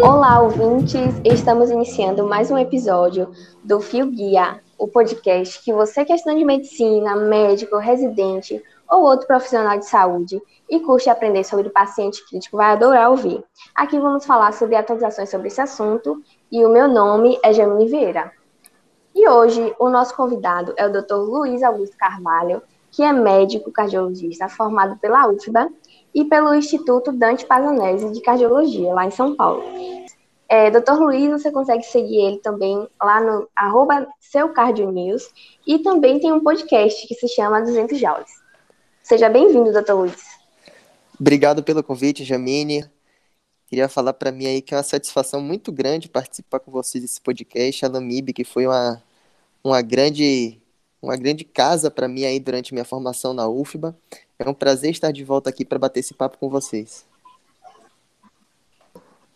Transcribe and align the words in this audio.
Olá, 0.00 0.40
ouvintes! 0.42 1.20
Estamos 1.24 1.72
iniciando 1.72 2.24
mais 2.24 2.52
um 2.52 2.56
episódio 2.56 3.32
do 3.64 3.80
Fio 3.80 4.06
Guia, 4.06 4.60
o 4.78 4.86
podcast 4.86 5.60
que 5.64 5.72
você 5.72 6.04
que 6.04 6.12
é 6.12 6.14
estudante 6.14 6.38
de 6.38 6.44
medicina, 6.44 7.16
médico, 7.16 7.78
residente 7.78 8.62
ou 8.88 9.02
outro 9.02 9.26
profissional 9.26 9.76
de 9.76 9.86
saúde 9.86 10.40
e 10.68 10.78
curte 10.78 11.10
aprender 11.10 11.42
sobre 11.42 11.68
paciente 11.70 12.24
crítico 12.28 12.56
vai 12.56 12.70
adorar 12.70 13.10
ouvir. 13.10 13.42
Aqui 13.74 13.98
vamos 13.98 14.24
falar 14.24 14.52
sobre 14.52 14.76
atualizações 14.76 15.28
sobre 15.28 15.48
esse 15.48 15.60
assunto 15.60 16.22
e 16.50 16.64
o 16.64 16.68
meu 16.68 16.88
nome 16.88 17.38
é 17.42 17.52
Jamine 17.52 17.88
Vieira. 17.88 18.32
E 19.14 19.28
hoje 19.28 19.74
o 19.78 19.88
nosso 19.88 20.14
convidado 20.14 20.74
é 20.76 20.86
o 20.86 20.92
Dr. 20.92 21.14
Luiz 21.14 21.62
Augusto 21.62 21.96
Carvalho, 21.96 22.62
que 22.90 23.02
é 23.02 23.12
médico 23.12 23.70
cardiologista 23.70 24.48
formado 24.48 24.98
pela 24.98 25.28
UFBA 25.28 25.68
e 26.14 26.24
pelo 26.24 26.54
Instituto 26.54 27.12
Dante 27.12 27.46
Pazanese 27.46 28.10
de 28.12 28.20
Cardiologia, 28.20 28.92
lá 28.92 29.06
em 29.06 29.10
São 29.10 29.36
Paulo. 29.36 29.62
É, 30.48 30.68
Dr. 30.70 30.94
Luiz, 30.98 31.30
você 31.30 31.52
consegue 31.52 31.84
seguir 31.84 32.20
ele 32.20 32.38
também 32.38 32.88
lá 33.00 33.20
no 33.20 33.48
arroba 33.54 34.08
News 34.92 35.28
e 35.64 35.78
também 35.78 36.18
tem 36.18 36.32
um 36.32 36.42
podcast 36.42 37.06
que 37.06 37.14
se 37.14 37.28
chama 37.28 37.60
200 37.60 37.98
Joules. 37.98 38.30
Seja 39.02 39.28
bem-vindo, 39.28 39.72
Dr. 39.72 39.92
Luiz. 39.92 40.40
Obrigado 41.18 41.62
pelo 41.62 41.84
convite, 41.84 42.24
Jamine. 42.24 42.90
Queria 43.70 43.88
falar 43.88 44.12
para 44.14 44.32
mim 44.32 44.46
aí 44.46 44.60
que 44.60 44.74
é 44.74 44.76
uma 44.76 44.82
satisfação 44.82 45.40
muito 45.40 45.70
grande 45.70 46.08
participar 46.08 46.58
com 46.58 46.72
vocês 46.72 47.04
desse 47.04 47.20
podcast, 47.20 47.86
a 47.86 47.90
que 48.34 48.42
foi 48.42 48.66
uma, 48.66 49.00
uma 49.62 49.80
grande 49.80 50.60
uma 51.00 51.16
grande 51.16 51.44
casa 51.44 51.88
para 51.88 52.08
mim 52.08 52.24
aí 52.24 52.40
durante 52.40 52.74
minha 52.74 52.84
formação 52.84 53.32
na 53.32 53.48
UFBA. 53.48 53.96
É 54.40 54.48
um 54.48 54.52
prazer 54.52 54.90
estar 54.90 55.12
de 55.12 55.22
volta 55.22 55.50
aqui 55.50 55.64
para 55.64 55.78
bater 55.78 56.00
esse 56.00 56.12
papo 56.12 56.36
com 56.36 56.50
vocês. 56.50 57.06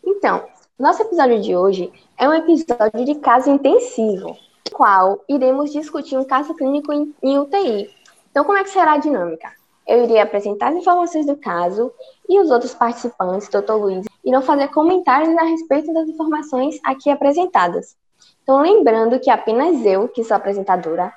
Então, 0.04 0.44
nosso 0.76 1.02
episódio 1.02 1.40
de 1.40 1.54
hoje 1.54 1.92
é 2.18 2.28
um 2.28 2.34
episódio 2.34 3.04
de 3.04 3.14
caso 3.20 3.50
intensivo, 3.50 4.36
no 4.64 4.72
qual 4.72 5.22
iremos 5.28 5.70
discutir 5.70 6.18
um 6.18 6.24
caso 6.24 6.54
clínico 6.54 6.92
em, 6.92 7.14
em 7.22 7.38
UTI. 7.38 7.88
Então, 8.32 8.44
como 8.44 8.58
é 8.58 8.64
que 8.64 8.70
será 8.70 8.94
a 8.94 8.98
dinâmica? 8.98 9.52
Eu 9.86 10.04
irei 10.04 10.18
apresentar 10.18 10.68
as 10.68 10.76
informações 10.76 11.26
do 11.26 11.36
caso 11.36 11.92
e 12.28 12.40
os 12.40 12.50
outros 12.50 12.74
participantes, 12.74 13.48
Dr. 13.48 13.72
Luiz, 13.72 14.06
irão 14.24 14.40
fazer 14.40 14.68
comentários 14.68 15.36
a 15.36 15.44
respeito 15.44 15.92
das 15.92 16.08
informações 16.08 16.78
aqui 16.84 17.10
apresentadas. 17.10 17.96
Então, 18.42 18.60
lembrando 18.60 19.20
que 19.20 19.30
apenas 19.30 19.84
eu, 19.84 20.08
que 20.08 20.24
sou 20.24 20.36
apresentadora, 20.36 21.12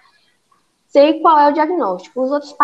sei 0.88 1.20
qual 1.20 1.38
é 1.40 1.50
o 1.50 1.54
diagnóstico. 1.54 2.22
Os 2.22 2.32
outros, 2.32 2.56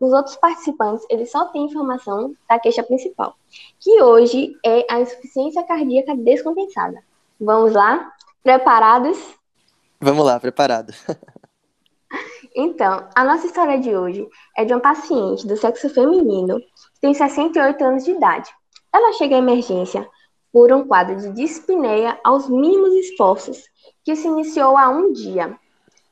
os 0.00 0.12
outros 0.12 0.36
participantes, 0.36 1.06
eles 1.08 1.30
só 1.30 1.46
têm 1.46 1.64
informação 1.64 2.34
da 2.48 2.58
queixa 2.58 2.82
principal, 2.82 3.34
que 3.80 4.02
hoje 4.02 4.56
é 4.64 4.86
a 4.90 5.00
insuficiência 5.00 5.62
cardíaca 5.64 6.14
descompensada. 6.16 7.02
Vamos 7.40 7.72
lá? 7.72 8.12
Preparados? 8.42 9.18
Vamos 10.00 10.24
lá, 10.24 10.38
preparado. 10.38 10.92
então, 12.60 13.08
a 13.14 13.24
nossa 13.24 13.46
história 13.46 13.78
de 13.78 13.94
hoje 13.94 14.28
é 14.56 14.64
de 14.64 14.74
uma 14.74 14.80
paciente 14.80 15.46
do 15.46 15.56
sexo 15.56 15.88
feminino 15.88 16.58
que 16.58 17.00
tem 17.00 17.14
68 17.14 17.84
anos 17.84 18.04
de 18.04 18.10
idade. 18.10 18.50
Ela 18.92 19.12
chega 19.12 19.36
à 19.36 19.38
emergência 19.38 20.04
por 20.52 20.72
um 20.72 20.84
quadro 20.84 21.14
de 21.14 21.30
dispneia 21.34 22.18
aos 22.24 22.48
mínimos 22.48 22.92
esforços, 22.94 23.62
que 24.04 24.16
se 24.16 24.26
iniciou 24.26 24.76
há 24.76 24.88
um 24.88 25.12
dia. 25.12 25.56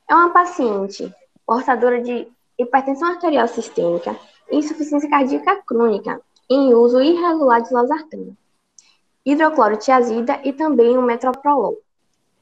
É 0.09 0.15
uma 0.15 0.31
paciente 0.31 1.13
portadora 1.45 2.01
de 2.01 2.29
hipertensão 2.57 3.09
arterial 3.09 3.49
sistêmica 3.49 4.17
e 4.49 4.59
insuficiência 4.59 5.11
cardíaca 5.11 5.61
crônica, 5.67 6.21
em 6.49 6.73
uso 6.73 7.01
irregular 7.01 7.61
de 7.61 7.75
losartana, 7.75 8.39
hidroclorotiazida 9.25 10.41
e 10.45 10.53
também 10.53 10.97
o 10.97 11.03
metoprolol. 11.03 11.77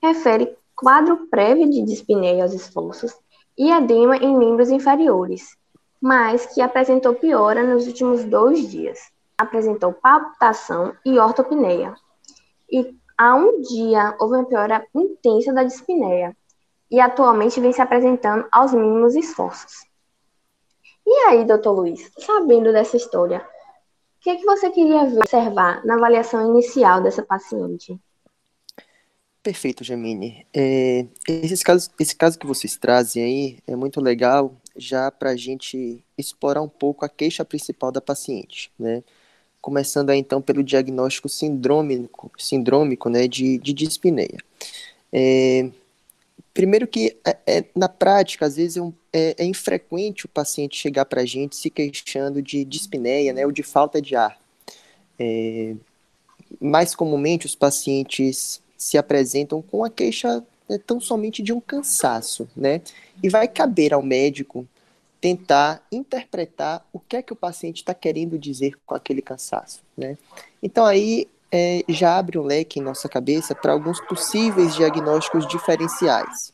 Refere 0.02 0.54
quadro 0.76 1.26
prévio 1.28 1.70
de 1.70 1.82
dispneia 1.82 2.42
aos 2.42 2.52
esforços 2.52 3.23
e 3.56 3.70
edema 3.70 4.16
em 4.16 4.36
membros 4.36 4.70
inferiores, 4.70 5.56
mas 6.00 6.46
que 6.46 6.60
apresentou 6.60 7.14
piora 7.14 7.62
nos 7.62 7.86
últimos 7.86 8.24
dois 8.24 8.70
dias. 8.70 9.12
Apresentou 9.36 9.92
palpitação 9.92 10.94
e 11.04 11.18
ortopneia. 11.18 11.94
E 12.70 12.94
há 13.16 13.34
um 13.34 13.60
dia 13.62 14.16
houve 14.20 14.36
uma 14.36 14.44
piora 14.44 14.86
intensa 14.94 15.52
da 15.52 15.64
dispneia, 15.64 16.36
e 16.90 17.00
atualmente 17.00 17.60
vem 17.60 17.72
se 17.72 17.80
apresentando 17.80 18.46
aos 18.52 18.72
mínimos 18.72 19.14
esforços. 19.14 19.86
E 21.06 21.12
aí, 21.28 21.44
doutor 21.44 21.72
Luiz, 21.72 22.10
sabendo 22.18 22.72
dessa 22.72 22.96
história, 22.96 23.38
o 23.38 24.20
que, 24.20 24.30
é 24.30 24.36
que 24.36 24.44
você 24.44 24.70
queria 24.70 25.02
observar 25.02 25.84
na 25.84 25.94
avaliação 25.96 26.48
inicial 26.50 27.02
dessa 27.02 27.22
paciente? 27.22 28.00
Perfeito, 29.44 29.84
Jamine. 29.84 30.46
É, 30.54 31.04
esses 31.28 31.62
casos, 31.62 31.90
esse 32.00 32.16
caso 32.16 32.38
que 32.38 32.46
vocês 32.46 32.78
trazem 32.78 33.22
aí 33.22 33.58
é 33.66 33.76
muito 33.76 34.00
legal 34.00 34.56
já 34.74 35.10
para 35.10 35.30
a 35.30 35.36
gente 35.36 36.02
explorar 36.16 36.62
um 36.62 36.68
pouco 36.68 37.04
a 37.04 37.10
queixa 37.10 37.44
principal 37.44 37.92
da 37.92 38.00
paciente, 38.00 38.72
né? 38.78 39.04
Começando 39.60 40.08
aí, 40.08 40.18
então 40.18 40.40
pelo 40.40 40.64
diagnóstico 40.64 41.28
sindrômico, 41.28 42.32
sindrômico 42.38 43.10
né, 43.10 43.28
de, 43.28 43.58
de 43.58 43.74
dispneia. 43.74 44.38
É, 45.12 45.68
Primeiro 46.54 46.86
que, 46.86 47.14
é, 47.26 47.36
é, 47.46 47.64
na 47.74 47.88
prática, 47.88 48.46
às 48.46 48.56
vezes 48.56 48.78
é, 48.78 48.82
um, 48.82 48.94
é, 49.12 49.34
é 49.38 49.44
infrequente 49.44 50.24
o 50.24 50.28
paciente 50.28 50.76
chegar 50.76 51.04
para 51.04 51.20
a 51.20 51.26
gente 51.26 51.54
se 51.56 51.68
queixando 51.68 52.40
de 52.40 52.64
dispneia, 52.64 53.32
né, 53.34 53.44
ou 53.44 53.52
de 53.52 53.62
falta 53.62 54.00
de 54.00 54.16
ar. 54.16 54.38
Mais 56.60 56.94
comumente, 56.94 57.44
os 57.44 57.54
pacientes 57.54 58.62
se 58.84 58.98
apresentam 58.98 59.62
com 59.62 59.82
a 59.82 59.88
queixa 59.88 60.44
né, 60.68 60.78
tão 60.86 61.00
somente 61.00 61.42
de 61.42 61.54
um 61.54 61.60
cansaço, 61.60 62.46
né? 62.54 62.82
E 63.22 63.30
vai 63.30 63.48
caber 63.48 63.94
ao 63.94 64.02
médico 64.02 64.68
tentar 65.22 65.82
interpretar 65.90 66.86
o 66.92 67.00
que 67.00 67.16
é 67.16 67.22
que 67.22 67.32
o 67.32 67.36
paciente 67.36 67.78
está 67.78 67.94
querendo 67.94 68.38
dizer 68.38 68.76
com 68.84 68.94
aquele 68.94 69.22
cansaço, 69.22 69.80
né? 69.96 70.18
Então 70.62 70.84
aí 70.84 71.26
é, 71.50 71.82
já 71.88 72.18
abre 72.18 72.38
um 72.38 72.42
leque 72.42 72.78
em 72.78 72.82
nossa 72.82 73.08
cabeça 73.08 73.54
para 73.54 73.72
alguns 73.72 73.98
possíveis 74.02 74.74
diagnósticos 74.74 75.48
diferenciais. 75.48 76.52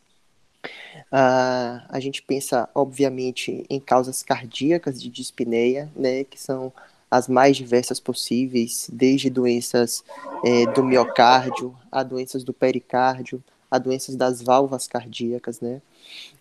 Uh, 1.12 1.82
a 1.88 1.98
gente 1.98 2.22
pensa, 2.22 2.68
obviamente, 2.72 3.64
em 3.68 3.80
causas 3.80 4.22
cardíacas 4.22 5.02
de 5.02 5.10
dispneia, 5.10 5.90
né, 5.96 6.22
que 6.22 6.40
são 6.40 6.72
as 7.10 7.26
mais 7.28 7.56
diversas 7.56 7.98
possíveis, 7.98 8.88
desde 8.92 9.28
doenças 9.28 10.04
é, 10.44 10.66
do 10.66 10.84
miocárdio, 10.84 11.76
a 11.90 12.02
doenças 12.02 12.44
do 12.44 12.52
pericárdio, 12.52 13.42
a 13.70 13.78
doenças 13.78 14.14
das 14.16 14.40
válvulas 14.40 14.86
cardíacas, 14.86 15.60
né. 15.60 15.80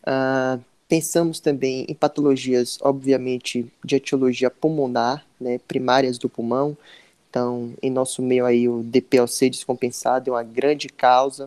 Uh, 0.03 0.63
pensamos 0.87 1.39
também 1.39 1.85
em 1.87 1.93
patologias, 1.93 2.77
obviamente, 2.81 3.71
de 3.83 3.95
etiologia 3.95 4.49
pulmonar, 4.49 5.25
né, 5.39 5.59
primárias 5.67 6.17
do 6.17 6.29
pulmão, 6.29 6.77
então, 7.29 7.73
em 7.81 7.91
nosso 7.91 8.21
meio 8.23 8.45
aí, 8.45 8.67
o 8.67 8.81
DPLC 8.81 9.49
descompensado 9.49 10.31
é 10.31 10.33
uma 10.33 10.43
grande 10.43 10.89
causa, 10.89 11.45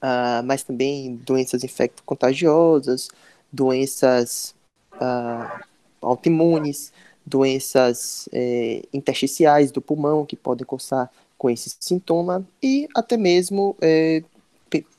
uh, 0.00 0.42
mas 0.44 0.62
também 0.62 1.16
doenças 1.16 1.64
infecto-contagiosas, 1.64 3.10
doenças 3.52 4.54
uh, 4.94 5.64
autoimunes, 6.00 6.92
doenças 7.28 8.28
é, 8.32 8.82
intersticiais 8.92 9.70
do 9.70 9.80
pulmão 9.80 10.24
que 10.24 10.36
podem 10.36 10.66
cursar 10.66 11.10
com 11.36 11.48
esse 11.48 11.76
sintoma 11.78 12.46
e 12.62 12.88
até 12.94 13.16
mesmo 13.16 13.76
é, 13.80 14.22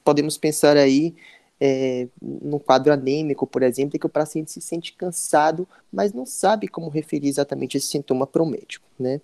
podemos 0.03 0.37
pensar 0.37 0.77
aí 0.77 1.13
é, 1.61 2.07
no 2.21 2.59
quadro 2.59 2.93
anêmico, 2.93 3.45
por 3.45 3.61
exemplo, 3.61 3.97
em 3.97 3.99
que 3.99 4.05
o 4.05 4.09
paciente 4.09 4.51
se 4.51 4.61
sente 4.61 4.93
cansado, 4.93 5.67
mas 5.91 6.13
não 6.13 6.25
sabe 6.25 6.69
como 6.69 6.89
referir 6.89 7.27
exatamente 7.27 7.75
esse 7.75 7.87
sintoma 7.87 8.25
para 8.25 8.41
o 8.41 8.45
médico, 8.45 8.85
né? 8.97 9.19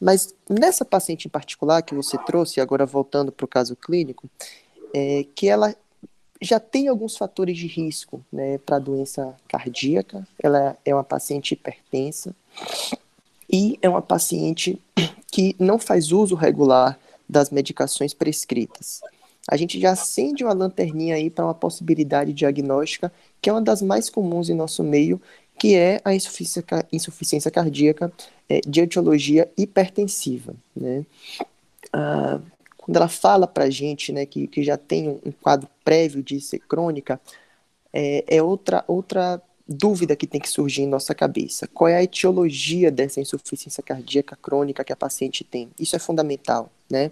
Mas 0.00 0.32
nessa 0.48 0.84
paciente 0.84 1.26
em 1.26 1.30
particular 1.30 1.82
que 1.82 1.94
você 1.94 2.16
trouxe, 2.18 2.60
agora 2.60 2.86
voltando 2.86 3.32
para 3.32 3.44
o 3.44 3.48
caso 3.48 3.74
clínico, 3.74 4.30
é, 4.94 5.26
que 5.34 5.48
ela 5.48 5.74
já 6.40 6.60
tem 6.60 6.88
alguns 6.88 7.16
fatores 7.16 7.56
de 7.56 7.66
risco 7.66 8.24
né, 8.32 8.58
para 8.58 8.78
doença 8.78 9.34
cardíaca, 9.48 10.26
ela 10.42 10.76
é 10.84 10.94
uma 10.94 11.04
paciente 11.04 11.52
hipertensa 11.52 12.34
e 13.50 13.78
é 13.80 13.88
uma 13.88 14.02
paciente 14.02 14.80
que 15.30 15.54
não 15.58 15.78
faz 15.78 16.12
uso 16.12 16.34
regular 16.34 16.98
das 17.28 17.50
medicações 17.50 18.12
prescritas 18.12 19.00
a 19.46 19.56
gente 19.56 19.78
já 19.78 19.92
acende 19.92 20.42
uma 20.42 20.54
lanterninha 20.54 21.16
aí 21.16 21.28
para 21.28 21.44
uma 21.44 21.54
possibilidade 21.54 22.32
diagnóstica 22.32 23.12
que 23.40 23.50
é 23.50 23.52
uma 23.52 23.60
das 23.60 23.82
mais 23.82 24.08
comuns 24.08 24.48
em 24.48 24.54
nosso 24.54 24.82
meio, 24.82 25.20
que 25.58 25.74
é 25.74 26.00
a 26.04 26.14
insuficiência, 26.14 26.64
insuficiência 26.90 27.50
cardíaca 27.50 28.10
é, 28.48 28.60
de 28.66 28.80
etiologia 28.80 29.50
hipertensiva. 29.56 30.54
Né? 30.74 31.04
Ah, 31.92 32.40
quando 32.84 32.98
ela 32.98 33.08
fala 33.08 33.46
para 33.46 33.64
a 33.64 33.70
gente 33.70 34.12
né, 34.12 34.26
que, 34.26 34.46
que 34.46 34.62
já 34.62 34.76
tem 34.76 35.08
um, 35.08 35.32
quadro 35.40 35.66
prévio 35.82 36.22
de 36.22 36.38
ser 36.38 36.58
crônica, 36.58 37.18
é, 37.90 38.22
é 38.28 38.42
outra, 38.42 38.84
outra 38.86 39.40
dúvida 39.66 40.14
que 40.14 40.26
tem 40.26 40.38
que 40.38 40.50
surgir 40.50 40.82
em 40.82 40.86
nossa 40.86 41.14
cabeça. 41.14 41.66
Qual 41.66 41.88
é 41.88 41.96
a 41.96 42.02
etiologia 42.02 42.90
dessa 42.90 43.22
insuficiência 43.22 43.82
cardíaca 43.82 44.36
crônica 44.36 44.84
que 44.84 44.92
a 44.92 44.96
paciente 44.96 45.42
tem? 45.44 45.70
Isso 45.80 45.96
é 45.96 45.98
fundamental, 45.98 46.70
né? 46.90 47.10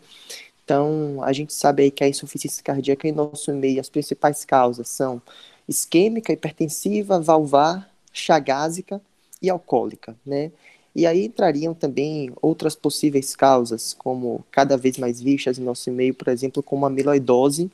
Então, 0.62 1.22
a 1.22 1.32
gente 1.32 1.54
sabe 1.54 1.84
aí 1.84 1.90
que 1.90 2.04
a 2.04 2.08
insuficiência 2.08 2.62
cardíaca 2.62 3.08
em 3.08 3.12
nosso 3.12 3.50
meio, 3.54 3.80
as 3.80 3.88
principais 3.88 4.44
causas 4.44 4.90
são 4.90 5.22
isquêmica, 5.66 6.34
hipertensiva, 6.34 7.18
valvar, 7.18 7.90
chagásica 8.12 9.00
e 9.40 9.48
alcoólica, 9.48 10.14
né? 10.24 10.52
E 10.94 11.06
aí 11.06 11.24
entrariam 11.24 11.72
também 11.72 12.30
outras 12.42 12.74
possíveis 12.74 13.34
causas, 13.34 13.94
como 13.94 14.44
cada 14.50 14.76
vez 14.76 14.98
mais 14.98 15.20
vistas 15.20 15.58
em 15.58 15.62
nosso 15.62 15.90
meio, 15.90 16.14
por 16.14 16.28
exemplo, 16.28 16.62
como 16.62 16.84
amiloidose 16.84 17.70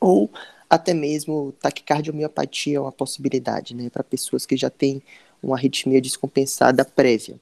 ou 0.00 0.30
até 0.68 0.92
mesmo 0.92 1.52
taquicardiomiopatia 1.60 2.76
é 2.76 2.80
uma 2.80 2.92
possibilidade, 2.92 3.74
né, 3.74 3.88
para 3.88 4.04
pessoas 4.04 4.44
que 4.44 4.56
já 4.56 4.68
têm 4.68 5.02
uma 5.42 5.56
arritmia 5.56 6.00
descompensada 6.00 6.84
prévia. 6.84 7.36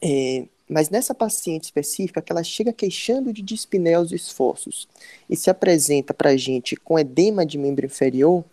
É, 0.00 0.44
mas 0.68 0.88
nessa 0.88 1.14
paciente 1.14 1.64
específica, 1.64 2.22
que 2.22 2.32
ela 2.32 2.42
chega 2.42 2.72
queixando 2.72 3.32
de 3.32 3.42
dispneia 3.42 3.98
aos 3.98 4.12
esforços 4.12 4.88
e 5.28 5.36
se 5.36 5.50
apresenta 5.50 6.14
para 6.14 6.30
a 6.30 6.36
gente 6.36 6.76
com 6.76 6.98
edema 6.98 7.44
de 7.44 7.58
membro 7.58 7.84
inferior, 7.84 8.44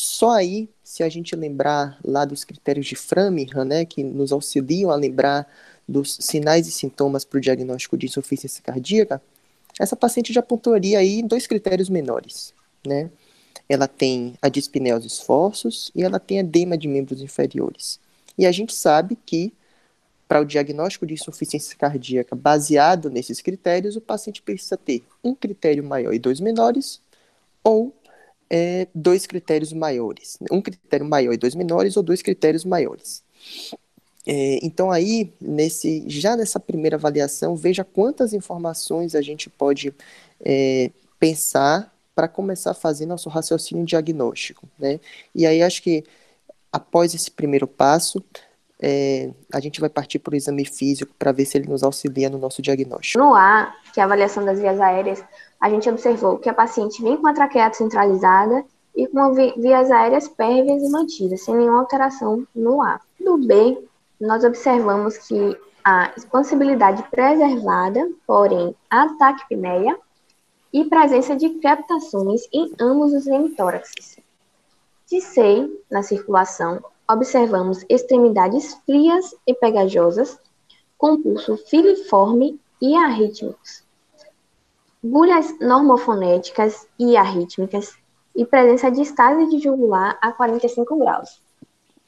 só 0.00 0.30
aí, 0.30 0.68
se 0.82 1.02
a 1.02 1.08
gente 1.10 1.36
lembrar 1.36 1.98
lá 2.02 2.24
dos 2.24 2.42
critérios 2.42 2.86
de 2.86 2.96
Framingham, 2.96 3.64
né, 3.64 3.84
que 3.84 4.02
nos 4.02 4.32
auxiliam 4.32 4.90
a 4.90 4.96
lembrar 4.96 5.46
dos 5.86 6.16
sinais 6.20 6.66
e 6.66 6.72
sintomas 6.72 7.22
para 7.24 7.36
o 7.36 7.40
diagnóstico 7.40 7.98
de 7.98 8.06
insuficiência 8.06 8.62
cardíaca, 8.62 9.20
essa 9.78 9.94
paciente 9.94 10.32
já 10.32 10.40
pontuaria 10.40 10.98
aí 10.98 11.22
dois 11.22 11.46
critérios 11.46 11.90
menores, 11.90 12.54
né? 12.86 13.10
Ela 13.68 13.86
tem 13.86 14.34
a 14.40 14.48
dispneia 14.48 14.94
aos 14.94 15.04
esforços 15.04 15.90
e 15.94 16.02
ela 16.02 16.18
tem 16.18 16.38
edema 16.38 16.78
de 16.78 16.88
membros 16.88 17.20
inferiores. 17.20 18.00
E 18.38 18.46
a 18.46 18.52
gente 18.52 18.72
sabe 18.72 19.18
que 19.26 19.52
para 20.26 20.40
o 20.40 20.44
diagnóstico 20.46 21.06
de 21.06 21.14
insuficiência 21.14 21.76
cardíaca 21.76 22.34
baseado 22.34 23.10
nesses 23.10 23.42
critérios, 23.42 23.96
o 23.96 24.00
paciente 24.00 24.40
precisa 24.40 24.76
ter 24.76 25.04
um 25.22 25.34
critério 25.34 25.84
maior 25.84 26.14
e 26.14 26.18
dois 26.18 26.40
menores, 26.40 27.00
ou 27.62 27.94
é, 28.50 28.88
dois 28.92 29.26
critérios 29.26 29.72
maiores. 29.72 30.36
Um 30.50 30.60
critério 30.60 31.06
maior 31.06 31.32
e 31.32 31.38
dois 31.38 31.54
menores, 31.54 31.96
ou 31.96 32.02
dois 32.02 32.20
critérios 32.20 32.64
maiores. 32.64 33.22
É, 34.26 34.58
então 34.62 34.90
aí, 34.90 35.32
nesse, 35.40 36.04
já 36.08 36.36
nessa 36.36 36.58
primeira 36.58 36.96
avaliação, 36.96 37.56
veja 37.56 37.84
quantas 37.84 38.34
informações 38.34 39.14
a 39.14 39.22
gente 39.22 39.48
pode 39.48 39.94
é, 40.44 40.90
pensar 41.18 41.94
para 42.14 42.28
começar 42.28 42.72
a 42.72 42.74
fazer 42.74 43.06
nosso 43.06 43.28
raciocínio 43.28 43.84
diagnóstico. 43.84 44.68
Né? 44.78 45.00
E 45.34 45.46
aí 45.46 45.62
acho 45.62 45.82
que 45.82 46.04
após 46.72 47.14
esse 47.14 47.30
primeiro 47.30 47.66
passo, 47.66 48.22
é, 48.82 49.30
a 49.52 49.60
gente 49.60 49.80
vai 49.80 49.88
partir 49.88 50.18
para 50.18 50.32
o 50.32 50.36
exame 50.36 50.64
físico 50.64 51.14
para 51.18 51.32
ver 51.32 51.44
se 51.44 51.56
ele 51.56 51.68
nos 51.68 51.82
auxilia 51.82 52.28
no 52.28 52.38
nosso 52.38 52.60
diagnóstico. 52.60 53.22
No 53.22 53.34
A, 53.34 53.74
que 53.92 54.00
é 54.00 54.02
a 54.02 54.06
avaliação 54.06 54.44
das 54.44 54.58
vias 54.58 54.80
aéreas, 54.80 55.22
a 55.60 55.68
gente 55.68 55.88
observou 55.88 56.38
que 56.38 56.48
a 56.48 56.54
paciente 56.54 57.02
vem 57.02 57.16
com 57.16 57.26
a 57.26 57.34
traqueia 57.34 57.72
centralizada 57.72 58.64
e 58.96 59.06
com 59.06 59.32
vias 59.32 59.90
aéreas 59.90 60.26
pérvias 60.26 60.82
e 60.82 60.90
mantidas, 60.90 61.42
sem 61.42 61.54
nenhuma 61.54 61.80
alteração 61.80 62.46
no 62.54 62.82
A. 62.82 63.00
No 63.20 63.36
B, 63.36 63.78
nós 64.20 64.42
observamos 64.42 65.18
que 65.18 65.56
a 65.84 66.12
expansibilidade 66.16 67.02
preservada, 67.10 68.10
porém 68.26 68.74
a 68.88 69.08
taquipneia 69.16 69.98
e 70.72 70.84
presença 70.84 71.36
de 71.36 71.50
crepitações 71.50 72.42
em 72.52 72.72
ambos 72.80 73.12
os 73.12 73.26
hemitóraxes. 73.26 74.18
De 75.08 75.20
C, 75.20 75.68
na 75.90 76.02
circulação, 76.02 76.82
observamos 77.08 77.84
extremidades 77.88 78.74
frias 78.86 79.34
e 79.46 79.52
pegajosas, 79.54 80.38
com 80.96 81.20
pulso 81.20 81.56
filiforme 81.56 82.60
e 82.80 82.94
arrítmicos, 82.94 83.82
bulhas 85.02 85.58
normofonéticas 85.60 86.86
e 86.98 87.16
arrítmicas 87.16 87.96
e 88.34 88.44
presença 88.44 88.90
de 88.90 89.02
estase 89.02 89.48
de 89.48 89.58
jugular 89.58 90.18
a 90.20 90.32
45 90.32 90.96
graus. 90.98 91.42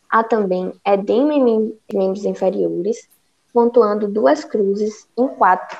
Há 0.09 0.23
também 0.23 0.73
edema 0.85 1.33
em 1.33 1.75
membros 1.93 2.25
inferiores, 2.25 3.09
pontuando 3.53 4.07
duas 4.07 4.45
cruzes 4.45 5.09
em 5.17 5.27
quatro. 5.29 5.79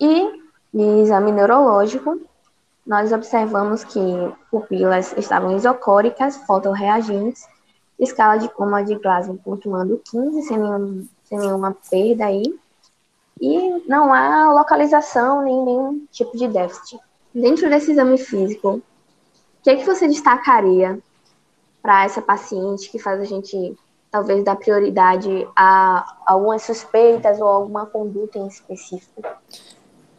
E, 0.00 0.42
no 0.72 1.02
exame 1.02 1.32
neurológico, 1.32 2.20
nós 2.86 3.12
observamos 3.12 3.84
que 3.84 4.00
pupilas 4.50 5.14
estavam 5.16 5.56
isocóricas, 5.56 6.36
fotorreagentes 6.36 7.46
escala 7.98 8.36
de 8.36 8.48
coma 8.48 8.82
de 8.84 8.94
Glasgow 8.94 9.36
pontuando 9.42 10.00
15, 10.10 10.42
sem, 10.42 10.56
nenhum, 10.56 11.08
sem 11.24 11.38
nenhuma 11.38 11.76
perda 11.90 12.26
aí. 12.26 12.42
E 13.40 13.82
não 13.88 14.12
há 14.12 14.52
localização 14.52 15.42
nem 15.42 15.64
nenhum 15.64 16.06
tipo 16.10 16.36
de 16.36 16.48
déficit. 16.48 16.98
Dentro 17.34 17.68
desse 17.68 17.92
exame 17.92 18.18
físico, 18.18 18.76
o 18.76 19.62
que, 19.62 19.70
é 19.70 19.76
que 19.76 19.84
você 19.84 20.08
destacaria 20.08 20.98
para 21.82 22.04
essa 22.04 22.20
paciente 22.20 22.90
que 22.90 22.98
faz 22.98 23.20
a 23.20 23.24
gente 23.24 23.76
talvez 24.10 24.42
dar 24.42 24.56
prioridade 24.56 25.46
a 25.54 26.16
algumas 26.26 26.62
suspeitas 26.62 27.40
ou 27.40 27.46
alguma 27.46 27.86
conduta 27.86 28.38
em 28.38 28.46
específico? 28.46 29.22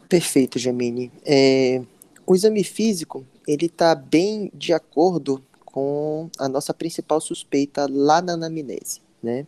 Perfeito, 0.08 0.58
Gemini. 0.58 1.12
É, 1.24 1.82
o 2.26 2.34
exame 2.34 2.64
físico 2.64 3.24
ele 3.46 3.66
está 3.66 3.94
bem 3.94 4.50
de 4.54 4.72
acordo 4.72 5.42
com 5.64 6.28
a 6.38 6.48
nossa 6.48 6.74
principal 6.74 7.20
suspeita 7.20 7.86
lá 7.90 8.20
na 8.20 8.34
anamnese, 8.34 9.00
né? 9.22 9.46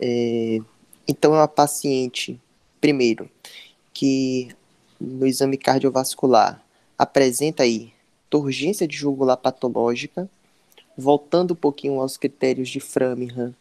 É, 0.00 0.58
então, 1.06 1.34
é 1.34 1.38
uma 1.38 1.48
paciente, 1.48 2.40
primeiro, 2.82 3.30
que 3.94 4.48
no 5.00 5.24
exame 5.24 5.56
cardiovascular 5.56 6.60
apresenta 6.98 7.62
aí 7.62 7.92
turgência 8.28 8.88
de 8.88 8.96
jugular 8.96 9.36
patológica, 9.36 10.28
voltando 10.98 11.52
um 11.52 11.56
pouquinho 11.56 12.00
aos 12.00 12.16
critérios 12.16 12.68
de 12.68 12.80
Framingham, 12.80 13.54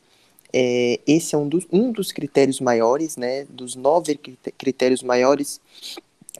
é, 0.51 0.99
esse 1.07 1.35
é 1.35 1.37
um 1.37 1.47
dos, 1.47 1.65
um 1.71 1.91
dos 1.91 2.11
critérios 2.11 2.59
maiores, 2.59 3.15
né, 3.15 3.45
dos 3.45 3.75
nove 3.75 4.19
critérios 4.57 5.03
maiores 5.03 5.61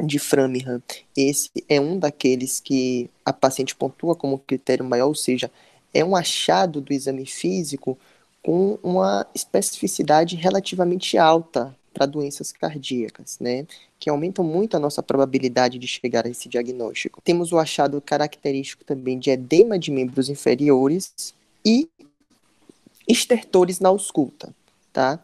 de 0.04 0.18
Framingham, 0.18 0.81
esse 1.16 1.51
é 1.69 1.80
um 1.80 2.00
daqueles 2.00 2.60
que 2.60 3.10
a 3.24 3.31
paciente 3.31 3.75
pontua 3.75 4.15
como 4.15 4.39
critério 4.39 4.84
maior, 4.84 5.08
ou 5.08 5.15
seja, 5.15 5.51
é 5.94 6.03
um 6.03 6.15
achado 6.15 6.82
do 6.82 6.91
exame 6.91 7.25
físico 7.25 7.98
com 8.41 8.79
uma 8.82 9.25
especificidade 9.36 10.36
relativamente 10.36 11.17
alta 11.17 11.75
para 11.93 12.05
doenças 12.05 12.51
cardíacas, 12.51 13.38
né, 13.39 13.65
que 14.00 14.10
aumentam 14.10 14.43
muito 14.43 14.75
a 14.75 14.79
nossa 14.79 15.03
probabilidade 15.03 15.77
de 15.77 15.88
chegar 15.88 16.25
a 16.25 16.29
esse 16.29 16.48
diagnóstico. 16.50 17.21
Temos 17.21 17.51
o 17.51 17.60
achado 17.60 18.01
característico 18.01 18.83
também 18.83 19.19
de 19.19 19.29
edema 19.29 19.77
de 19.77 19.91
membros 19.91 20.29
inferiores 20.29 21.33
e 21.65 21.89
estertores 23.07 23.79
na 23.79 23.89
ausculta, 23.89 24.53
tá? 24.93 25.19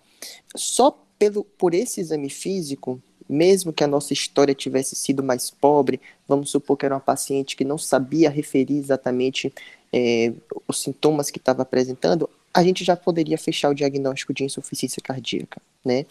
Só 0.55 0.97
pelo, 1.17 1.43
por 1.43 1.73
esse 1.73 2.01
exame 2.01 2.29
físico, 2.29 3.01
mesmo 3.27 3.73
que 3.73 3.83
a 3.83 3.87
nossa 3.87 4.13
história 4.13 4.53
tivesse 4.53 4.95
sido 4.95 5.23
mais 5.23 5.49
pobre, 5.49 5.99
vamos 6.27 6.49
supor 6.49 6.77
que 6.77 6.85
era 6.85 6.95
uma 6.95 7.01
paciente 7.01 7.55
que 7.55 7.65
não 7.65 7.77
sabia 7.77 8.29
referir 8.29 8.77
exatamente 8.77 9.53
é, 9.91 10.33
os 10.67 10.81
sintomas 10.81 11.29
que 11.29 11.37
estava 11.37 11.61
apresentando, 11.63 12.29
a 12.53 12.63
gente 12.63 12.83
já 12.83 12.95
poderia 12.95 13.37
fechar 13.37 13.69
o 13.69 13.75
diagnóstico 13.75 14.33
de 14.33 14.43
insuficiência 14.43 15.01
cardíaca, 15.01 15.61
né? 15.83 16.05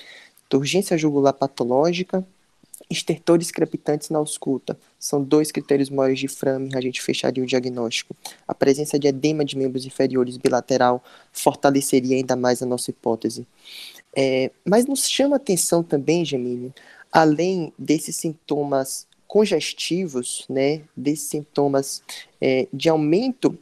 Urgência 0.54 0.96
jugular 0.96 1.32
patológica, 1.32 2.26
estertores 2.88 3.50
crepitantes 3.50 4.10
na 4.10 4.18
ausculta. 4.18 4.78
São 4.98 5.22
dois 5.22 5.50
critérios 5.50 5.90
maiores 5.90 6.18
de 6.18 6.28
Framingham, 6.28 6.78
a 6.78 6.82
gente 6.82 7.02
fecharia 7.02 7.42
o 7.42 7.46
diagnóstico. 7.46 8.14
A 8.46 8.54
presença 8.54 8.98
de 8.98 9.08
edema 9.08 9.44
de 9.44 9.56
membros 9.56 9.84
inferiores 9.84 10.36
bilateral 10.36 11.02
fortaleceria 11.32 12.16
ainda 12.16 12.36
mais 12.36 12.62
a 12.62 12.66
nossa 12.66 12.90
hipótese. 12.90 13.46
É, 14.14 14.50
mas 14.64 14.86
nos 14.86 15.08
chama 15.08 15.36
atenção 15.36 15.82
também, 15.82 16.24
Gemini, 16.24 16.72
além 17.12 17.72
desses 17.78 18.16
sintomas 18.16 19.06
congestivos, 19.26 20.46
né, 20.48 20.82
desses 20.96 21.28
sintomas 21.28 22.02
é, 22.40 22.68
de 22.72 22.88
aumento 22.88 23.58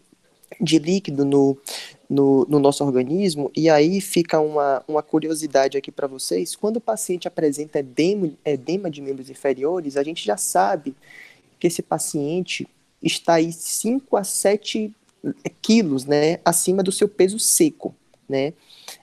de 0.61 0.79
líquido 0.79 1.25
no, 1.25 1.59
no, 2.09 2.45
no, 2.47 2.59
nosso 2.59 2.85
organismo, 2.85 3.51
e 3.57 3.69
aí 3.69 4.01
fica 4.01 4.41
uma, 4.41 4.83
uma 4.87 5.03
curiosidade 5.03 5.77
aqui 5.77 5.91
para 5.91 6.07
vocês, 6.07 6.55
quando 6.55 6.77
o 6.77 6.81
paciente 6.81 7.27
apresenta 7.27 7.79
edema, 7.79 8.31
edema 8.45 8.91
de 8.91 9.01
membros 9.01 9.31
inferiores, 9.31 9.97
a 9.97 10.03
gente 10.03 10.25
já 10.25 10.37
sabe 10.37 10.95
que 11.59 11.67
esse 11.67 11.83
paciente 11.83 12.69
está 13.03 13.35
aí 13.35 13.53
5 13.53 14.17
a 14.17 14.25
7 14.25 14.95
quilos, 15.63 16.05
né, 16.05 16.39
acima 16.45 16.83
do 16.83 16.93
seu 16.93 17.09
peso 17.09 17.39
seco, 17.39 17.95
né, 18.29 18.53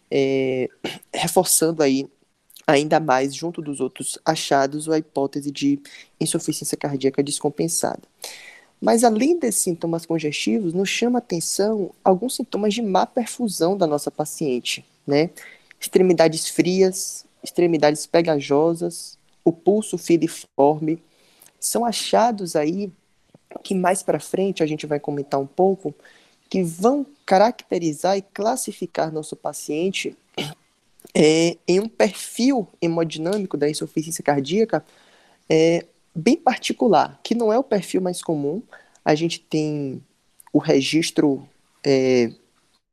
é, 0.09 0.69
reforçando 1.13 1.81
aí 1.81 2.07
ainda 2.67 2.99
mais 2.99 3.35
junto 3.35 3.61
dos 3.61 3.79
outros 3.79 4.17
achados 4.23 4.89
a 4.89 4.97
hipótese 4.97 5.51
de 5.51 5.79
insuficiência 6.19 6.77
cardíaca 6.77 7.23
descompensada. 7.23 8.01
Mas 8.81 9.03
além 9.03 9.37
desses 9.37 9.61
sintomas 9.61 10.07
congestivos, 10.07 10.73
nos 10.73 10.89
chama 10.89 11.19
atenção 11.19 11.91
alguns 12.03 12.35
sintomas 12.35 12.73
de 12.73 12.81
má 12.81 13.05
perfusão 13.05 13.77
da 13.77 13.85
nossa 13.85 14.09
paciente, 14.09 14.83
né? 15.05 15.29
Extremidades 15.79 16.49
frias, 16.49 17.23
extremidades 17.43 18.07
pegajosas, 18.07 19.19
o 19.45 19.51
pulso 19.51 19.99
filiforme, 19.99 20.99
são 21.59 21.85
achados 21.85 22.55
aí 22.55 22.91
que 23.63 23.75
mais 23.75 24.01
para 24.01 24.19
frente 24.19 24.63
a 24.63 24.65
gente 24.65 24.87
vai 24.87 24.99
comentar 24.99 25.39
um 25.39 25.45
pouco 25.45 25.93
que 26.49 26.63
vão 26.63 27.05
caracterizar 27.25 28.17
e 28.17 28.21
classificar 28.21 29.11
nosso 29.11 29.35
paciente 29.35 30.17
é, 31.13 31.57
em 31.67 31.79
um 31.79 31.87
perfil 31.87 32.67
hemodinâmico 32.81 33.57
da 33.57 33.69
insuficiência 33.69 34.23
cardíaca 34.23 34.83
é, 35.49 35.85
bem 36.13 36.35
particular, 36.35 37.19
que 37.23 37.35
não 37.35 37.51
é 37.51 37.57
o 37.57 37.63
perfil 37.63 38.01
mais 38.01 38.21
comum. 38.21 38.61
A 39.03 39.15
gente 39.15 39.39
tem 39.39 40.01
o 40.53 40.59
registro 40.59 41.47
é, 41.85 42.31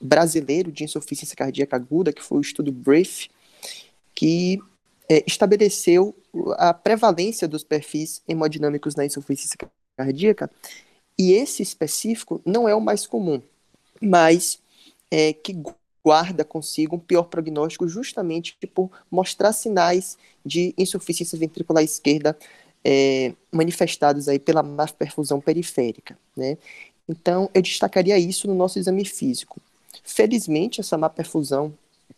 brasileiro 0.01 0.71
de 0.71 0.85
insuficiência 0.85 1.37
cardíaca 1.37 1.77
aguda, 1.77 2.13
que 2.13 2.23
foi 2.23 2.39
o 2.39 2.43
estudo 2.43 2.73
BRIEF, 2.73 3.29
que 4.15 4.59
é, 5.09 5.25
estabeleceu 5.27 6.15
a 6.57 6.73
prevalência 6.73 7.49
dos 7.49 7.65
perfis 7.65 8.23
hemodinâmicos 8.29 8.95
na 8.95 9.05
insuficiência 9.05 9.59
cardíaca, 9.97 10.51
e 11.19 11.33
esse 11.33 11.63
específico 11.63 12.41
não 12.45 12.69
é 12.69 12.75
o 12.75 12.81
mais 12.81 13.07
comum, 13.07 13.43
mas 14.01 14.61
é, 15.11 15.33
que 15.33 15.61
guarda 16.05 16.45
consigo 16.45 16.97
um 16.97 17.01
pior 17.01 17.25
prognóstico 17.25 17.89
justamente 17.89 18.57
por 18.73 18.91
mostrar 19.11 19.53
sinais 19.53 20.17
de 20.47 20.73
insuficiência 20.79 21.39
ventricular 21.39 21.83
esquerda 21.83 22.39
é, 22.85 23.33
manifestados 23.53 24.29
aí 24.29 24.39
pela 24.39 24.63
má 24.63 24.87
perfusão 24.87 25.41
periférica, 25.41 26.17
né? 26.37 26.57
Então, 27.09 27.49
eu 27.55 27.63
destacaria 27.63 28.19
isso 28.19 28.47
no 28.47 28.55
nosso 28.55 28.79
exame 28.79 29.05
físico. 29.05 29.61
Felizmente, 30.05 30.81
essa 30.81 30.99
má 30.99 31.09
perfusão 31.09 31.73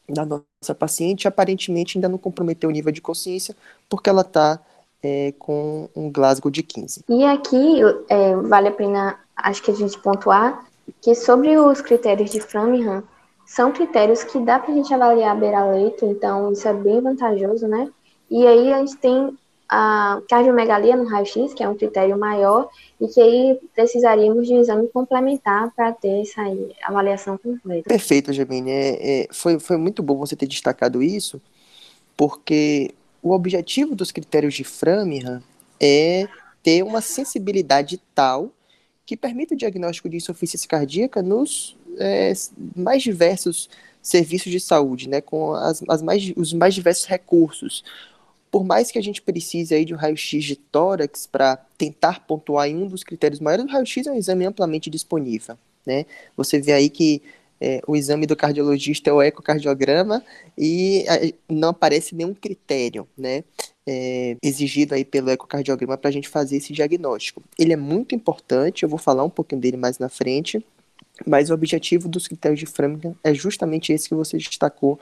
da 0.09 0.27
nossa 0.27 0.75
paciente 0.75 1.29
aparentemente 1.29 1.97
ainda 1.97 2.09
não 2.09 2.19
comprometeu 2.19 2.69
o 2.69 2.73
nível 2.73 2.93
de 2.93 3.01
consciência, 3.01 3.57
porque 3.89 4.11
ela 4.11 4.23
está 4.23 4.61
é, 5.03 5.33
com 5.39 5.89
um 5.95 6.11
Glasgow 6.11 6.51
de 6.51 6.63
15. 6.63 7.05
E 7.09 7.25
aqui 7.25 7.81
é, 8.09 8.37
vale 8.37 8.69
a 8.69 8.73
pena, 8.73 9.19
acho 9.37 9.63
que 9.63 9.71
a 9.71 9.75
gente 9.75 9.99
pontuar, 9.99 10.67
que 11.01 11.15
sobre 11.15 11.57
os 11.57 11.81
critérios 11.81 12.31
de 12.31 12.41
Framingham, 12.41 13.05
são 13.47 13.73
critérios 13.73 14.23
que 14.23 14.39
dá 14.39 14.59
para 14.59 14.73
a 14.73 14.75
gente 14.75 14.93
avaliar 14.95 15.37
beira-leito, 15.39 16.05
então 16.07 16.53
isso 16.53 16.69
é 16.69 16.73
bem 16.73 17.01
vantajoso, 17.01 17.67
né? 17.67 17.91
E 18.31 18.47
aí 18.47 18.73
a 18.73 18.79
gente 18.79 18.97
tem 18.99 19.37
a 19.71 20.21
cardiomegalia 20.29 20.97
no 20.97 21.05
raio-x, 21.05 21.55
que 21.55 21.63
é 21.63 21.69
um 21.69 21.77
critério 21.77 22.19
maior, 22.19 22.69
e 23.01 23.07
que 23.07 23.21
aí 23.21 23.59
precisaríamos 23.73 24.49
de 24.49 24.55
um 24.55 24.61
exame 24.61 24.89
complementar 24.89 25.71
para 25.77 25.93
ter 25.93 26.23
essa 26.23 26.43
avaliação 26.83 27.39
completa. 27.39 27.89
Perfeito, 27.89 28.33
Gemini. 28.33 28.71
É, 28.71 29.23
é, 29.23 29.29
foi, 29.31 29.61
foi 29.61 29.77
muito 29.77 30.03
bom 30.03 30.17
você 30.17 30.35
ter 30.35 30.49
destacado 30.49 31.01
isso, 31.01 31.41
porque 32.17 32.91
o 33.23 33.31
objetivo 33.31 33.95
dos 33.95 34.11
critérios 34.11 34.55
de 34.55 34.65
Framingham 34.65 35.41
é 35.81 36.27
ter 36.65 36.83
uma 36.83 37.01
sensibilidade 37.01 38.03
tal 38.13 38.51
que 39.07 39.17
permita 39.17 39.55
o 39.55 39.57
diagnóstico 39.57 40.09
de 40.09 40.17
insuficiência 40.17 40.69
cardíaca 40.69 41.23
nos 41.23 41.77
é, 41.97 42.33
mais 42.75 43.03
diversos 43.03 43.71
serviços 44.03 44.51
de 44.51 44.59
saúde, 44.59 45.09
né, 45.09 45.21
com 45.21 45.53
as, 45.55 45.83
as 45.89 46.03
mais, 46.03 46.33
os 46.37 46.53
mais 46.53 46.75
diversos 46.75 47.07
recursos. 47.07 47.85
Por 48.51 48.65
mais 48.65 48.91
que 48.91 48.99
a 48.99 49.03
gente 49.03 49.23
precise 49.23 49.75
aí 49.75 49.85
de 49.85 49.95
um 49.95 49.97
raio-x 49.97 50.45
de 50.45 50.57
tórax 50.57 51.27
para 51.27 51.57
tentar 51.79 52.27
pontuar 52.27 52.69
em 52.69 52.77
um 52.77 52.87
dos 52.87 53.05
critérios 53.05 53.41
maiores, 53.41 53.65
o 53.65 53.69
raio-x 53.69 54.07
é 54.07 54.13
um 54.13 54.17
exame 54.17 54.45
amplamente 54.45 54.91
disponível. 54.91 55.57
Né? 55.87 56.05
Você 56.37 56.61
vê 56.61 56.73
aí 56.73 56.91
que 56.91 57.23
é, 57.61 57.81
o 57.87 57.95
exame 57.95 58.27
do 58.27 58.35
cardiologista 58.35 59.11
é 59.11 59.13
o 59.13 59.23
ecocardiograma 59.23 60.25
e 60.57 61.05
a, 61.07 61.53
não 61.53 61.69
aparece 61.69 62.15
nenhum 62.15 62.33
critério, 62.33 63.07
né? 63.17 63.45
É, 63.87 64.37
exigido 64.43 64.95
aí 64.95 65.05
pelo 65.05 65.31
ecocardiograma 65.31 65.99
para 65.99 66.09
a 66.09 66.13
gente 66.13 66.29
fazer 66.29 66.57
esse 66.57 66.73
diagnóstico. 66.73 67.43
Ele 67.59 67.73
é 67.73 67.77
muito 67.77 68.15
importante, 68.15 68.83
eu 68.83 68.89
vou 68.89 68.99
falar 68.99 69.25
um 69.25 69.31
pouquinho 69.31 69.61
dele 69.61 69.77
mais 69.77 69.99
na 69.99 70.09
frente, 70.09 70.65
mas 71.27 71.51
o 71.51 71.55
objetivo 71.55 72.09
dos 72.09 72.27
critérios 72.27 72.61
de 72.61 72.67
Framingham 72.67 73.15
é 73.23 73.35
justamente 73.35 73.93
esse 73.93 74.09
que 74.09 74.15
você 74.15 74.39
destacou, 74.39 74.99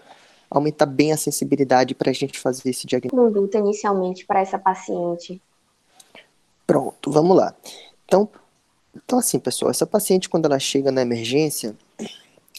aumentar 0.50 0.86
bem 0.86 1.12
a 1.12 1.16
sensibilidade 1.16 1.94
para 1.94 2.10
a 2.10 2.14
gente 2.14 2.38
fazer 2.38 2.70
esse 2.70 2.86
diagnóstico. 2.86 3.16
Conduta 3.16 3.58
inicialmente 3.58 4.26
para 4.26 4.40
essa 4.40 4.58
paciente. 4.58 5.40
Pronto, 6.66 7.10
vamos 7.10 7.36
lá. 7.36 7.54
Então, 8.04 8.28
então 8.94 9.18
assim, 9.18 9.38
pessoal, 9.38 9.70
essa 9.70 9.86
paciente 9.86 10.28
quando 10.28 10.46
ela 10.46 10.58
chega 10.58 10.90
na 10.90 11.02
emergência, 11.02 11.76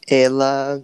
ela 0.08 0.81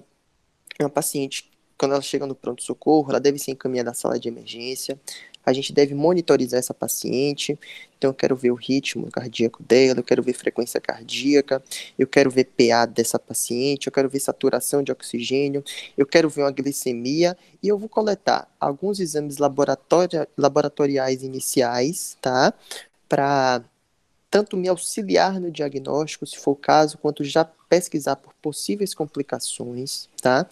é 0.78 0.84
uma 0.84 0.90
paciente, 0.90 1.50
quando 1.78 1.94
ela 1.94 2.02
chega 2.02 2.26
no 2.26 2.36
pronto-socorro, 2.36 3.10
ela 3.10 3.20
deve 3.20 3.40
ser 3.40 3.52
encaminhada 3.52 3.92
à 3.92 3.94
sala 3.94 4.20
de 4.20 4.28
emergência. 4.28 5.00
A 5.46 5.54
gente 5.54 5.72
deve 5.72 5.94
monitorizar 5.94 6.60
essa 6.60 6.74
paciente. 6.74 7.58
Então, 7.98 8.10
eu 8.10 8.14
quero 8.14 8.36
ver 8.36 8.52
o 8.52 8.56
ritmo 8.56 9.10
cardíaco 9.10 9.64
dela, 9.64 10.00
eu 10.00 10.04
quero 10.04 10.22
ver 10.22 10.34
frequência 10.34 10.82
cardíaca, 10.82 11.64
eu 11.98 12.08
quero 12.08 12.30
ver 12.30 12.46
PA 12.46 12.86
dessa 12.86 13.18
paciente, 13.18 13.88
eu 13.88 13.94
quero 13.94 14.10
ver 14.10 14.20
saturação 14.20 14.84
de 14.84 14.92
oxigênio, 14.92 15.64
eu 15.98 16.06
quero 16.06 16.30
ver 16.30 16.44
uma 16.44 16.52
glicemia 16.52 17.38
e 17.64 17.68
eu 17.68 17.78
vou 17.78 17.90
coletar 17.90 18.48
alguns 18.60 19.00
exames 19.00 19.38
laboratoriais 20.38 21.24
iniciais, 21.24 22.18
tá? 22.22 22.54
Para 23.08 23.64
tanto 24.30 24.58
me 24.58 24.68
auxiliar 24.68 25.40
no 25.40 25.50
diagnóstico, 25.50 26.26
se 26.28 26.38
for 26.38 26.52
o 26.52 26.56
caso, 26.56 26.98
quanto 26.98 27.24
já 27.24 27.46
pesquisar 27.70 28.18
por 28.18 28.34
possíveis 28.42 28.94
complicações, 28.94 30.10
tá? 30.22 30.46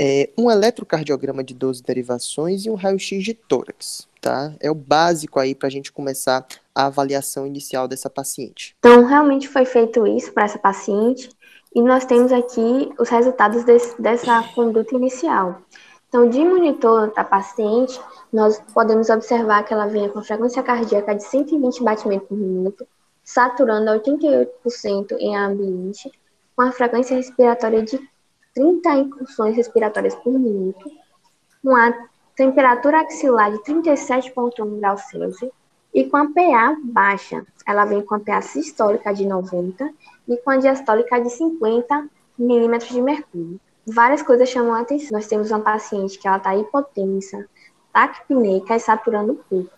É, 0.00 0.30
um 0.38 0.48
eletrocardiograma 0.48 1.42
de 1.42 1.52
12 1.54 1.82
derivações 1.82 2.64
e 2.64 2.70
um 2.70 2.76
raio-x 2.76 3.24
de 3.24 3.34
tórax, 3.34 4.06
tá? 4.20 4.54
É 4.60 4.70
o 4.70 4.74
básico 4.74 5.40
aí 5.40 5.56
para 5.56 5.66
a 5.66 5.70
gente 5.70 5.90
começar 5.90 6.46
a 6.72 6.86
avaliação 6.86 7.44
inicial 7.44 7.88
dessa 7.88 8.08
paciente. 8.08 8.76
Então, 8.78 9.04
realmente 9.04 9.48
foi 9.48 9.64
feito 9.64 10.06
isso 10.06 10.32
para 10.32 10.44
essa 10.44 10.58
paciente 10.58 11.28
e 11.74 11.82
nós 11.82 12.04
temos 12.04 12.30
aqui 12.30 12.92
os 12.96 13.08
resultados 13.08 13.64
desse, 13.64 14.00
dessa 14.00 14.40
conduta 14.54 14.94
inicial. 14.94 15.62
Então, 16.08 16.28
de 16.28 16.44
monitor 16.44 17.12
da 17.12 17.24
paciente, 17.24 18.00
nós 18.32 18.62
podemos 18.72 19.10
observar 19.10 19.64
que 19.64 19.74
ela 19.74 19.88
vinha 19.88 20.08
com 20.08 20.22
frequência 20.22 20.62
cardíaca 20.62 21.12
de 21.12 21.24
120 21.24 21.82
batimentos 21.82 22.28
por 22.28 22.38
minuto, 22.38 22.86
saturando 23.24 23.90
a 23.90 23.98
88% 23.98 25.16
em 25.18 25.36
ambiente, 25.36 26.08
com 26.54 26.62
a 26.62 26.70
frequência 26.70 27.16
respiratória 27.16 27.82
de 27.82 27.98
30 28.58 28.92
incursões 28.96 29.56
respiratórias 29.56 30.16
por 30.16 30.32
minuto, 30.32 30.90
com 31.62 31.76
a 31.76 31.94
temperatura 32.34 33.02
axilar 33.02 33.52
de 33.52 33.58
37,1 33.58 34.80
graus 34.80 35.02
Celsius 35.02 35.52
e 35.94 36.04
com 36.04 36.16
a 36.16 36.26
PA 36.26 36.76
baixa. 36.82 37.46
Ela 37.64 37.84
vem 37.84 38.02
com 38.02 38.16
a 38.16 38.20
PA 38.20 38.42
sistólica 38.42 39.14
de 39.14 39.24
90 39.24 39.88
e 40.26 40.36
com 40.38 40.50
a 40.50 40.56
diastólica 40.56 41.20
de 41.20 41.30
50 41.30 42.08
milímetros 42.36 42.90
de 42.90 43.00
mercúrio. 43.00 43.60
Várias 43.86 44.22
coisas 44.22 44.48
chamam 44.48 44.74
a 44.74 44.80
atenção. 44.80 45.10
Nós 45.12 45.28
temos 45.28 45.52
uma 45.52 45.60
paciente 45.60 46.18
que 46.18 46.26
ela 46.26 46.38
está 46.38 46.56
hipotensa, 46.56 47.46
taquipneica 47.92 48.74
e 48.74 48.80
saturando 48.80 49.38
pouco 49.48 49.70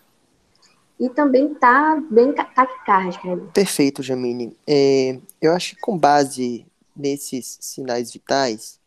e 0.99 1.09
também 1.09 1.53
está 1.53 1.99
bem 2.11 2.33
taquicárdica. 2.33 3.37
Perfeito, 3.55 4.03
Jamine. 4.03 4.55
É, 4.67 5.19
eu 5.41 5.53
acho 5.53 5.75
que 5.75 5.81
com 5.81 5.97
base 5.97 6.67
nesses 7.01 7.59
sinais 7.61 8.13
vitais, 8.13 8.79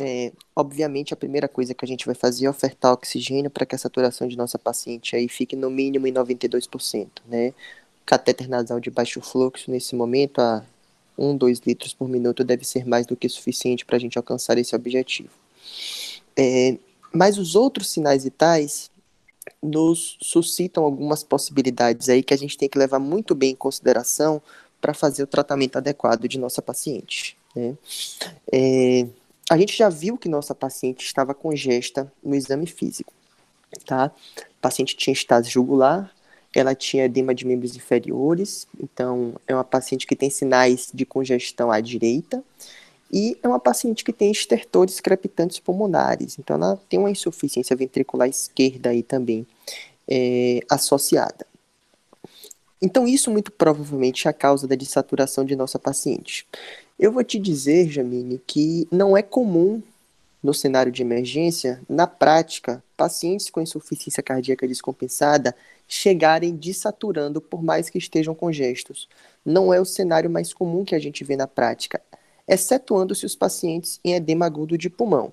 é, 0.00 0.32
obviamente 0.54 1.12
a 1.12 1.16
primeira 1.16 1.48
coisa 1.48 1.74
que 1.74 1.84
a 1.84 1.88
gente 1.88 2.06
vai 2.06 2.14
fazer 2.14 2.46
é 2.46 2.50
ofertar 2.50 2.92
oxigênio 2.92 3.50
para 3.50 3.66
que 3.66 3.74
a 3.74 3.78
saturação 3.78 4.28
de 4.28 4.36
nossa 4.36 4.58
paciente 4.58 5.16
aí 5.16 5.28
fique 5.28 5.56
no 5.56 5.70
mínimo 5.70 6.06
em 6.06 6.12
92%, 6.12 7.08
né? 7.26 7.52
Catéter 8.06 8.48
nasal 8.48 8.80
de 8.80 8.90
baixo 8.90 9.20
fluxo 9.20 9.70
nesse 9.70 9.94
momento 9.94 10.40
a 10.40 10.64
1, 11.18 11.36
2 11.36 11.60
litros 11.60 11.92
por 11.92 12.08
minuto 12.08 12.42
deve 12.42 12.64
ser 12.64 12.86
mais 12.86 13.06
do 13.06 13.16
que 13.16 13.28
suficiente 13.28 13.84
para 13.84 13.96
a 13.96 14.00
gente 14.00 14.16
alcançar 14.16 14.56
esse 14.58 14.74
objetivo. 14.74 15.30
É, 16.36 16.78
mas 17.12 17.36
os 17.36 17.54
outros 17.54 17.90
sinais 17.90 18.24
vitais 18.24 18.90
nos 19.62 20.16
suscitam 20.22 20.84
algumas 20.84 21.22
possibilidades 21.22 22.08
aí 22.08 22.22
que 22.22 22.32
a 22.32 22.38
gente 22.38 22.56
tem 22.56 22.68
que 22.68 22.78
levar 22.78 22.98
muito 22.98 23.34
bem 23.34 23.50
em 23.50 23.56
consideração 23.56 24.40
para 24.80 24.94
fazer 24.94 25.22
o 25.22 25.26
tratamento 25.26 25.76
adequado 25.76 26.26
de 26.26 26.38
nossa 26.38 26.62
paciente. 26.62 27.36
Né? 27.54 27.76
É, 28.52 29.06
a 29.50 29.58
gente 29.58 29.76
já 29.76 29.88
viu 29.88 30.16
que 30.16 30.28
nossa 30.28 30.54
paciente 30.54 31.04
estava 31.04 31.34
congesta 31.34 32.10
no 32.22 32.34
exame 32.34 32.66
físico. 32.66 33.12
Tá? 33.84 34.04
A 34.06 34.60
paciente 34.60 34.96
tinha 34.96 35.12
estase 35.12 35.50
jugular, 35.50 36.12
ela 36.54 36.74
tinha 36.74 37.04
edema 37.04 37.34
de 37.34 37.46
membros 37.46 37.76
inferiores, 37.76 38.66
então 38.78 39.34
é 39.46 39.54
uma 39.54 39.64
paciente 39.64 40.06
que 40.06 40.16
tem 40.16 40.30
sinais 40.30 40.90
de 40.92 41.04
congestão 41.04 41.70
à 41.70 41.80
direita, 41.80 42.42
e 43.12 43.36
é 43.42 43.48
uma 43.48 43.58
paciente 43.58 44.04
que 44.04 44.12
tem 44.12 44.30
estertores 44.30 45.00
crepitantes 45.00 45.58
pulmonares, 45.58 46.38
então 46.38 46.56
ela 46.56 46.80
tem 46.88 46.98
uma 46.98 47.10
insuficiência 47.10 47.74
ventricular 47.74 48.28
esquerda 48.28 48.90
aí 48.90 49.02
também 49.02 49.46
é, 50.08 50.60
associada. 50.68 51.46
Então, 52.82 53.06
isso 53.06 53.30
muito 53.30 53.52
provavelmente 53.52 54.26
é 54.26 54.30
a 54.30 54.34
causa 54.34 54.66
da 54.66 54.74
dessaturação 54.74 55.44
de 55.44 55.54
nossa 55.54 55.78
paciente. 55.78 56.46
Eu 56.98 57.12
vou 57.12 57.22
te 57.22 57.38
dizer, 57.38 57.88
Jamine, 57.88 58.40
que 58.46 58.88
não 58.90 59.16
é 59.16 59.22
comum 59.22 59.82
no 60.42 60.54
cenário 60.54 60.90
de 60.90 61.02
emergência, 61.02 61.80
na 61.88 62.06
prática, 62.06 62.82
pacientes 62.96 63.50
com 63.50 63.60
insuficiência 63.60 64.22
cardíaca 64.22 64.66
descompensada 64.66 65.54
chegarem 65.86 66.54
desaturando 66.54 67.40
por 67.40 67.62
mais 67.62 67.90
que 67.90 67.98
estejam 67.98 68.34
congestos. 68.34 69.08
Não 69.44 69.74
é 69.74 69.80
o 69.80 69.84
cenário 69.84 70.30
mais 70.30 70.52
comum 70.52 70.84
que 70.84 70.94
a 70.94 70.98
gente 70.98 71.24
vê 71.24 71.36
na 71.36 71.46
prática, 71.46 72.00
excetuando-se 72.46 73.26
os 73.26 73.36
pacientes 73.36 74.00
em 74.04 74.14
edema 74.14 74.46
agudo 74.46 74.78
de 74.78 74.88
pulmão, 74.88 75.32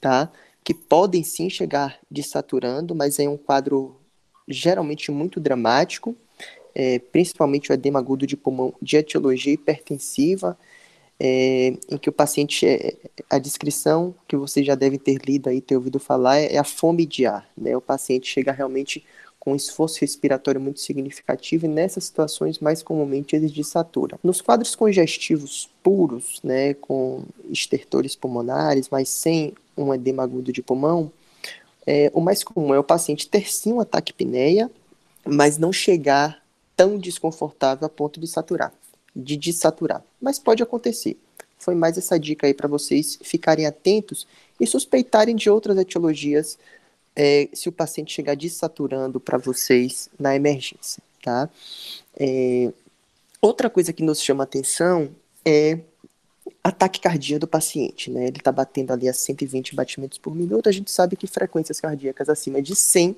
tá? 0.00 0.30
Que 0.62 0.74
podem 0.74 1.24
sim 1.24 1.48
chegar 1.50 1.98
desaturando, 2.10 2.94
mas 2.94 3.18
é 3.18 3.28
um 3.28 3.36
quadro 3.36 3.96
geralmente 4.46 5.10
muito 5.10 5.40
dramático, 5.40 6.14
é, 6.74 6.98
principalmente 6.98 7.70
o 7.70 7.74
edema 7.74 7.98
agudo 7.98 8.26
de 8.26 8.36
pulmão 8.36 8.74
de 8.82 8.96
etiologia 8.96 9.52
hipertensiva, 9.52 10.58
é, 11.18 11.74
em 11.88 11.96
que 11.96 12.08
o 12.08 12.12
paciente, 12.12 12.66
é, 12.66 12.96
a 13.30 13.38
descrição 13.38 14.14
que 14.26 14.36
vocês 14.36 14.66
já 14.66 14.74
devem 14.74 14.98
ter 14.98 15.18
lido 15.24 15.48
aí, 15.48 15.60
ter 15.60 15.76
ouvido 15.76 16.00
falar, 16.00 16.38
é, 16.38 16.54
é 16.54 16.58
a 16.58 16.64
fome 16.64 17.06
de 17.06 17.24
ar, 17.26 17.48
né? 17.56 17.76
O 17.76 17.80
paciente 17.80 18.26
chega 18.26 18.50
realmente 18.50 19.04
com 19.38 19.52
um 19.52 19.56
esforço 19.56 20.00
respiratório 20.00 20.60
muito 20.60 20.80
significativo 20.80 21.66
e 21.66 21.68
nessas 21.68 22.04
situações 22.04 22.58
mais 22.58 22.82
comumente 22.82 23.36
eles 23.36 23.52
desaturam. 23.52 24.18
Nos 24.22 24.40
quadros 24.40 24.74
congestivos 24.74 25.68
puros, 25.82 26.40
né, 26.42 26.72
com 26.74 27.22
estertores 27.50 28.16
pulmonares, 28.16 28.88
mas 28.88 29.10
sem 29.10 29.52
um 29.76 29.92
edema 29.92 30.22
agudo 30.22 30.50
de 30.50 30.62
pulmão, 30.62 31.12
é, 31.86 32.10
o 32.14 32.22
mais 32.22 32.42
comum 32.42 32.72
é 32.72 32.78
o 32.78 32.84
paciente 32.84 33.28
ter 33.28 33.50
sim 33.52 33.74
um 33.74 33.80
ataque 33.80 34.14
pneia, 34.14 34.70
mas 35.26 35.58
não 35.58 35.72
chegar 35.72 36.42
tão 36.76 36.98
desconfortável 36.98 37.86
a 37.86 37.88
ponto 37.88 38.20
de 38.20 38.26
saturar, 38.26 38.72
de 39.14 39.36
desaturar. 39.36 40.02
Mas 40.20 40.38
pode 40.38 40.62
acontecer. 40.62 41.18
Foi 41.58 41.74
mais 41.74 41.96
essa 41.96 42.18
dica 42.18 42.46
aí 42.46 42.54
para 42.54 42.68
vocês 42.68 43.18
ficarem 43.22 43.66
atentos 43.66 44.26
e 44.60 44.66
suspeitarem 44.66 45.34
de 45.34 45.48
outras 45.48 45.78
etiologias 45.78 46.58
é, 47.16 47.48
se 47.52 47.68
o 47.68 47.72
paciente 47.72 48.12
chegar 48.12 48.34
desaturando 48.34 49.20
para 49.20 49.38
vocês 49.38 50.10
na 50.18 50.34
emergência, 50.34 51.02
tá? 51.22 51.48
É, 52.18 52.72
outra 53.40 53.70
coisa 53.70 53.92
que 53.92 54.02
nos 54.02 54.20
chama 54.20 54.44
atenção 54.44 55.10
é 55.44 55.78
ataque 56.62 57.00
cardíaco 57.00 57.40
do 57.40 57.46
paciente, 57.46 58.10
né? 58.10 58.26
Ele 58.26 58.38
está 58.38 58.50
batendo 58.50 58.92
ali 58.92 59.08
a 59.08 59.12
120 59.12 59.74
batimentos 59.74 60.18
por 60.18 60.34
minuto. 60.34 60.68
A 60.68 60.72
gente 60.72 60.90
sabe 60.90 61.16
que 61.16 61.26
frequências 61.26 61.80
cardíacas 61.80 62.28
acima 62.28 62.60
de 62.60 62.74
100 62.74 63.16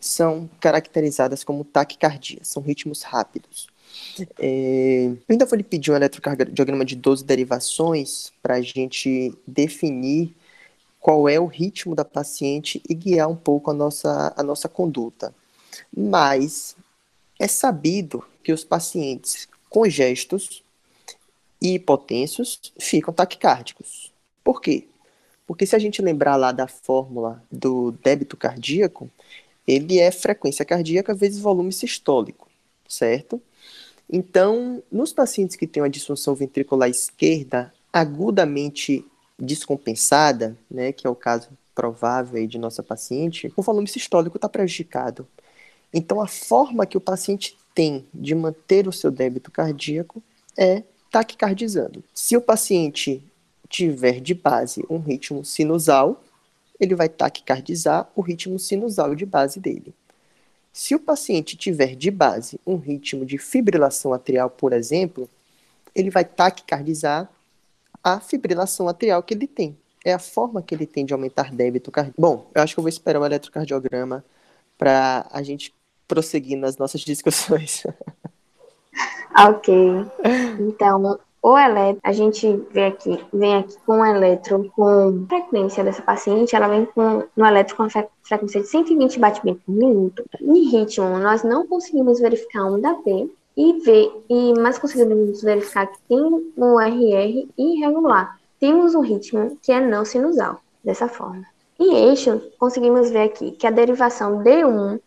são 0.00 0.48
caracterizadas 0.60 1.42
como 1.42 1.64
taquicardia, 1.64 2.40
são 2.42 2.62
ritmos 2.62 3.02
rápidos. 3.02 3.68
É, 4.38 5.10
vou 5.28 5.56
lhe 5.56 5.62
pedir 5.62 5.90
um 5.90 5.96
eletrocardiograma 5.96 6.84
de 6.84 6.96
12 6.96 7.24
derivações 7.24 8.32
para 8.42 8.56
a 8.56 8.60
gente 8.60 9.32
definir 9.46 10.34
qual 11.00 11.28
é 11.28 11.38
o 11.38 11.46
ritmo 11.46 11.94
da 11.94 12.04
paciente 12.04 12.82
e 12.88 12.94
guiar 12.94 13.28
um 13.28 13.36
pouco 13.36 13.70
a 13.70 13.74
nossa, 13.74 14.34
a 14.36 14.42
nossa 14.42 14.68
conduta. 14.68 15.34
Mas 15.96 16.76
é 17.38 17.46
sabido 17.46 18.24
que 18.42 18.52
os 18.52 18.64
pacientes 18.64 19.48
congestos 19.68 20.62
e 21.60 21.74
hipotensos 21.74 22.72
ficam 22.78 23.12
taquicárdicos. 23.12 24.12
Por 24.42 24.60
quê? 24.60 24.88
Porque 25.46 25.64
se 25.64 25.76
a 25.76 25.78
gente 25.78 26.02
lembrar 26.02 26.36
lá 26.36 26.50
da 26.50 26.66
fórmula 26.66 27.42
do 27.50 27.92
débito 28.02 28.36
cardíaco, 28.36 29.10
ele 29.66 29.98
é 29.98 30.10
frequência 30.10 30.64
cardíaca 30.64 31.14
vezes 31.14 31.40
volume 31.40 31.72
sistólico, 31.72 32.48
certo? 32.88 33.40
Então, 34.08 34.82
nos 34.90 35.12
pacientes 35.12 35.56
que 35.56 35.66
têm 35.66 35.82
uma 35.82 35.90
disfunção 35.90 36.34
ventricular 36.34 36.88
esquerda 36.88 37.72
agudamente 37.92 39.04
descompensada, 39.38 40.56
né, 40.70 40.92
que 40.92 41.06
é 41.06 41.10
o 41.10 41.14
caso 41.14 41.48
provável 41.74 42.46
de 42.46 42.58
nossa 42.58 42.82
paciente, 42.82 43.52
o 43.56 43.62
volume 43.62 43.88
sistólico 43.88 44.36
está 44.36 44.48
prejudicado. 44.48 45.26
Então, 45.92 46.20
a 46.20 46.26
forma 46.26 46.86
que 46.86 46.96
o 46.96 47.00
paciente 47.00 47.56
tem 47.74 48.06
de 48.14 48.34
manter 48.34 48.88
o 48.88 48.92
seu 48.92 49.10
débito 49.10 49.50
cardíaco 49.50 50.22
é 50.56 50.82
taquicardizando. 51.10 52.02
Se 52.14 52.36
o 52.36 52.40
paciente 52.40 53.22
tiver 53.68 54.20
de 54.20 54.34
base 54.34 54.84
um 54.88 54.98
ritmo 54.98 55.44
sinusal, 55.44 56.22
ele 56.78 56.94
vai 56.94 57.08
taquicardizar 57.08 58.08
o 58.14 58.20
ritmo 58.20 58.58
sinusal 58.58 59.14
de 59.14 59.24
base 59.24 59.58
dele. 59.60 59.94
Se 60.72 60.94
o 60.94 61.00
paciente 61.00 61.56
tiver 61.56 61.96
de 61.96 62.10
base 62.10 62.60
um 62.66 62.76
ritmo 62.76 63.24
de 63.24 63.38
fibrilação 63.38 64.12
atrial, 64.12 64.50
por 64.50 64.72
exemplo, 64.72 65.28
ele 65.94 66.10
vai 66.10 66.24
taquicardizar 66.24 67.30
a 68.04 68.20
fibrilação 68.20 68.86
atrial 68.86 69.22
que 69.22 69.32
ele 69.32 69.46
tem. 69.46 69.76
É 70.04 70.12
a 70.12 70.18
forma 70.18 70.62
que 70.62 70.74
ele 70.74 70.86
tem 70.86 71.04
de 71.04 71.12
aumentar 71.12 71.50
débito 71.50 71.90
cardíaco. 71.90 72.20
Bom, 72.20 72.50
eu 72.54 72.62
acho 72.62 72.74
que 72.74 72.78
eu 72.78 72.82
vou 72.82 72.88
esperar 72.88 73.20
o 73.20 73.24
eletrocardiograma 73.24 74.22
para 74.76 75.26
a 75.32 75.42
gente 75.42 75.74
prosseguir 76.06 76.58
nas 76.58 76.76
nossas 76.76 77.00
discussões. 77.00 77.84
ok. 79.36 79.74
Então, 80.60 81.18
o 81.52 81.56
eletro, 81.56 82.00
a 82.02 82.12
gente 82.12 82.60
vê 82.72 82.86
aqui, 82.86 83.24
vem 83.32 83.54
aqui 83.54 83.76
com 83.86 84.00
o 84.00 84.04
eletro 84.04 84.68
com 84.74 85.24
frequência 85.28 85.84
dessa 85.84 86.02
paciente, 86.02 86.56
ela 86.56 86.66
vem 86.66 86.84
com 86.86 87.22
no 87.36 87.46
eletro 87.46 87.76
com 87.76 87.84
a 87.84 87.88
frequência 87.88 88.62
de 88.62 88.66
120 88.66 89.20
batimentos 89.20 89.62
por 89.64 89.72
minuto. 89.72 90.24
Em 90.40 90.68
ritmo, 90.68 91.06
nós 91.18 91.44
não 91.44 91.64
conseguimos 91.64 92.18
verificar 92.18 92.64
um 92.64 92.80
da 92.80 92.94
P 92.94 93.30
e 93.56 93.72
ver, 93.74 94.10
e 94.28 94.54
mas 94.58 94.76
conseguimos 94.76 95.40
verificar 95.40 95.86
que 95.86 95.98
tem 96.08 96.20
um 96.56 96.80
RR 96.80 97.48
irregular. 97.56 98.40
Temos 98.58 98.96
um 98.96 99.00
ritmo 99.00 99.56
que 99.62 99.70
é 99.70 99.80
não 99.80 100.04
sinusal, 100.04 100.60
dessa 100.82 101.06
forma. 101.06 101.44
Em 101.78 102.08
eixo, 102.08 102.42
conseguimos 102.58 103.08
ver 103.10 103.22
aqui 103.22 103.52
que 103.52 103.68
a 103.68 103.70
derivação 103.70 104.42
D1 104.42 104.98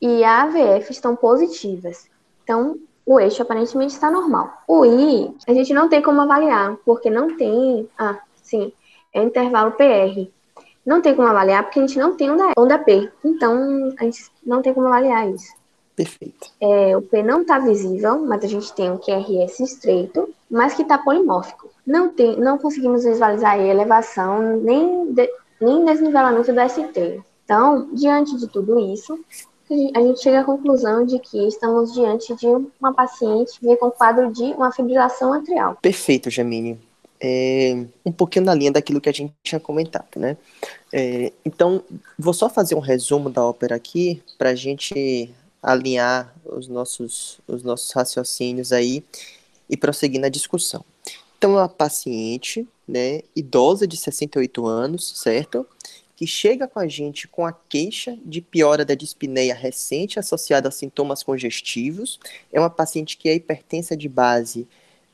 e 0.00 0.22
a 0.22 0.44
AVF 0.44 0.92
estão 0.92 1.16
positivas. 1.16 2.06
Então, 2.44 2.78
o 3.08 3.18
eixo 3.18 3.40
aparentemente 3.40 3.94
está 3.94 4.10
normal. 4.10 4.52
O 4.68 4.84
I, 4.84 5.34
a 5.46 5.54
gente 5.54 5.72
não 5.72 5.88
tem 5.88 6.02
como 6.02 6.20
avaliar, 6.20 6.76
porque 6.84 7.08
não 7.08 7.34
tem. 7.38 7.88
Ah, 7.98 8.18
sim, 8.42 8.70
é 9.14 9.22
intervalo 9.22 9.72
PR. 9.72 10.28
Não 10.84 11.00
tem 11.00 11.14
como 11.14 11.26
avaliar 11.26 11.64
porque 11.64 11.78
a 11.78 11.86
gente 11.86 11.98
não 11.98 12.14
tem 12.14 12.30
onda, 12.30 12.52
onda 12.54 12.78
P. 12.78 13.10
Então, 13.24 13.94
a 13.98 14.04
gente 14.04 14.30
não 14.44 14.60
tem 14.60 14.74
como 14.74 14.88
avaliar 14.88 15.26
isso. 15.30 15.54
Perfeito. 15.96 16.50
É, 16.60 16.94
o 16.94 17.00
P 17.00 17.22
não 17.22 17.40
está 17.40 17.58
visível, 17.58 18.18
mas 18.26 18.44
a 18.44 18.46
gente 18.46 18.74
tem 18.74 18.90
um 18.90 18.98
QRS 18.98 19.58
estreito, 19.60 20.28
mas 20.50 20.74
que 20.74 20.82
está 20.82 20.98
polimórfico. 20.98 21.70
Não, 21.86 22.10
tem, 22.10 22.38
não 22.38 22.58
conseguimos 22.58 23.04
visualizar 23.04 23.52
a 23.52 23.58
elevação 23.58 24.58
nem, 24.58 25.14
de, 25.14 25.30
nem 25.58 25.82
desnivelamento 25.82 26.52
do 26.52 26.68
ST. 26.68 27.22
Então, 27.42 27.88
diante 27.94 28.36
de 28.36 28.46
tudo 28.48 28.78
isso, 28.78 29.18
a 29.94 30.00
gente 30.00 30.22
chega 30.22 30.40
à 30.40 30.44
conclusão 30.44 31.04
de 31.04 31.18
que 31.18 31.46
estamos 31.46 31.92
diante 31.92 32.34
de 32.34 32.46
uma 32.46 32.92
paciente 32.94 33.58
com 33.78 33.90
quadro 33.90 34.32
de 34.32 34.44
uma 34.54 34.72
fibrilação 34.72 35.32
atrial. 35.32 35.76
Perfeito, 35.80 36.30
Jamine. 36.30 36.78
É, 37.20 37.84
um 38.06 38.12
pouquinho 38.12 38.44
na 38.44 38.54
linha 38.54 38.70
daquilo 38.70 39.00
que 39.00 39.08
a 39.08 39.12
gente 39.12 39.34
tinha 39.42 39.60
comentado, 39.60 40.16
né? 40.16 40.36
É, 40.92 41.32
então, 41.44 41.82
vou 42.18 42.32
só 42.32 42.48
fazer 42.48 42.74
um 42.74 42.80
resumo 42.80 43.28
da 43.28 43.44
ópera 43.44 43.74
aqui 43.74 44.22
para 44.38 44.50
a 44.50 44.54
gente 44.54 45.34
alinhar 45.62 46.32
os 46.44 46.68
nossos, 46.68 47.40
os 47.46 47.62
nossos 47.62 47.90
raciocínios 47.90 48.72
aí 48.72 49.02
e 49.68 49.76
prosseguir 49.76 50.20
na 50.20 50.28
discussão. 50.28 50.84
Então, 51.36 51.58
é 51.58 51.62
uma 51.62 51.68
paciente, 51.68 52.66
né, 52.86 53.20
idosa 53.34 53.86
de 53.86 53.96
68 53.96 54.66
anos, 54.66 55.12
certo? 55.16 55.66
Que 56.18 56.26
chega 56.26 56.66
com 56.66 56.80
a 56.80 56.88
gente 56.88 57.28
com 57.28 57.46
a 57.46 57.52
queixa 57.52 58.18
de 58.24 58.40
piora 58.40 58.84
da 58.84 58.96
dispneia 58.96 59.54
recente 59.54 60.18
associada 60.18 60.66
a 60.68 60.72
sintomas 60.72 61.22
congestivos. 61.22 62.18
É 62.52 62.58
uma 62.58 62.68
paciente 62.68 63.16
que 63.16 63.28
é 63.28 63.36
hipertensa 63.36 63.96
de 63.96 64.08
base 64.08 64.66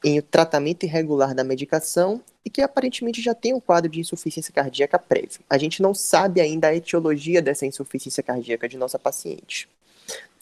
em 0.03 0.19
tratamento 0.23 0.85
irregular 0.85 1.35
da 1.35 1.45
medicação 1.45 2.23
e 2.43 2.49
que 2.49 2.63
aparentemente 2.63 3.21
já 3.21 3.35
tem 3.35 3.53
um 3.53 3.61
quadro 3.61 3.91
de 3.91 4.01
insuficiência 4.01 4.51
cardíaca 4.51 4.99
prévio. 4.99 5.41
A 5.51 5.59
gente 5.59 5.83
não 5.83 5.93
sabe 5.93 6.41
ainda 6.41 6.69
a 6.69 6.75
etiologia 6.75 7.43
dessa 7.43 7.67
insuficiência 7.67 8.23
cardíaca 8.23 8.67
de 8.67 8.79
nossa 8.79 8.99
paciente. 8.99 9.69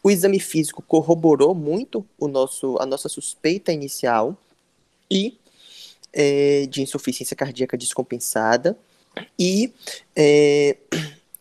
O 0.01 0.13
exame 0.13 0.39
físico 0.39 0.81
corroborou 0.81 1.57
muito 1.57 2.07
o 2.17 2.29
nosso, 2.29 2.77
a 2.79 2.87
nossa 2.87 3.09
suspeita 3.09 3.73
inicial 3.73 4.39
e 5.11 5.37
é, 6.13 6.67
de 6.67 6.83
insuficiência 6.83 7.35
cardíaca 7.35 7.77
descompensada. 7.77 8.79
E 9.39 9.73
é, 10.17 10.77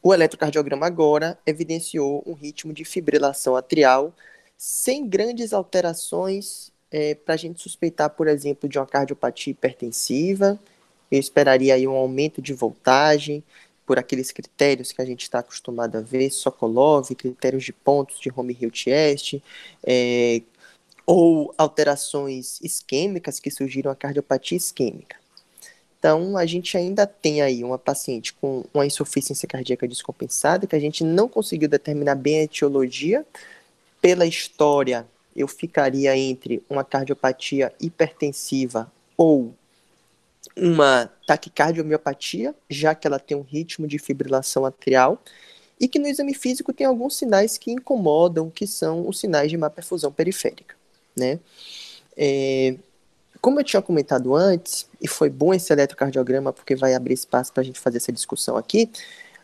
o 0.02 0.14
eletrocardiograma 0.14 0.86
agora 0.86 1.38
evidenciou 1.46 2.24
um 2.26 2.34
ritmo 2.34 2.74
de 2.74 2.84
fibrilação 2.84 3.56
atrial 3.56 4.14
sem 4.58 5.08
grandes 5.08 5.54
alterações 5.54 6.72
é, 6.92 7.16
para 7.16 7.34
a 7.34 7.38
gente 7.38 7.62
suspeitar, 7.62 8.10
por 8.10 8.28
exemplo, 8.28 8.70
de 8.70 8.78
uma 8.78 8.86
cardiopatia 8.86 9.52
hipertensiva 9.52 10.60
eu 11.12 11.20
esperaria 11.20 11.76
aí 11.76 11.86
um 11.86 11.96
aumento 11.96 12.42
de 12.42 12.54
voltagem, 12.54 13.44
por 13.86 14.00
aqueles 14.00 14.32
critérios 14.32 14.94
que 14.94 15.02
a 15.02 15.06
gente 15.06 15.24
está 15.24 15.40
acostumado 15.40 15.98
a 15.98 16.02
ver, 16.02 16.30
Sokolov, 16.30 17.14
critérios 17.14 17.66
de 17.66 17.74
pontos 17.74 18.20
de 18.20 18.32
home 18.34 18.58
hill 18.58 18.72
test, 18.72 19.42
é, 19.86 20.42
ou 21.06 21.54
alterações 21.58 22.62
isquêmicas 22.62 23.40
que 23.40 23.52
surgiram 23.52 23.92
a 23.92 23.96
cardiopatia 23.96 24.56
isquêmica. 24.56 25.21
Então, 26.02 26.36
a 26.36 26.48
gente 26.48 26.76
ainda 26.76 27.06
tem 27.06 27.44
aí 27.44 27.64
uma 27.64 27.78
paciente 27.78 28.34
com 28.34 28.66
uma 28.74 28.88
insuficiência 28.88 29.48
cardíaca 29.48 29.88
descompensada, 29.88 30.66
que 30.66 30.76
a 30.76 30.80
gente 30.80 31.04
não 31.04 31.30
conseguiu 31.30 31.70
determinar 31.70 32.16
bem 32.16 32.40
a 32.40 32.44
etiologia. 32.46 33.24
Pela 34.02 34.26
história, 34.26 35.06
eu 35.36 35.48
ficaria 35.48 36.18
entre 36.18 36.64
uma 36.68 36.84
cardiopatia 36.84 37.72
hipertensiva 37.80 38.92
ou 39.16 39.54
uma 40.58 41.08
taquicardiomiopatía, 41.28 42.56
já 42.68 42.96
que 42.96 43.06
ela 43.06 43.20
tem 43.20 43.38
um 43.38 43.44
ritmo 43.44 43.86
de 43.86 44.00
fibrilação 44.00 44.66
atrial, 44.66 45.22
e 45.80 45.88
que 45.88 46.00
no 46.00 46.08
exame 46.08 46.34
físico 46.34 46.74
tem 46.74 46.88
alguns 46.88 47.16
sinais 47.16 47.60
que 47.60 47.72
incomodam, 47.72 48.50
que 48.50 48.66
são 48.66 49.08
os 49.08 49.20
sinais 49.20 49.52
de 49.52 49.58
má 49.58 49.70
perfusão 49.70 50.12
periférica, 50.12 50.76
né? 51.16 51.40
É, 52.18 52.76
como 53.42 53.60
eu 53.60 53.64
tinha 53.64 53.82
comentado 53.82 54.36
antes, 54.36 54.88
e 55.02 55.08
foi 55.08 55.30
bom 55.30 55.54
esse 55.54 55.74
eletrocardiograma 55.74 56.54
porque 56.54 56.76
vai 56.76 56.94
abrir 56.94 57.16
espaço 57.16 57.52
para 57.52 57.62
a 57.62 57.64
gente 57.66 57.80
fazer 57.80 57.98
essa 57.98 58.12
discussão 58.12 58.56
aqui, 58.56 58.90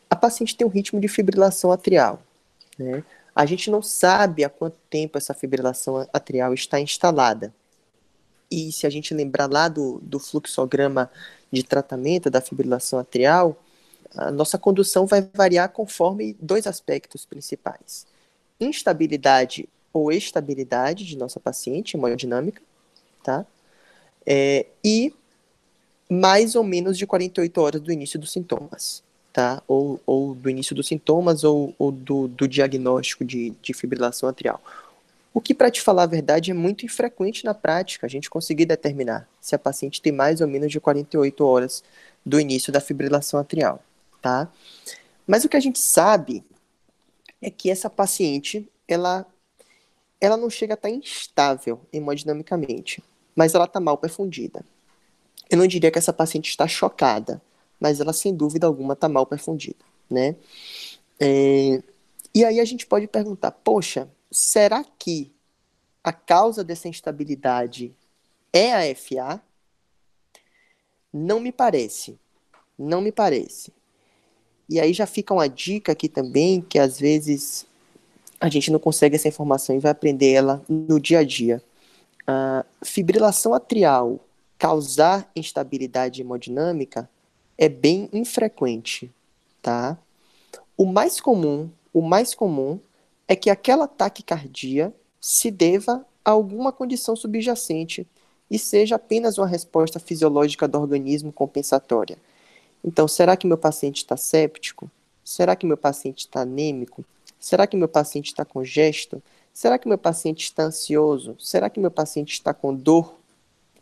a 0.09 0.15
paciente 0.15 0.55
tem 0.55 0.65
um 0.65 0.69
ritmo 0.69 0.99
de 0.99 1.07
fibrilação 1.07 1.71
atrial. 1.71 2.21
Né? 2.77 3.03
A 3.35 3.45
gente 3.45 3.71
não 3.71 3.81
sabe 3.81 4.43
há 4.43 4.49
quanto 4.49 4.77
tempo 4.89 5.17
essa 5.17 5.33
fibrilação 5.33 6.07
atrial 6.13 6.53
está 6.53 6.79
instalada. 6.79 7.53
E 8.49 8.71
se 8.71 8.85
a 8.87 8.89
gente 8.89 9.13
lembrar 9.13 9.51
lá 9.51 9.67
do, 9.67 9.99
do 10.01 10.19
fluxograma 10.19 11.11
de 11.51 11.63
tratamento 11.63 12.29
da 12.29 12.39
fibrilação 12.39 12.99
atrial, 12.99 13.57
a 14.15 14.31
nossa 14.31 14.57
condução 14.57 15.05
vai 15.05 15.27
variar 15.33 15.69
conforme 15.69 16.35
dois 16.39 16.65
aspectos 16.65 17.25
principais: 17.25 18.05
instabilidade 18.59 19.67
ou 19.91 20.11
estabilidade 20.11 21.05
de 21.05 21.17
nossa 21.17 21.39
paciente 21.39 21.97
hemodinâmica, 21.97 22.61
tá? 23.23 23.45
É, 24.29 24.65
e 24.83 25.13
mais 26.09 26.53
ou 26.55 26.63
menos 26.63 26.97
de 26.97 27.07
48 27.07 27.61
horas 27.61 27.81
do 27.81 27.93
início 27.93 28.19
dos 28.19 28.33
sintomas, 28.33 29.01
tá? 29.31 29.63
Ou, 29.65 30.01
ou 30.05 30.35
do 30.35 30.49
início 30.49 30.75
dos 30.75 30.85
sintomas 30.85 31.45
ou, 31.45 31.73
ou 31.79 31.93
do, 31.93 32.27
do, 32.27 32.45
diagnóstico 32.45 33.23
de, 33.23 33.51
de 33.61 33.73
fibrilação 33.73 34.27
atrial. 34.27 34.61
O 35.33 35.39
que, 35.39 35.53
para 35.53 35.71
te 35.71 35.81
falar 35.81 36.03
a 36.03 36.07
verdade, 36.07 36.51
é 36.51 36.53
muito 36.53 36.85
infrequente 36.85 37.45
na 37.45 37.53
prática, 37.53 38.05
a 38.05 38.09
gente 38.09 38.29
conseguir 38.29 38.65
determinar 38.65 39.29
se 39.39 39.55
a 39.55 39.59
paciente 39.59 40.01
tem 40.01 40.11
mais 40.11 40.41
ou 40.41 40.47
menos 40.47 40.71
de 40.71 40.79
48 40.79 41.45
horas 41.45 41.83
do 42.25 42.39
início 42.39 42.73
da 42.73 42.81
fibrilação 42.81 43.39
atrial, 43.39 43.81
tá? 44.21 44.51
Mas 45.25 45.45
o 45.45 45.49
que 45.49 45.55
a 45.55 45.61
gente 45.61 45.79
sabe 45.79 46.43
é 47.41 47.49
que 47.49 47.69
essa 47.69 47.89
paciente, 47.89 48.67
ela, 48.87 49.25
ela 50.19 50.35
não 50.35 50.49
chega 50.49 50.73
a 50.73 50.75
estar 50.75 50.89
instável 50.89 51.79
hemodinamicamente 51.93 53.01
mas 53.37 53.53
ela 53.53 53.65
está 53.65 53.79
mal 53.79 53.99
perfundida. 53.99 54.65
Eu 55.47 55.59
não 55.59 55.67
diria 55.67 55.91
que 55.91 55.99
essa 55.99 56.11
paciente 56.11 56.49
está 56.49 56.67
chocada, 56.67 57.39
mas 57.79 58.01
ela 58.01 58.11
sem 58.11 58.35
dúvida 58.35 58.65
alguma 58.65 58.93
está 58.93 59.07
mal 59.07 59.27
perfundida, 59.27 59.77
né? 60.09 60.35
É, 61.19 61.83
e 62.33 62.43
aí 62.43 62.59
a 62.59 62.65
gente 62.65 62.87
pode 62.87 63.07
perguntar, 63.07 63.51
poxa, 63.51 64.09
será 64.31 64.83
que 64.83 65.31
a 66.03 66.11
causa 66.11 66.63
dessa 66.63 66.87
instabilidade 66.87 67.95
é 68.51 68.73
a 68.73 68.95
FA? 68.95 69.39
Não 71.13 71.39
me 71.39 71.51
parece, 71.51 72.17
não 72.77 73.01
me 73.01 73.11
parece. 73.11 73.71
E 74.67 74.79
aí 74.79 74.93
já 74.93 75.05
fica 75.05 75.33
uma 75.33 75.47
dica 75.47 75.91
aqui 75.91 76.09
também, 76.09 76.59
que 76.59 76.79
às 76.79 76.99
vezes 76.99 77.67
a 78.39 78.49
gente 78.49 78.71
não 78.71 78.79
consegue 78.79 79.15
essa 79.15 79.27
informação 79.27 79.75
e 79.75 79.79
vai 79.79 79.91
aprender 79.91 80.31
ela 80.31 80.63
no 80.67 80.99
dia 80.99 81.19
a 81.19 81.23
dia 81.23 81.63
a 82.27 82.65
fibrilação 82.83 83.53
atrial 83.53 84.19
causar 84.57 85.31
instabilidade 85.35 86.21
hemodinâmica 86.21 87.09
é 87.57 87.69
bem 87.69 88.09
infrequente, 88.11 89.11
tá? 89.61 89.97
O 90.77 90.85
mais 90.85 91.21
comum, 91.21 91.69
o 91.93 92.01
mais 92.01 92.35
comum 92.35 92.79
é 93.27 93.35
que 93.35 93.49
aquela 93.49 93.87
taquicardia 93.87 94.93
se 95.19 95.49
deva 95.49 96.05
a 96.23 96.31
alguma 96.31 96.71
condição 96.71 97.15
subjacente 97.15 98.05
e 98.49 98.59
seja 98.59 98.95
apenas 98.95 99.37
uma 99.37 99.47
resposta 99.47 99.99
fisiológica 99.99 100.67
do 100.67 100.79
organismo 100.79 101.31
compensatória. 101.31 102.17
Então, 102.83 103.07
será 103.07 103.35
que 103.35 103.47
meu 103.47 103.57
paciente 103.57 103.97
está 103.97 104.15
séptico? 104.15 104.89
Será 105.23 105.55
que 105.55 105.65
meu 105.65 105.77
paciente 105.77 106.19
está 106.19 106.41
anêmico? 106.41 107.03
Será 107.39 107.67
que 107.67 107.75
meu 107.75 107.87
paciente 107.87 108.27
está 108.27 108.45
congesto? 108.45 109.21
Será 109.57 109.79
que 109.79 109.87
meu 109.87 109.97
paciente 109.97 110.43
está 110.43 110.65
ansioso? 110.65 111.35
Será 111.39 111.67
que 111.67 111.79
meu 111.79 111.89
paciente 111.89 112.33
está 112.33 112.53
com 112.53 112.75
dor? 112.75 113.15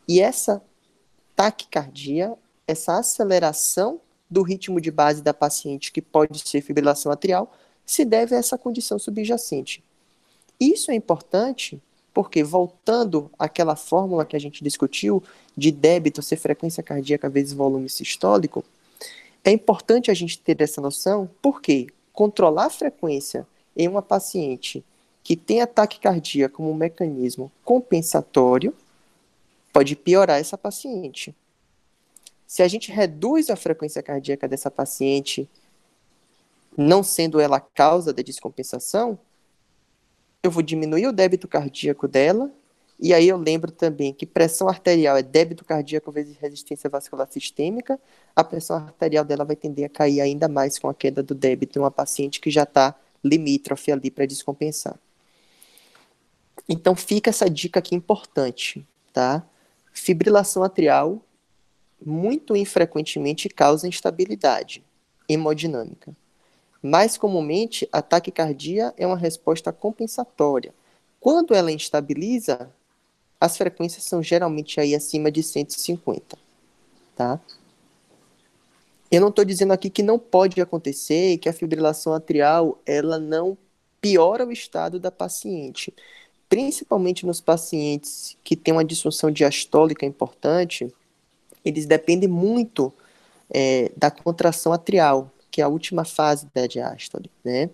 E 0.07 0.21
essa 0.21 0.63
taquicardia, 1.35 2.33
essa 2.65 2.97
aceleração 2.97 3.99
do 4.31 4.41
ritmo 4.41 4.79
de 4.79 4.89
base 4.89 5.21
da 5.21 5.33
paciente, 5.33 5.91
que 5.91 6.01
pode 6.01 6.39
ser 6.47 6.61
fibrilação 6.61 7.11
atrial, 7.11 7.53
se 7.85 8.05
deve 8.05 8.33
a 8.35 8.37
essa 8.37 8.57
condição 8.57 8.97
subjacente. 8.97 9.83
Isso 10.57 10.91
é 10.91 10.95
importante 10.95 11.81
porque, 12.13 12.41
voltando 12.41 13.29
àquela 13.37 13.75
fórmula 13.75 14.23
que 14.23 14.37
a 14.37 14.39
gente 14.39 14.63
discutiu, 14.63 15.21
de 15.57 15.71
débito 15.71 16.21
ser 16.21 16.37
frequência 16.37 16.81
cardíaca 16.81 17.29
vezes 17.29 17.51
volume 17.51 17.89
sistólico, 17.89 18.63
é 19.43 19.51
importante 19.51 20.09
a 20.09 20.13
gente 20.13 20.39
ter 20.39 20.61
essa 20.61 20.79
noção, 20.79 21.29
porque 21.41 21.87
controlar 22.13 22.67
a 22.67 22.69
frequência 22.69 23.45
em 23.75 23.89
uma 23.89 24.01
paciente 24.01 24.81
que 25.25 25.35
tem 25.35 25.59
ataque 25.59 25.99
cardíaco 25.99 26.57
como 26.57 26.69
um 26.69 26.75
mecanismo 26.75 27.51
compensatório, 27.63 28.71
pode 29.73 29.95
piorar 29.95 30.39
essa 30.39 30.55
paciente. 30.55 31.35
Se 32.45 32.61
a 32.61 32.67
gente 32.67 32.91
reduz 32.91 33.49
a 33.49 33.55
frequência 33.55 34.03
cardíaca 34.03 34.47
dessa 34.47 34.69
paciente, 34.69 35.49
não 36.77 37.01
sendo 37.01 37.39
ela 37.39 37.57
a 37.57 37.59
causa 37.59 38.13
da 38.13 38.21
descompensação, 38.21 39.17
eu 40.43 40.51
vou 40.51 40.61
diminuir 40.61 41.07
o 41.07 41.11
débito 41.11 41.47
cardíaco 41.47 42.07
dela, 42.07 42.51
e 42.99 43.11
aí 43.11 43.27
eu 43.27 43.37
lembro 43.37 43.71
também 43.71 44.13
que 44.13 44.27
pressão 44.27 44.69
arterial 44.69 45.17
é 45.17 45.23
débito 45.23 45.65
cardíaco 45.65 46.11
vezes 46.11 46.37
resistência 46.37 46.87
vascular 46.87 47.27
sistêmica, 47.31 47.99
a 48.35 48.43
pressão 48.43 48.75
arterial 48.75 49.25
dela 49.25 49.43
vai 49.43 49.55
tender 49.55 49.85
a 49.85 49.89
cair 49.89 50.21
ainda 50.21 50.47
mais 50.47 50.77
com 50.77 50.87
a 50.87 50.93
queda 50.93 51.23
do 51.23 51.33
débito 51.33 51.79
em 51.79 51.81
uma 51.81 51.89
paciente 51.89 52.39
que 52.39 52.51
já 52.51 52.61
está 52.61 52.93
limítrofe 53.23 53.91
ali 53.91 54.11
para 54.11 54.27
descompensar. 54.27 54.99
Então 56.67 56.95
fica 56.95 57.29
essa 57.29 57.49
dica 57.49 57.79
aqui 57.79 57.95
importante, 57.95 58.85
tá? 59.13 59.45
Fibrilação 59.93 60.63
atrial 60.63 61.21
muito 62.03 62.55
infrequentemente 62.55 63.49
causa 63.49 63.87
instabilidade 63.87 64.83
hemodinâmica. 65.27 66.15
Mais 66.81 67.17
comumente, 67.17 67.87
a 67.91 68.01
taquicardia 68.01 68.93
é 68.97 69.07
uma 69.07 69.17
resposta 69.17 69.71
compensatória. 69.71 70.73
Quando 71.19 71.55
ela 71.55 71.71
instabiliza, 71.71 72.69
as 73.39 73.57
frequências 73.57 74.03
são 74.03 74.21
geralmente 74.21 74.79
aí 74.79 74.93
acima 74.93 75.31
de 75.31 75.41
150, 75.41 76.37
tá? 77.15 77.39
Eu 79.09 79.21
não 79.21 79.29
estou 79.29 79.45
dizendo 79.45 79.71
aqui 79.71 79.89
que 79.89 80.03
não 80.03 80.19
pode 80.19 80.61
acontecer, 80.61 81.37
que 81.37 81.49
a 81.49 81.53
fibrilação 81.53 82.13
atrial 82.13 82.79
ela 82.85 83.17
não 83.17 83.57
piora 83.99 84.45
o 84.45 84.51
estado 84.51 84.99
da 84.99 85.09
paciente 85.09 85.93
principalmente 86.49 87.25
nos 87.25 87.41
pacientes 87.41 88.37
que 88.43 88.55
têm 88.55 88.73
uma 88.73 88.85
disfunção 88.85 89.31
diastólica 89.31 90.05
importante, 90.05 90.91
eles 91.63 91.85
dependem 91.85 92.29
muito 92.29 92.93
é, 93.49 93.91
da 93.95 94.11
contração 94.11 94.71
atrial, 94.71 95.31
que 95.49 95.61
é 95.61 95.63
a 95.63 95.67
última 95.67 96.05
fase 96.05 96.47
da 96.53 96.67
diástole, 96.67 97.29
né? 97.43 97.69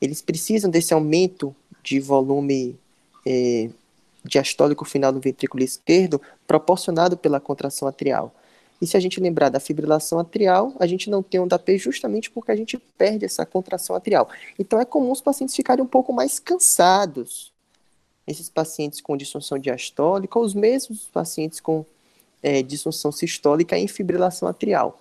Eles 0.00 0.22
precisam 0.22 0.70
desse 0.70 0.94
aumento 0.94 1.54
de 1.82 2.00
volume 2.00 2.78
é, 3.26 3.68
diastólico 4.24 4.84
final 4.84 5.12
do 5.12 5.20
ventrículo 5.20 5.62
esquerdo 5.62 6.20
proporcionado 6.46 7.16
pela 7.16 7.38
contração 7.38 7.86
atrial. 7.86 8.34
E 8.80 8.86
se 8.86 8.96
a 8.96 9.00
gente 9.00 9.20
lembrar 9.20 9.50
da 9.50 9.60
fibrilação 9.60 10.18
atrial, 10.18 10.74
a 10.80 10.86
gente 10.86 11.10
não 11.10 11.22
tem 11.22 11.38
onda 11.38 11.58
P 11.58 11.76
justamente 11.76 12.30
porque 12.30 12.50
a 12.50 12.56
gente 12.56 12.78
perde 12.96 13.26
essa 13.26 13.44
contração 13.44 13.94
atrial. 13.94 14.28
Então 14.58 14.80
é 14.80 14.86
comum 14.86 15.12
os 15.12 15.20
pacientes 15.20 15.54
ficarem 15.54 15.84
um 15.84 15.88
pouco 15.88 16.12
mais 16.12 16.38
cansados 16.38 17.52
esses 18.30 18.48
pacientes 18.48 19.00
com 19.00 19.16
disfunção 19.16 19.58
diastólica 19.58 20.38
ou 20.38 20.44
os 20.44 20.54
mesmos 20.54 21.08
pacientes 21.12 21.60
com 21.60 21.84
é, 22.42 22.62
disfunção 22.62 23.10
sistólica 23.10 23.76
em 23.76 23.88
fibrilação 23.88 24.48
atrial. 24.48 24.98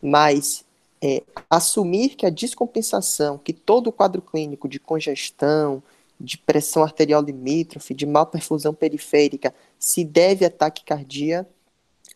Mas 0.00 0.64
é, 1.02 1.22
assumir 1.48 2.10
que 2.10 2.24
a 2.24 2.30
descompensação, 2.30 3.38
que 3.38 3.52
todo 3.52 3.88
o 3.88 3.92
quadro 3.92 4.22
clínico 4.22 4.68
de 4.68 4.78
congestão, 4.78 5.82
de 6.18 6.38
pressão 6.38 6.82
arterial 6.82 7.22
limítrofe, 7.22 7.94
de 7.94 8.06
mal 8.06 8.26
perfusão 8.26 8.72
periférica, 8.72 9.54
se 9.78 10.04
deve 10.04 10.44
a 10.44 10.50
taquicardia, 10.50 11.46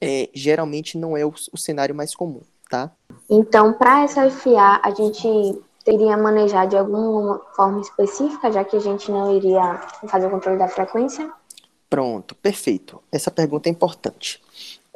é, 0.01 0.29
geralmente 0.33 0.99
não 0.99 1.17
é 1.17 1.25
o, 1.25 1.35
o 1.53 1.57
cenário 1.57 1.95
mais 1.95 2.15
comum, 2.15 2.43
tá? 2.69 2.93
Então, 3.29 3.73
para 3.73 4.05
essa 4.05 4.31
FA, 4.31 4.81
a 4.83 4.91
gente 4.91 5.63
teria 5.85 6.17
manejar 6.17 6.67
de 6.67 6.77
alguma 6.77 7.41
forma 7.55 7.81
específica, 7.81 8.51
já 8.51 8.65
que 8.65 8.77
a 8.77 8.81
gente 8.81 9.11
não 9.11 9.37
iria 9.37 9.77
fazer 10.09 10.27
o 10.27 10.31
controle 10.31 10.59
da 10.59 10.67
frequência? 10.67 11.31
Pronto, 11.91 12.35
perfeito. 12.35 13.03
Essa 13.13 13.31
pergunta 13.31 13.69
é 13.69 13.73
importante. 13.73 14.43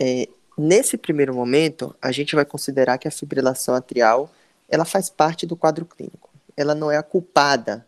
É, 0.01 0.29
nesse 0.57 0.97
primeiro 0.97 1.35
momento, 1.35 1.95
a 2.01 2.11
gente 2.11 2.35
vai 2.35 2.45
considerar 2.45 2.99
que 2.99 3.07
a 3.07 3.11
fibrilação 3.11 3.75
atrial 3.75 4.31
ela 4.69 4.85
faz 4.85 5.09
parte 5.11 5.47
do 5.47 5.57
quadro 5.57 5.85
clínico. 5.85 6.31
Ela 6.57 6.75
não 6.75 6.91
é 6.91 6.97
a 6.97 7.03
culpada 7.03 7.87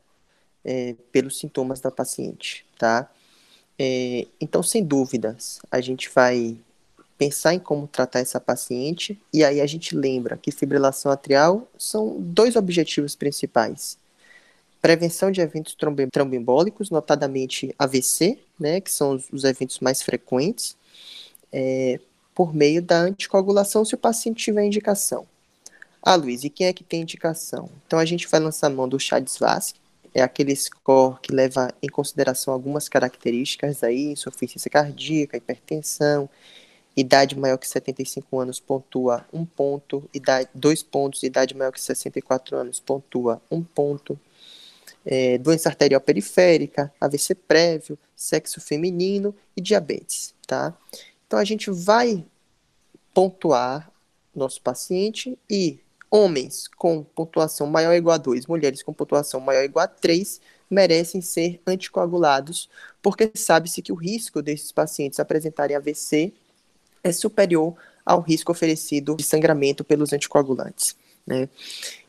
é, 0.64 0.94
pelos 1.10 1.38
sintomas 1.38 1.80
da 1.80 1.90
paciente, 1.90 2.66
tá? 2.78 3.10
É, 3.78 4.26
então, 4.40 4.62
sem 4.62 4.84
dúvidas, 4.84 5.58
a 5.70 5.80
gente 5.80 6.10
vai 6.14 6.58
pensar 7.20 7.52
em 7.52 7.58
como 7.58 7.86
tratar 7.86 8.20
essa 8.20 8.40
paciente 8.40 9.20
e 9.30 9.44
aí 9.44 9.60
a 9.60 9.66
gente 9.66 9.94
lembra 9.94 10.38
que 10.38 10.50
fibrilação 10.50 11.12
atrial 11.12 11.68
são 11.76 12.16
dois 12.18 12.56
objetivos 12.56 13.14
principais. 13.14 13.98
Prevenção 14.80 15.30
de 15.30 15.42
eventos 15.42 15.76
tromboembólicos, 16.10 16.88
notadamente 16.88 17.74
AVC, 17.78 18.38
né, 18.58 18.80
que 18.80 18.90
são 18.90 19.16
os, 19.16 19.28
os 19.30 19.44
eventos 19.44 19.80
mais 19.80 20.00
frequentes, 20.00 20.74
é, 21.52 22.00
por 22.34 22.54
meio 22.54 22.80
da 22.80 23.00
anticoagulação 23.00 23.84
se 23.84 23.94
o 23.94 23.98
paciente 23.98 24.42
tiver 24.42 24.64
indicação. 24.64 25.26
Ah, 26.02 26.14
Luiz, 26.14 26.42
e 26.42 26.48
quem 26.48 26.68
é 26.68 26.72
que 26.72 26.82
tem 26.82 27.02
indicação? 27.02 27.68
Então 27.86 27.98
a 27.98 28.06
gente 28.06 28.26
vai 28.28 28.40
lançar 28.40 28.70
mão 28.70 28.88
do 28.88 28.98
chá 28.98 29.18
de 29.18 29.30
Svasc, 29.30 29.76
é 30.14 30.22
aquele 30.22 30.56
score 30.56 31.20
que 31.20 31.34
leva 31.34 31.70
em 31.82 31.88
consideração 31.88 32.54
algumas 32.54 32.88
características 32.88 33.84
aí, 33.84 34.04
insuficiência 34.04 34.70
cardíaca, 34.70 35.36
hipertensão, 35.36 36.26
idade 36.96 37.38
maior 37.38 37.56
que 37.56 37.68
75 37.68 38.38
anos 38.38 38.60
pontua 38.60 39.26
um 39.32 39.44
ponto, 39.44 40.08
idade, 40.12 40.48
dois 40.54 40.82
pontos, 40.82 41.22
idade 41.22 41.54
maior 41.54 41.72
que 41.72 41.80
64 41.80 42.56
anos 42.56 42.80
pontua 42.80 43.40
um 43.50 43.62
ponto, 43.62 44.18
é, 45.04 45.38
doença 45.38 45.68
arterial 45.68 46.00
periférica, 46.00 46.92
AVC 47.00 47.34
prévio, 47.34 47.98
sexo 48.14 48.60
feminino 48.60 49.34
e 49.56 49.60
diabetes, 49.60 50.34
tá? 50.46 50.76
Então 51.26 51.38
a 51.38 51.44
gente 51.44 51.70
vai 51.70 52.24
pontuar 53.14 53.90
nosso 54.34 54.60
paciente 54.60 55.38
e 55.48 55.80
homens 56.10 56.68
com 56.76 57.02
pontuação 57.02 57.66
maior 57.66 57.90
ou 57.90 57.96
igual 57.96 58.14
a 58.14 58.18
2, 58.18 58.46
mulheres 58.46 58.82
com 58.82 58.92
pontuação 58.92 59.40
maior 59.40 59.60
ou 59.60 59.64
igual 59.64 59.84
a 59.84 59.88
3 59.88 60.40
merecem 60.68 61.20
ser 61.20 61.60
anticoagulados, 61.66 62.68
porque 63.02 63.30
sabe-se 63.34 63.82
que 63.82 63.92
o 63.92 63.96
risco 63.96 64.40
desses 64.40 64.70
pacientes 64.70 65.18
apresentarem 65.18 65.76
AVC 65.76 66.32
é 67.02 67.12
superior 67.12 67.74
ao 68.04 68.20
risco 68.20 68.52
oferecido 68.52 69.14
de 69.16 69.22
sangramento 69.22 69.84
pelos 69.84 70.12
anticoagulantes. 70.12 70.96
Né? 71.26 71.48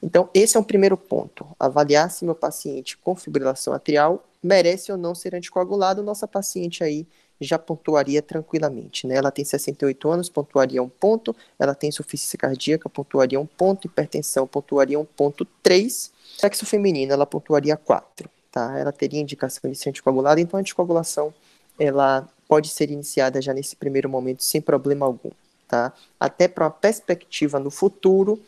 Então, 0.01 0.29
esse 0.33 0.57
é 0.57 0.59
um 0.59 0.63
primeiro 0.63 0.97
ponto. 0.97 1.45
Avaliar 1.59 2.09
se 2.09 2.25
meu 2.25 2.35
paciente 2.35 2.97
com 2.97 3.15
fibrilação 3.15 3.73
atrial 3.73 4.25
merece 4.41 4.91
ou 4.91 4.97
não 4.97 5.13
ser 5.13 5.35
anticoagulado. 5.35 6.01
Nossa 6.01 6.27
paciente 6.27 6.83
aí 6.83 7.05
já 7.39 7.57
pontuaria 7.57 8.21
tranquilamente. 8.21 9.05
Né? 9.05 9.15
Ela 9.15 9.31
tem 9.31 9.43
68 9.43 10.09
anos, 10.09 10.29
pontuaria 10.29 10.81
um 10.81 10.89
ponto. 10.89 11.35
Ela 11.59 11.75
tem 11.75 11.89
insuficiência 11.89 12.37
cardíaca, 12.37 12.89
pontuaria 12.89 13.39
um 13.39 13.45
ponto. 13.45 13.87
Hipertensão, 13.87 14.47
pontuaria 14.47 14.99
um 14.99 15.05
ponto 15.05 15.45
3. 15.61 16.11
Sexo 16.37 16.65
feminino, 16.65 17.13
ela 17.13 17.25
pontuaria 17.25 17.75
4. 17.75 18.29
Tá? 18.51 18.77
Ela 18.77 18.91
teria 18.91 19.21
indicação 19.21 19.69
de 19.69 19.77
ser 19.77 19.89
anticoagulada, 19.89 20.41
então 20.41 20.57
a 20.57 20.61
anticoagulação 20.61 21.33
ela 21.79 22.27
pode 22.51 22.67
ser 22.67 22.91
iniciada 22.91 23.41
já 23.41 23.53
nesse 23.53 23.77
primeiro 23.77 24.09
momento 24.09 24.43
sem 24.43 24.59
problema 24.59 25.05
algum, 25.05 25.31
tá? 25.69 25.93
Até 26.19 26.49
para 26.49 26.65
uma 26.65 26.69
perspectiva 26.69 27.61
no 27.61 27.71
futuro 27.71 28.43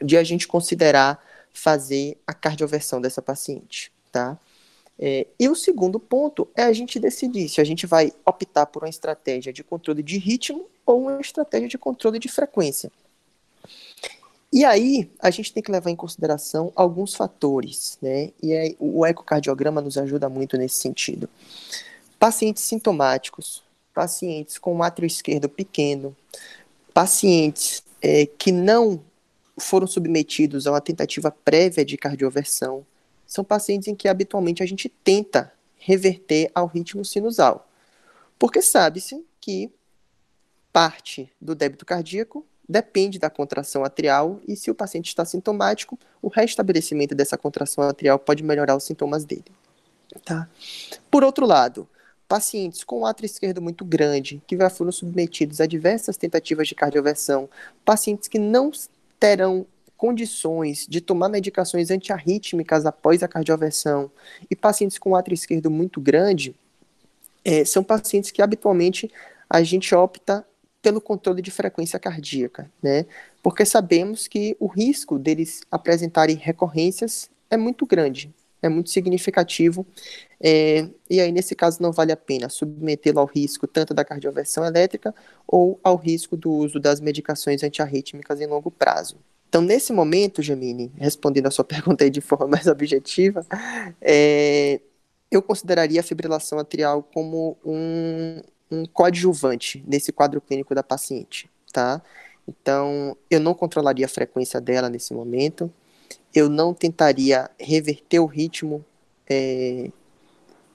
de 0.00 0.16
a 0.16 0.24
gente 0.24 0.48
considerar 0.48 1.22
fazer 1.52 2.16
a 2.26 2.32
cardioversão 2.32 2.98
dessa 2.98 3.20
paciente, 3.20 3.92
tá? 4.10 4.38
É, 4.98 5.26
e 5.38 5.50
o 5.50 5.54
segundo 5.54 6.00
ponto 6.00 6.48
é 6.56 6.62
a 6.62 6.72
gente 6.72 6.98
decidir 6.98 7.46
se 7.50 7.60
a 7.60 7.64
gente 7.64 7.86
vai 7.86 8.10
optar 8.24 8.64
por 8.64 8.84
uma 8.84 8.88
estratégia 8.88 9.52
de 9.52 9.62
controle 9.62 10.02
de 10.02 10.16
ritmo 10.16 10.64
ou 10.86 11.02
uma 11.02 11.20
estratégia 11.20 11.68
de 11.68 11.76
controle 11.76 12.18
de 12.18 12.28
frequência. 12.28 12.90
E 14.50 14.64
aí, 14.64 15.10
a 15.18 15.30
gente 15.30 15.52
tem 15.52 15.62
que 15.62 15.70
levar 15.70 15.90
em 15.90 15.96
consideração 15.96 16.72
alguns 16.74 17.14
fatores, 17.14 17.98
né? 18.00 18.30
E 18.42 18.54
aí, 18.54 18.76
o 18.80 19.04
ecocardiograma 19.04 19.82
nos 19.82 19.98
ajuda 19.98 20.30
muito 20.30 20.56
nesse 20.56 20.76
sentido. 20.76 21.28
Pacientes 22.22 22.62
sintomáticos, 22.62 23.64
pacientes 23.92 24.56
com 24.56 24.76
um 24.76 24.80
átrio 24.84 25.08
esquerdo 25.08 25.48
pequeno, 25.48 26.16
pacientes 26.94 27.82
é, 28.00 28.26
que 28.26 28.52
não 28.52 29.02
foram 29.58 29.88
submetidos 29.88 30.68
a 30.68 30.70
uma 30.70 30.80
tentativa 30.80 31.32
prévia 31.32 31.84
de 31.84 31.96
cardioversão, 31.96 32.86
são 33.26 33.42
pacientes 33.42 33.88
em 33.88 33.96
que 33.96 34.06
habitualmente 34.06 34.62
a 34.62 34.66
gente 34.66 34.88
tenta 34.88 35.52
reverter 35.76 36.48
ao 36.54 36.68
ritmo 36.68 37.04
sinusal. 37.04 37.68
Porque 38.38 38.62
sabe-se 38.62 39.26
que 39.40 39.68
parte 40.72 41.28
do 41.40 41.56
débito 41.56 41.84
cardíaco 41.84 42.46
depende 42.68 43.18
da 43.18 43.30
contração 43.30 43.84
atrial 43.84 44.40
e 44.46 44.54
se 44.54 44.70
o 44.70 44.76
paciente 44.76 45.08
está 45.08 45.24
sintomático, 45.24 45.98
o 46.22 46.28
restabelecimento 46.28 47.16
dessa 47.16 47.36
contração 47.36 47.82
atrial 47.82 48.16
pode 48.16 48.44
melhorar 48.44 48.76
os 48.76 48.84
sintomas 48.84 49.24
dele. 49.24 49.50
Tá? 50.24 50.48
Por 51.10 51.24
outro 51.24 51.44
lado, 51.44 51.88
pacientes 52.32 52.82
com 52.82 53.04
átrio 53.04 53.26
esquerdo 53.26 53.60
muito 53.60 53.84
grande, 53.84 54.40
que 54.46 54.56
já 54.56 54.70
foram 54.70 54.90
submetidos 54.90 55.60
a 55.60 55.66
diversas 55.66 56.16
tentativas 56.16 56.66
de 56.66 56.74
cardioversão, 56.74 57.46
pacientes 57.84 58.26
que 58.26 58.38
não 58.38 58.70
terão 59.20 59.66
condições 59.98 60.86
de 60.88 61.02
tomar 61.02 61.28
medicações 61.28 61.90
antiarrítmicas 61.90 62.86
após 62.86 63.22
a 63.22 63.28
cardioversão 63.28 64.10
e 64.50 64.56
pacientes 64.56 64.96
com 64.96 65.14
átrio 65.14 65.34
esquerdo 65.34 65.70
muito 65.70 66.00
grande, 66.00 66.56
é, 67.44 67.66
são 67.66 67.84
pacientes 67.84 68.30
que 68.30 68.40
habitualmente 68.40 69.12
a 69.50 69.62
gente 69.62 69.94
opta 69.94 70.42
pelo 70.80 71.02
controle 71.02 71.42
de 71.42 71.50
frequência 71.50 71.98
cardíaca, 71.98 72.72
né? 72.82 73.04
Porque 73.42 73.66
sabemos 73.66 74.26
que 74.26 74.56
o 74.58 74.68
risco 74.68 75.18
deles 75.18 75.60
apresentarem 75.70 76.36
recorrências 76.36 77.28
é 77.50 77.58
muito 77.58 77.84
grande, 77.84 78.32
é 78.62 78.68
muito 78.68 78.90
significativo. 78.90 79.84
É, 80.40 80.88
e 81.10 81.20
aí, 81.20 81.30
nesse 81.32 81.54
caso, 81.54 81.82
não 81.82 81.92
vale 81.92 82.12
a 82.12 82.16
pena 82.16 82.48
submetê-lo 82.48 83.18
ao 83.18 83.26
risco 83.26 83.66
tanto 83.66 83.92
da 83.92 84.04
cardioversão 84.04 84.64
elétrica 84.64 85.14
ou 85.46 85.78
ao 85.82 85.96
risco 85.96 86.36
do 86.36 86.50
uso 86.50 86.78
das 86.80 87.00
medicações 87.00 87.62
antiarrítmicas 87.62 88.40
em 88.40 88.46
longo 88.46 88.70
prazo. 88.70 89.16
Então, 89.48 89.60
nesse 89.60 89.92
momento, 89.92 90.40
Gemini, 90.40 90.90
respondendo 90.96 91.46
a 91.46 91.50
sua 91.50 91.64
pergunta 91.66 92.08
de 92.08 92.20
forma 92.20 92.46
mais 92.46 92.66
objetiva, 92.66 93.44
é, 94.00 94.80
eu 95.30 95.42
consideraria 95.42 96.00
a 96.00 96.04
fibrilação 96.04 96.58
atrial 96.58 97.02
como 97.02 97.58
um, 97.64 98.40
um 98.70 98.86
coadjuvante 98.86 99.84
nesse 99.86 100.12
quadro 100.12 100.40
clínico 100.40 100.74
da 100.74 100.82
paciente, 100.82 101.50
tá? 101.72 102.00
Então, 102.48 103.16
eu 103.30 103.38
não 103.38 103.54
controlaria 103.54 104.06
a 104.06 104.08
frequência 104.08 104.60
dela 104.60 104.88
nesse 104.88 105.14
momento, 105.14 105.72
eu 106.34 106.48
não 106.48 106.72
tentaria 106.72 107.50
reverter 107.58 108.18
o 108.18 108.26
ritmo 108.26 108.84
é, 109.28 109.90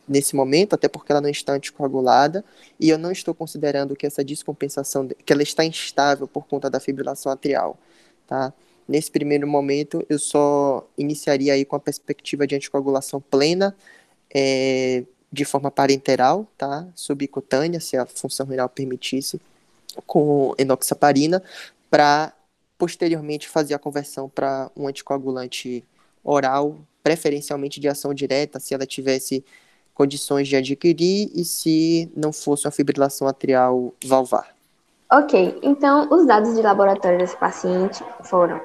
nesse 0.08 0.36
momento, 0.36 0.74
até 0.74 0.88
porque 0.88 1.12
ela 1.12 1.22
não 1.22 1.30
está 1.30 1.54
anticoagulada, 1.54 2.46
e 2.80 2.90
eu 2.90 2.98
não 2.98 3.12
estou 3.12 3.34
considerando 3.34 3.96
que 3.96 4.06
essa 4.06 4.24
descompensação, 4.24 5.08
que 5.08 5.34
ela 5.34 5.44
está 5.44 5.66
instável 5.66 6.28
por 6.28 6.48
conta 6.48 6.70
da 6.70 6.80
fibrilação 6.80 7.32
atrial, 7.32 7.78
tá? 8.26 8.54
Nesse 8.88 9.12
primeiro 9.12 9.46
momento, 9.46 10.06
eu 10.10 10.18
só 10.18 10.88
iniciaria 10.98 11.54
aí 11.54 11.66
com 11.66 11.76
a 11.76 11.80
perspectiva 11.80 12.48
de 12.48 12.56
anticoagulação 12.56 13.20
plena, 13.20 13.76
é, 14.34 15.04
de 15.32 15.44
forma 15.44 15.70
parenteral, 15.70 16.48
tá? 16.58 16.88
Subcutânea, 16.96 17.82
se 17.82 17.98
a 17.98 18.06
função 18.06 18.46
renal 18.46 18.70
permitisse, 18.70 19.42
com 20.06 20.54
enoxaparina, 20.58 21.44
para 21.90 22.34
posteriormente 22.78 23.48
fazer 23.48 23.74
a 23.74 23.80
conversão 23.80 24.30
para 24.30 24.70
um 24.76 24.88
anticoagulante 24.88 25.84
oral, 26.24 26.78
preferencialmente 27.04 27.80
de 27.80 27.88
ação 27.88 28.14
direta, 28.14 28.60
se 28.60 28.74
ela 28.74 28.86
tivesse 28.86 29.44
condições 29.94 30.48
de 30.48 30.56
adquirir 30.56 31.32
e 31.34 31.44
se 31.44 32.12
não 32.16 32.32
fosse 32.32 32.68
uma 32.68 32.72
fibrilação 32.72 33.28
atrial 33.28 33.94
valvar. 34.06 34.56
Ok, 35.12 35.58
então 35.64 36.08
os 36.12 36.28
dados 36.28 36.54
de 36.54 36.62
laboratório 36.62 37.18
desse 37.18 37.38
paciente 37.38 38.04
foram: 38.24 38.60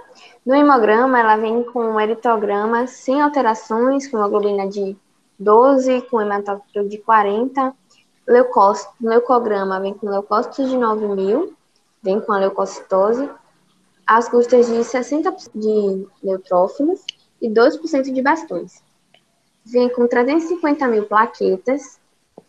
no 0.44 0.55
hemograma, 0.55 1.20
ela 1.20 1.37
vem 1.37 1.62
com 1.62 1.85
um 1.85 2.01
eritograma 2.01 2.87
sem 2.88 3.20
alterações, 3.22 4.09
com 4.09 4.18
hemoglobina 4.18 4.68
de 4.68 4.96
12, 5.38 6.03
com 6.03 6.20
hematócrito 6.20 6.88
de 6.88 6.98
40, 6.98 7.72
leucócito, 8.27 8.92
leucograma 9.01 9.81
vem 9.81 9.94
com 9.94 10.09
leucócitos 10.09 10.68
de 10.68 10.77
9 10.77 11.07
mil, 11.09 11.55
vem 12.03 12.20
com 12.20 12.33
a 12.33 12.38
leucocitose, 12.38 13.31
as 14.06 14.28
custas 14.28 14.66
de 14.66 14.74
60% 14.74 15.50
de 15.54 16.06
neutrófilos 16.22 17.04
e 17.40 17.48
2% 17.48 18.12
de 18.12 18.22
bastões. 18.22 18.82
Vem 19.64 19.88
com 19.88 20.06
350 20.06 20.88
mil 20.88 21.06
plaquetas 21.06 22.00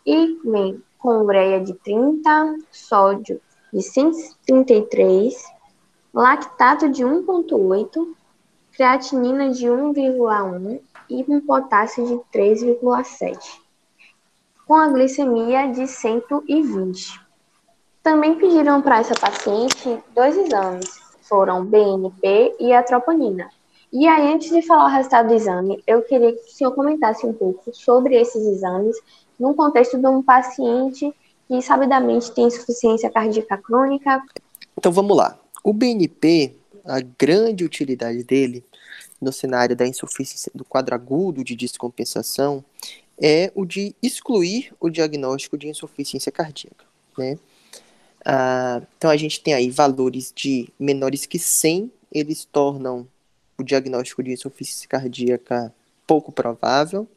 e 0.05 0.39
vem 0.43 0.83
com 0.97 1.21
ureia 1.21 1.59
de 1.59 1.73
30, 1.73 2.57
sódio 2.71 3.41
de 3.71 3.81
133, 3.81 5.35
lactato 6.13 6.89
de 6.89 7.03
1,8, 7.03 8.15
creatinina 8.71 9.51
de 9.51 9.67
1,1 9.67 10.79
e 11.09 11.25
um 11.27 11.41
potássio 11.41 12.05
de 12.05 12.39
3,7, 12.39 13.59
com 14.65 14.75
a 14.75 14.87
glicemia 14.87 15.71
de 15.71 15.87
120. 15.87 17.21
Também 18.01 18.35
pediram 18.35 18.81
para 18.81 18.99
essa 18.99 19.15
paciente 19.15 20.01
dois 20.13 20.37
exames, 20.37 21.02
foram 21.23 21.65
BNP 21.65 22.55
e 22.59 22.73
a 22.73 22.83
troponina. 22.83 23.49
E 23.91 24.07
aí, 24.07 24.33
antes 24.33 24.49
de 24.49 24.61
falar 24.61 24.85
o 24.85 24.95
resultado 24.95 25.27
do 25.27 25.33
exame, 25.35 25.83
eu 25.85 26.01
queria 26.01 26.31
que 26.31 26.49
o 26.49 26.51
senhor 26.51 26.71
comentasse 26.71 27.25
um 27.25 27.33
pouco 27.33 27.73
sobre 27.73 28.15
esses 28.15 28.43
exames 28.43 28.95
no 29.39 29.53
contexto 29.53 29.97
de 29.97 30.07
um 30.07 30.21
paciente 30.21 31.13
que 31.47 31.61
sabidamente 31.61 32.31
tem 32.31 32.47
insuficiência 32.47 33.09
cardíaca 33.09 33.57
crônica. 33.57 34.23
Então 34.77 34.91
vamos 34.91 35.15
lá. 35.15 35.37
O 35.63 35.73
BNP, 35.73 36.55
a 36.83 36.99
grande 37.01 37.63
utilidade 37.63 38.23
dele 38.23 38.63
no 39.21 39.31
cenário 39.31 39.75
da 39.75 39.87
insuficiência 39.87 40.51
do 40.53 40.65
quadro 40.65 40.95
agudo 40.95 41.43
de 41.43 41.55
descompensação 41.55 42.63
é 43.21 43.51
o 43.55 43.65
de 43.65 43.95
excluir 44.01 44.73
o 44.79 44.89
diagnóstico 44.89 45.57
de 45.57 45.67
insuficiência 45.67 46.31
cardíaca, 46.31 46.85
né? 47.17 47.37
Ah, 48.25 48.81
então 48.97 49.09
a 49.09 49.17
gente 49.17 49.41
tem 49.41 49.53
aí 49.53 49.69
valores 49.69 50.31
de 50.35 50.69
menores 50.79 51.25
que 51.25 51.37
100, 51.37 51.91
eles 52.11 52.45
tornam 52.45 53.07
o 53.57 53.63
diagnóstico 53.63 54.23
de 54.23 54.31
insuficiência 54.31 54.87
cardíaca 54.87 55.73
pouco 56.07 56.31
provável. 56.31 57.07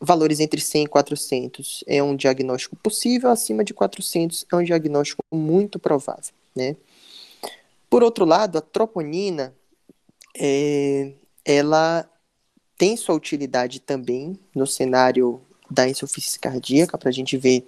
Valores 0.00 0.40
entre 0.40 0.60
100 0.60 0.84
e 0.84 0.86
400 0.86 1.84
é 1.86 2.02
um 2.02 2.14
diagnóstico 2.14 2.76
possível, 2.76 3.30
acima 3.30 3.64
de 3.64 3.72
400 3.72 4.44
é 4.52 4.56
um 4.56 4.62
diagnóstico 4.62 5.22
muito 5.32 5.78
provável, 5.78 6.34
né? 6.54 6.76
Por 7.88 8.02
outro 8.02 8.24
lado, 8.24 8.58
a 8.58 8.60
troponina, 8.60 9.54
é, 10.38 11.12
ela 11.44 12.08
tem 12.76 12.96
sua 12.96 13.14
utilidade 13.14 13.80
também 13.80 14.38
no 14.54 14.66
cenário 14.66 15.40
da 15.70 15.88
insuficiência 15.88 16.40
cardíaca, 16.40 16.98
para 16.98 17.08
a 17.08 17.12
gente 17.12 17.36
ver 17.38 17.66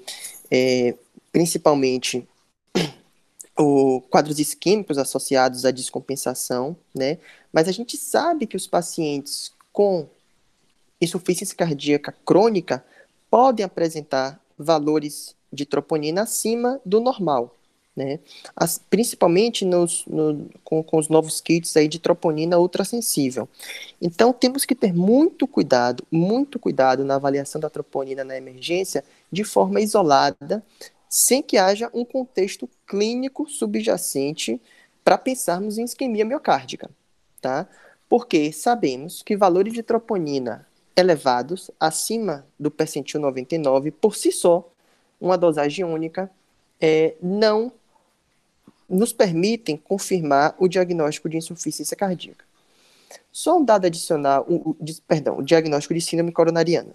é, 0.51 0.95
principalmente 1.33 2.27
o 3.59 4.01
quadros 4.03 4.39
isquêmicos 4.39 4.99
associados 4.99 5.65
à 5.65 5.71
descompensação, 5.71 6.77
né? 6.95 7.19
Mas 7.53 7.69
a 7.69 7.73
gente 7.73 7.97
sabe 7.97 8.47
que 8.47 8.57
os 8.57 8.67
pacientes 8.67 9.53
com 9.73 10.09
insuficiência 11.01 11.57
cardíaca 11.57 12.15
crônica 12.25 12.85
podem 13.31 13.65
apresentar 13.65 14.41
valores 14.57 15.35
de 15.53 15.65
troponina 15.65 16.23
acima 16.23 16.81
do 16.85 17.01
normal, 17.01 17.55
né? 17.97 18.21
As, 18.55 18.79
principalmente 18.79 19.65
nos, 19.65 20.05
no, 20.07 20.49
com, 20.63 20.83
com, 20.83 20.99
os 20.99 21.09
novos 21.09 21.41
kits 21.41 21.77
aí 21.77 21.89
de 21.89 21.99
troponina 21.99 22.59
ultrassensível. 22.59 23.49
Então 24.01 24.33
temos 24.33 24.65
que 24.65 24.75
ter 24.75 24.93
muito 24.93 25.47
cuidado, 25.49 26.05
muito 26.11 26.59
cuidado 26.59 27.05
na 27.05 27.17
avaliação 27.17 27.61
da 27.61 27.71
troponina 27.71 28.23
na 28.23 28.37
emergência 28.37 29.05
de 29.33 29.43
forma 29.43 29.81
isolada, 29.81 30.63
sem 31.09 31.43
que 31.43 31.57
haja 31.57 31.91
um 31.95 32.05
contexto 32.05 32.69
clínico 32.87 33.49
subjacente 33.49 34.61
para 35.05 35.17
pensarmos 35.17 35.79
em 35.79 35.85
isquemia 35.85 36.25
miocárdica, 36.25 36.91
tá? 37.41 37.67
Porque 38.09 38.53
sabemos 38.53 39.23
que 39.23 39.37
valores 39.37 39.73
de 39.73 39.83
troponina 39.83 40.67
elevados, 40.97 41.71
acima 41.79 42.47
do 42.59 42.71
percentil 42.71 43.21
99, 43.21 43.91
por 43.93 44.17
si 44.17 44.33
só, 44.33 44.71
uma 45.21 45.39
dosagem 45.39 45.85
única, 45.85 46.31
é, 46.81 47.15
não 47.23 47.73
nos 48.89 49.13
permitem 49.13 49.77
confirmar 49.77 50.55
o 50.59 50.67
diagnóstico 50.67 51.29
de 51.29 51.37
insuficiência 51.37 51.97
cardíaca. 51.97 52.45
Só 53.31 53.59
um 53.59 53.65
dado 53.65 53.87
adicional, 53.87 54.45
o, 54.49 54.71
o, 54.71 54.77
perdão, 55.07 55.39
o 55.39 55.43
diagnóstico 55.43 55.95
de 55.95 56.01
síndrome 56.01 56.33
coronariana. 56.33 56.93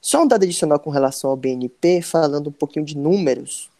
Só 0.00 0.22
um 0.22 0.26
dado 0.26 0.44
adicional 0.44 0.78
com 0.78 0.90
relação 0.90 1.30
ao 1.30 1.36
BNP, 1.36 2.02
falando 2.02 2.48
um 2.48 2.52
pouquinho 2.52 2.84
de 2.84 2.96
números. 2.96 3.70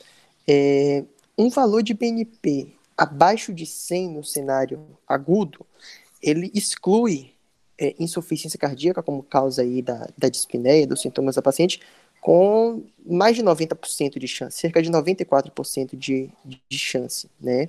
É, 0.46 1.04
um 1.36 1.48
valor 1.48 1.82
de 1.82 1.94
BNP 1.94 2.72
abaixo 2.96 3.52
de 3.52 3.64
100 3.64 4.08
no 4.10 4.24
cenário 4.24 4.84
agudo, 5.06 5.64
ele 6.20 6.50
exclui 6.52 7.32
é, 7.78 7.94
insuficiência 7.98 8.58
cardíaca 8.58 9.02
como 9.02 9.22
causa 9.22 9.62
aí 9.62 9.80
da, 9.80 10.08
da 10.18 10.28
dispneia, 10.28 10.86
dos 10.86 11.00
sintomas 11.00 11.36
da 11.36 11.42
paciente, 11.42 11.80
com 12.20 12.82
mais 13.06 13.36
de 13.36 13.42
90% 13.42 14.18
de 14.18 14.26
chance, 14.26 14.58
cerca 14.58 14.82
de 14.82 14.90
94% 14.90 15.96
de, 15.96 16.30
de 16.44 16.78
chance, 16.78 17.30
né? 17.40 17.68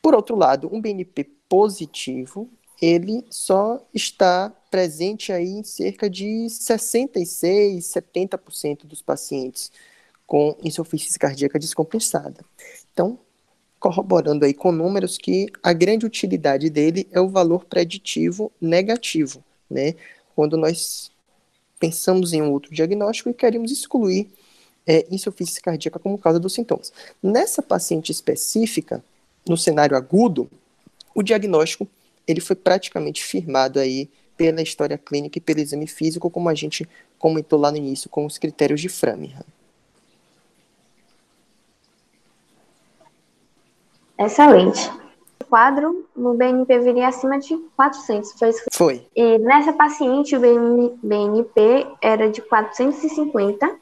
Por 0.00 0.14
outro 0.14 0.34
lado, 0.34 0.70
um 0.72 0.80
BNP 0.80 1.28
positivo, 1.48 2.48
ele 2.80 3.24
só 3.30 3.82
está 3.94 4.52
presente 4.70 5.32
aí 5.32 5.48
em 5.48 5.64
cerca 5.64 6.10
de 6.10 6.48
66, 6.50 7.84
70% 7.84 8.84
dos 8.84 9.00
pacientes 9.00 9.72
com 10.26 10.56
insuficiência 10.62 11.18
cardíaca 11.18 11.58
descompensada. 11.58 12.44
Então, 12.92 13.18
corroborando 13.78 14.44
aí 14.44 14.52
com 14.52 14.72
números 14.72 15.16
que 15.16 15.46
a 15.62 15.72
grande 15.72 16.04
utilidade 16.04 16.68
dele 16.68 17.06
é 17.12 17.20
o 17.20 17.28
valor 17.28 17.64
preditivo 17.64 18.50
negativo, 18.60 19.42
né? 19.70 19.94
Quando 20.34 20.56
nós 20.56 21.10
pensamos 21.78 22.32
em 22.32 22.42
um 22.42 22.50
outro 22.50 22.74
diagnóstico 22.74 23.30
e 23.30 23.34
queremos 23.34 23.70
excluir 23.70 24.28
é, 24.86 25.06
insuficiência 25.10 25.62
cardíaca 25.62 25.98
como 25.98 26.18
causa 26.18 26.40
dos 26.40 26.54
sintomas. 26.54 26.92
Nessa 27.22 27.62
paciente 27.62 28.12
específica, 28.12 29.02
no 29.46 29.56
cenário 29.56 29.96
agudo, 29.96 30.50
o 31.14 31.22
diagnóstico 31.22 31.88
ele 32.26 32.40
foi 32.40 32.56
praticamente 32.56 33.22
firmado 33.22 33.78
aí 33.78 34.10
pela 34.36 34.60
história 34.60 34.98
clínica 34.98 35.38
e 35.38 35.40
pelo 35.40 35.60
exame 35.60 35.86
físico, 35.86 36.30
como 36.30 36.48
a 36.48 36.54
gente 36.54 36.88
comentou 37.18 37.58
lá 37.58 37.70
no 37.70 37.76
início, 37.76 38.10
com 38.10 38.26
os 38.26 38.36
critérios 38.36 38.80
de 38.80 38.88
Framingham. 38.88 39.44
Excelente. 44.18 44.90
O 45.42 45.44
quadro 45.48 46.08
no 46.16 46.34
BNP 46.34 46.80
viria 46.80 47.08
acima 47.08 47.38
de 47.38 47.56
400, 47.76 48.32
foi 48.32 48.48
isso? 48.48 48.64
Foi. 48.72 49.06
E 49.14 49.38
nessa 49.38 49.72
paciente, 49.72 50.36
o 50.36 50.40
BNP 51.02 51.86
era 52.02 52.30
de 52.30 52.42
450 52.42 53.78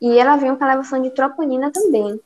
e 0.00 0.18
ela 0.18 0.36
veio 0.36 0.56
com 0.56 0.64
elevação 0.64 1.00
de 1.00 1.10
troponina 1.10 1.70
também, 1.70 2.20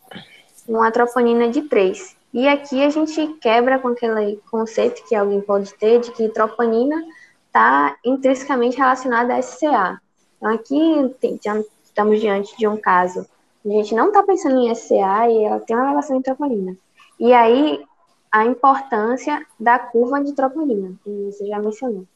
uma 0.67 0.91
troponina 0.91 1.49
de 1.49 1.63
3. 1.63 2.17
E 2.33 2.47
aqui 2.47 2.83
a 2.85 2.91
gente 2.91 3.27
quebra 3.41 3.79
com 3.79 3.89
aquele 3.89 4.37
conceito 4.51 5.05
que 5.09 5.15
alguém 5.15 5.41
pode 5.41 5.75
ter 5.75 6.01
de 6.01 6.13
que 6.13 6.29
troponina 6.29 7.03
está 7.47 7.97
intrinsecamente 8.05 8.77
relacionada 8.77 9.35
a 9.35 9.43
SCA. 9.43 10.01
Então 10.37 10.55
aqui 10.55 11.15
tem, 11.21 11.39
estamos 11.83 12.21
diante 12.21 12.57
de 12.57 12.69
um 12.69 12.77
caso, 12.77 13.27
a 13.65 13.69
gente 13.69 13.95
não 13.95 14.09
está 14.09 14.23
pensando 14.23 14.59
em 14.59 14.75
SCA 14.75 15.29
e 15.29 15.45
ela 15.45 15.61
tem 15.61 15.77
uma 15.77 15.87
elevação 15.87 16.17
de 16.17 16.23
troponina. 16.23 16.77
E 17.19 17.33
aí, 17.35 17.85
a 18.33 18.47
importância 18.47 19.45
da 19.59 19.79
curva 19.79 20.23
de 20.23 20.33
troponina, 20.33 20.95
que 21.05 21.11
você 21.31 21.47
já 21.47 21.59
mencionou. 21.59 22.07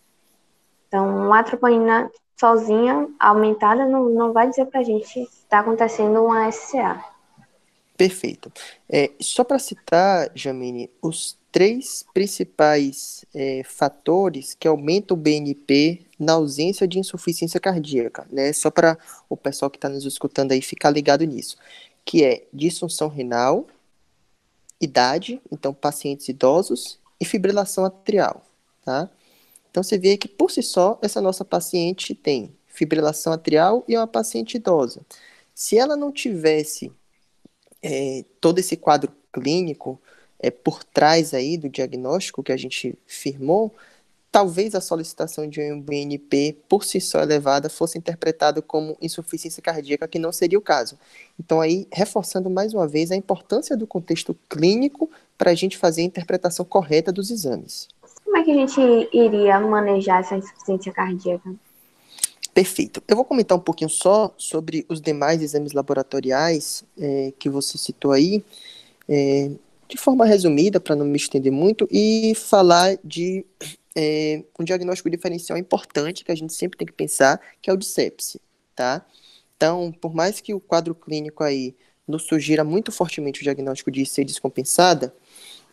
Então, 0.89 1.27
uma 1.27 1.43
troponina 1.43 2.11
sozinha, 2.35 3.09
aumentada, 3.21 3.85
não, 3.85 4.09
não 4.09 4.33
vai 4.33 4.49
dizer 4.49 4.67
para 4.67 4.81
a 4.81 4.85
gente 4.85 5.13
que 5.13 5.21
está 5.21 5.59
acontecendo 5.59 6.25
uma 6.25 6.51
SCA. 6.51 7.05
Perfeito. 7.97 8.53
É, 8.89 9.13
só 9.21 9.45
para 9.45 9.59
citar, 9.59 10.31
Jamine, 10.35 10.91
os 11.01 11.39
três 11.53 12.05
principais 12.13 13.25
é, 13.33 13.63
fatores 13.63 14.55
que 14.55 14.67
aumentam 14.67 15.17
o 15.17 15.21
BNP 15.21 16.05
na 16.19 16.33
ausência 16.33 16.89
de 16.89 16.99
insuficiência 16.99 17.61
cardíaca, 17.61 18.27
né? 18.33 18.53
Só 18.53 18.71
para 18.71 18.99
o 19.29 19.37
pessoal 19.37 19.71
que 19.71 19.79
está 19.79 19.89
nos 19.89 20.05
escutando 20.05 20.51
aí 20.51 20.61
ficar 20.61 20.91
ligado 20.91 21.25
nisso, 21.25 21.57
que 22.05 22.25
é 22.25 22.45
disfunção 22.53 23.07
renal, 23.09 23.69
idade, 24.81 25.41
então 25.53 25.73
pacientes 25.73 26.29
idosos, 26.29 26.99
e 27.21 27.25
fibrilação 27.25 27.85
atrial, 27.85 28.45
tá? 28.85 29.09
Então 29.71 29.83
você 29.83 29.97
vê 29.97 30.17
que 30.17 30.27
por 30.27 30.51
si 30.51 30.63
só 30.63 30.99
essa 31.03 31.21
nossa 31.21 31.45
paciente 31.45 32.15
tem 32.15 32.53
fibrilação 32.67 33.33
atrial 33.33 33.85
e 33.89 33.95
é 33.95 34.01
uma 34.01 34.07
paciente 34.09 34.57
idosa. 34.57 35.03
Se 35.55 35.79
ela 35.79 35.97
não 35.97 36.11
tivesse 36.11 36.93
é, 37.85 38.25
todo 38.41 38.59
esse 38.59 38.79
quadro 38.79 39.13
clínico 39.31 40.01
é, 40.41 40.51
por 40.51 40.83
trás 40.83 41.35
aí 41.35 41.59
do 41.59 41.69
diagnóstico 41.69 42.43
que 42.43 42.51
a 42.51 42.57
gente 42.57 42.99
firmou, 43.07 43.75
talvez 44.33 44.75
a 44.75 44.81
solicitação 44.81 45.47
de 45.47 45.61
um 45.61 45.81
BNP 45.81 46.57
por 46.67 46.83
si 46.83 46.99
só 46.99 47.21
elevada 47.21 47.69
fosse 47.69 47.99
interpretado 47.99 48.63
como 48.63 48.97
insuficiência 49.03 49.63
cardíaca, 49.63 50.09
que 50.09 50.19
não 50.19 50.33
seria 50.33 50.59
o 50.59 50.63
caso. 50.63 50.99
Então, 51.39 51.61
aí, 51.61 51.87
reforçando 51.93 52.49
mais 52.49 52.73
uma 52.73 52.89
vez 52.89 53.13
a 53.13 53.17
importância 53.17 53.77
do 53.77 53.87
contexto 53.87 54.35
clínico 54.49 55.11
para 55.37 55.51
a 55.51 55.55
gente 55.55 55.77
fazer 55.77 56.01
a 56.01 56.05
interpretação 56.05 56.65
correta 56.65 57.13
dos 57.13 57.31
exames. 57.31 57.89
Como 58.25 58.37
é 58.39 58.43
que 58.43 58.51
a 58.51 58.55
gente 58.55 58.81
iria 59.13 59.61
manejar 59.61 60.21
essa 60.21 60.37
insuficiência 60.37 60.93
cardíaca? 60.93 61.55
Perfeito. 62.55 63.03
Eu 63.09 63.17
vou 63.17 63.25
comentar 63.25 63.59
um 63.59 63.61
pouquinho 63.61 63.91
só 63.91 64.33
sobre 64.39 64.87
os 64.89 65.01
demais 65.01 65.43
exames 65.43 65.73
laboratoriais 65.73 66.85
é, 66.97 67.33
que 67.37 67.51
você 67.51 67.77
citou 67.77 68.13
aí, 68.13 68.45
é, 69.09 69.51
de 69.89 69.97
forma 69.99 70.25
resumida, 70.25 70.79
para 70.79 70.95
não 70.95 71.05
me 71.05 71.17
estender 71.17 71.51
muito, 71.51 71.89
e 71.91 72.33
falar 72.37 72.97
de 73.03 73.45
é, 73.97 74.45
um 74.59 74.63
diagnóstico 74.63 75.11
diferencial 75.11 75.59
importante 75.59 76.25
que 76.25 76.31
a 76.31 76.35
gente 76.37 76.53
sempre 76.53 76.79
tem 76.79 76.87
que 76.87 76.93
pensar, 76.93 77.41
que 77.61 77.69
é 77.69 77.73
o 77.73 77.77
de 77.77 77.87
sepse, 77.87 78.41
tá? 78.77 79.05
Então, 79.57 79.93
por 80.01 80.15
mais 80.15 80.41
que 80.41 80.55
o 80.55 80.61
quadro 80.61 80.95
clínico 80.95 81.43
aí 81.43 81.75
nos 82.07 82.23
sugira 82.23 82.63
muito 82.63 82.93
fortemente 82.93 83.41
o 83.41 83.43
diagnóstico 83.43 83.91
de 83.91 84.03
IC 84.03 84.25
descompensada, 84.25 85.13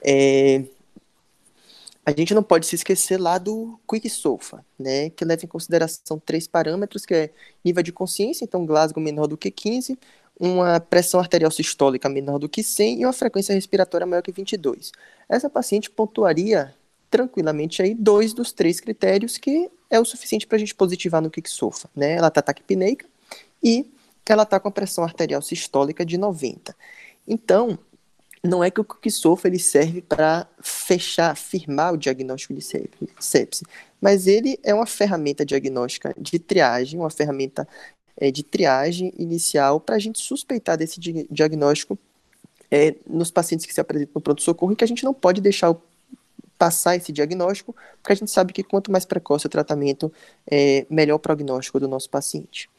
é, 0.03 0.63
a 2.05 2.11
gente 2.11 2.33
não 2.33 2.41
pode 2.41 2.65
se 2.65 2.75
esquecer 2.75 3.19
lá 3.19 3.37
do 3.37 3.79
Quick 3.87 4.09
SOFA, 4.09 4.65
né, 4.77 5.09
que 5.11 5.23
leva 5.23 5.45
em 5.45 5.47
consideração 5.47 6.19
três 6.19 6.47
parâmetros, 6.47 7.05
que 7.05 7.13
é 7.13 7.29
nível 7.63 7.83
de 7.83 7.91
consciência, 7.91 8.43
então 8.43 8.65
Glasgow 8.65 9.01
menor 9.01 9.27
do 9.27 9.37
que 9.37 9.51
15, 9.51 9.97
uma 10.39 10.79
pressão 10.79 11.19
arterial 11.19 11.51
sistólica 11.51 12.09
menor 12.09 12.39
do 12.39 12.49
que 12.49 12.63
100 12.63 13.01
e 13.01 13.05
uma 13.05 13.13
frequência 13.13 13.53
respiratória 13.53 14.07
maior 14.07 14.21
que 14.23 14.31
22. 14.31 14.91
Essa 15.29 15.49
paciente 15.49 15.89
pontuaria 15.91 16.73
tranquilamente 17.11 17.81
aí 17.81 17.93
dois 17.93 18.33
dos 18.33 18.51
três 18.51 18.79
critérios 18.79 19.37
que 19.37 19.69
é 19.89 19.99
o 19.99 20.05
suficiente 20.05 20.47
para 20.47 20.55
a 20.55 20.59
gente 20.59 20.73
positivar 20.73 21.21
no 21.21 21.29
Quick 21.29 21.49
SOFA, 21.49 21.89
né? 21.95 22.13
Ela 22.13 22.29
está 22.29 22.41
taquipneica 22.41 23.05
e 23.61 23.91
ela 24.25 24.43
está 24.43 24.59
com 24.59 24.69
a 24.69 24.71
pressão 24.71 25.03
arterial 25.03 25.41
sistólica 25.41 26.05
de 26.05 26.17
90. 26.17 26.75
Então, 27.27 27.77
não 28.43 28.63
é 28.63 28.71
que 28.71 28.81
o 28.81 28.83
Cooksofa 28.83 29.47
ele 29.47 29.59
serve 29.59 30.01
para 30.01 30.47
fechar, 30.61 31.35
firmar 31.35 31.93
o 31.93 31.97
diagnóstico 31.97 32.53
de 32.53 32.61
sepse, 33.19 33.63
mas 33.99 34.25
ele 34.25 34.59
é 34.63 34.73
uma 34.73 34.87
ferramenta 34.87 35.45
diagnóstica 35.45 36.13
de 36.17 36.39
triagem, 36.39 36.99
uma 36.99 37.09
ferramenta 37.09 37.67
é, 38.17 38.31
de 38.31 38.43
triagem 38.43 39.13
inicial 39.17 39.79
para 39.79 39.95
a 39.95 39.99
gente 39.99 40.19
suspeitar 40.19 40.77
desse 40.77 40.99
di 40.99 41.27
diagnóstico 41.29 41.97
é, 42.69 42.95
nos 43.05 43.29
pacientes 43.29 43.65
que 43.65 43.73
se 43.73 43.81
apresentam 43.81 44.13
no 44.15 44.21
pronto-socorro 44.21 44.71
e 44.71 44.75
que 44.75 44.83
a 44.83 44.87
gente 44.87 45.03
não 45.03 45.13
pode 45.13 45.39
deixar 45.39 45.75
passar 46.57 46.95
esse 46.95 47.11
diagnóstico, 47.11 47.75
porque 48.01 48.13
a 48.13 48.15
gente 48.15 48.29
sabe 48.29 48.53
que 48.53 48.63
quanto 48.63 48.91
mais 48.91 49.03
precoce 49.03 49.47
o 49.47 49.49
tratamento, 49.49 50.13
é, 50.49 50.85
melhor 50.89 51.15
o 51.15 51.19
prognóstico 51.19 51.79
do 51.79 51.87
nosso 51.87 52.07
paciente. 52.09 52.69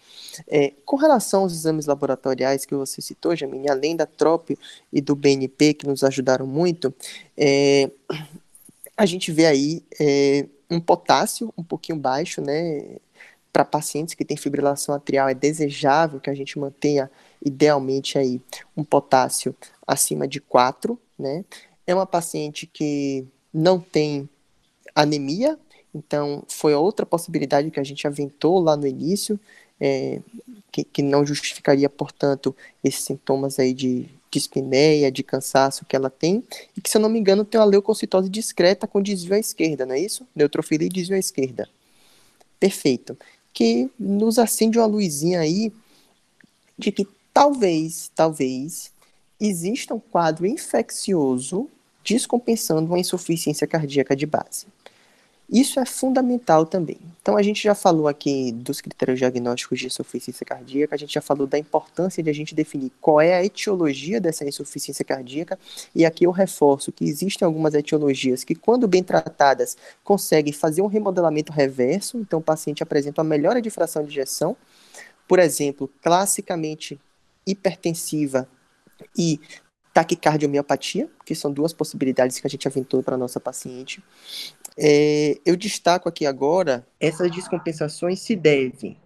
É, 0.49 0.73
com 0.85 0.97
relação 0.97 1.43
aos 1.43 1.53
exames 1.53 1.87
laboratoriais 1.87 2.65
que 2.65 2.75
você 2.75 3.01
citou, 3.01 3.37
Jamine, 3.37 3.71
além 3.71 3.97
da 3.97 4.07
TROP 4.07 4.59
e 4.93 5.01
do 5.01 5.15
BNP, 5.15 5.75
que 5.75 5.87
nos 5.87 6.03
ajudaram 6.03 6.47
muito, 6.47 6.95
é, 7.37 7.91
a 8.97 9.07
gente 9.07 9.33
vê 9.33 9.47
aí 9.47 9.83
é, 10.01 10.47
um 10.71 10.81
potássio 10.81 11.53
um 11.57 11.63
pouquinho 11.63 11.99
baixo, 11.99 12.41
né? 12.41 12.97
Para 13.53 13.65
pacientes 13.65 14.15
que 14.15 14.25
têm 14.25 14.37
fibrilação 14.37 14.95
atrial, 14.95 15.29
é 15.29 15.35
desejável 15.35 16.21
que 16.21 16.31
a 16.31 16.35
gente 16.35 16.59
mantenha, 16.59 17.11
idealmente, 17.45 18.17
aí 18.17 18.41
um 18.77 18.83
potássio 18.83 19.55
acima 19.87 20.27
de 20.27 20.41
4, 20.41 20.99
né? 21.19 21.45
É 21.87 21.95
uma 21.95 22.07
paciente 22.07 22.67
que 22.67 23.27
não 23.53 23.79
tem 23.79 24.29
anemia, 24.95 25.59
então 25.95 26.45
foi 26.49 26.75
outra 26.75 27.05
possibilidade 27.05 27.71
que 27.71 27.81
a 27.81 27.85
gente 27.85 28.07
aventou 28.07 28.59
lá 28.61 28.77
no 28.77 28.87
início, 28.87 29.39
é, 29.81 30.21
que, 30.71 30.85
que, 30.85 31.03
não 31.03 31.27
justificaria, 31.27 31.89
portanto, 31.89 32.55
esses 32.83 33.05
sintomas 33.05 33.59
aí 33.59 33.73
de 33.73 34.09
dispneia, 34.31 35.13
de 35.13 35.23
cansaço 35.23 35.85
que 35.85 35.95
ela 35.95 36.09
tem, 36.09 36.43
e 36.77 36.81
que, 36.81 36.89
se 36.89 36.97
eu 36.97 37.01
não 37.01 37.09
me 37.09 37.19
engano, 37.19 37.45
tem 37.45 37.61
uma 37.61 37.67
leucocitose 37.67 38.31
discreta 38.31 38.87
com 38.87 39.03
desvio 39.03 39.35
à 39.35 39.39
esquerda, 39.39 39.85
não 39.85 39.95
é 39.95 40.01
isso? 40.01 40.27
Neutrofilia 40.35 40.87
e 40.87 40.91
desvio 40.91 41.17
à 41.17 41.19
esquerda. 41.19 41.69
Perfeito. 42.59 43.19
Que 43.53 43.91
nos 43.99 44.39
acende 44.39 44.79
uma 44.79 44.87
luzinha 44.87 45.41
aí 45.41 45.73
de 46.79 46.91
que 46.91 47.07
talvez, 47.35 48.11
talvez, 48.15 48.93
exista 49.39 49.95
um 49.95 50.01
quadro 50.01 50.47
infeccioso 50.47 51.69
descompensando 52.05 52.87
uma 52.87 52.99
insuficiência 52.99 53.67
cardíaca 53.67 54.17
de 54.17 54.27
base. 54.27 54.67
Isso 55.51 55.79
é 55.79 55.85
fundamental 55.85 56.65
também. 56.65 56.99
Então, 57.21 57.37
a 57.37 57.43
gente 57.43 57.63
já 57.63 57.75
falou 57.75 58.09
aqui 58.09 58.53
dos 58.53 58.81
critérios 58.81 59.19
diagnósticos 59.19 59.79
de 59.79 59.87
insuficiência 59.87 60.47
cardíaca, 60.47 60.95
a 60.95 60.99
gente 60.99 61.13
já 61.13 61.21
falou 61.21 61.47
da 61.47 61.59
importância 61.59 62.23
de 62.23 62.31
a 62.31 62.33
gente 62.33 62.55
definir 62.55 62.91
qual 63.01 63.21
é 63.21 63.35
a 63.35 63.45
etiologia 63.45 64.21
dessa 64.21 64.45
insuficiência 64.45 65.05
cardíaca, 65.05 65.59
e 65.95 66.07
aqui 66.07 66.25
eu 66.25 66.31
reforço 66.31 66.91
que 66.91 67.05
existem 67.05 67.45
algumas 67.45 67.75
etiologias 67.75 68.45
que, 68.45 68.55
quando 68.55 68.89
bem 68.89 69.03
tratadas, 69.03 69.77
conseguem 70.03 70.53
fazer 70.53 70.81
um 70.81 70.87
remodelamento 70.87 71.53
reverso, 71.53 72.19
então 72.19 72.39
o 72.39 72.43
paciente 72.43 72.83
apresenta 72.83 73.21
uma 73.21 73.29
melhora 73.29 73.61
de 73.61 73.69
fração 73.69 74.03
de 74.03 74.11
ejeção, 74.11 74.57
por 75.29 75.39
exemplo, 75.39 75.89
classicamente 76.03 76.99
hipertensiva 77.47 78.49
e 79.17 79.39
taquicardiomiopatia, 79.93 81.09
que 81.25 81.35
são 81.35 81.53
duas 81.53 81.73
possibilidades 81.73 82.41
que 82.41 82.47
a 82.47 82.51
gente 82.51 82.67
aventou 82.67 83.03
para 83.03 83.15
a 83.15 83.19
nossa 83.19 83.39
paciente. 83.39 84.03
É, 84.79 85.39
eu 85.45 85.57
destaco 85.57 86.09
aqui 86.09 86.25
agora, 86.25 86.87
essas 86.99 87.31
descompensações 87.31 88.21
se 88.21 88.35
devem 88.35 88.97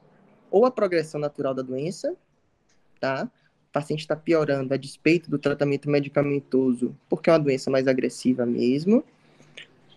ou 0.50 0.64
à 0.64 0.70
progressão 0.70 1.20
natural 1.20 1.54
da 1.54 1.62
doença, 1.62 2.14
tá? 3.00 3.30
O 3.68 3.72
paciente 3.72 4.00
está 4.00 4.16
piorando 4.16 4.72
a 4.72 4.76
despeito 4.76 5.30
do 5.30 5.38
tratamento 5.38 5.90
medicamentoso, 5.90 6.96
porque 7.08 7.28
é 7.28 7.32
uma 7.32 7.38
doença 7.38 7.70
mais 7.70 7.86
agressiva 7.86 8.46
mesmo, 8.46 9.04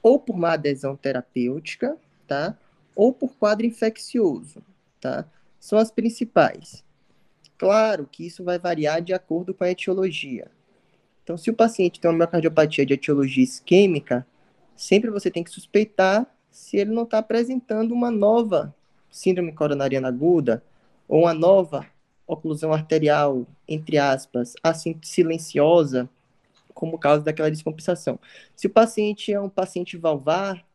ou 0.02 0.20
por 0.20 0.38
má 0.38 0.54
adesão 0.54 0.96
terapêutica, 0.96 1.96
tá? 2.28 2.58
Ou 2.96 3.14
por 3.14 3.36
quadro 3.36 3.66
infeccioso, 3.66 4.62
tá? 5.00 5.26
São 5.60 5.78
as 5.78 5.92
principais. 5.92 6.84
Claro 7.58 8.08
que 8.12 8.26
isso 8.26 8.44
vai 8.44 8.58
variar 8.58 9.02
de 9.02 9.14
acordo 9.14 9.54
com 9.54 9.64
a 9.64 9.70
etiologia. 9.70 10.50
Então, 11.24 11.38
se 11.38 11.50
o 11.50 11.54
paciente 11.54 12.00
tem 12.00 12.10
uma 12.10 12.18
miocardiopatia 12.18 12.86
de 12.86 12.94
etiologia 12.94 13.44
isquêmica, 13.44 14.26
sempre 14.80 15.12
você 15.12 15.30
tem 15.30 15.44
que 15.44 15.52
suspeitar 15.52 16.26
se 16.50 16.78
ele 16.78 16.92
não 16.92 17.04
está 17.04 17.18
apresentando 17.18 17.92
uma 17.92 18.10
nova 18.10 18.74
síndrome 19.12 19.52
coronariana 19.52 20.08
aguda 20.08 20.64
ou 21.06 21.24
uma 21.24 21.34
nova 21.34 21.86
oclusão 22.26 22.72
arterial, 22.72 23.46
entre 23.68 23.98
aspas, 23.98 24.54
assim 24.64 24.98
silenciosa, 25.02 26.10
como 26.74 26.98
causa 26.98 27.26
daquela 27.26 27.52
descompensação. 27.52 28.18
Se 28.56 28.68
o 28.68 28.70
paciente 28.70 29.34
é 29.34 29.42
um 29.42 29.50
paciente 29.50 29.98
valvar, 29.98 30.66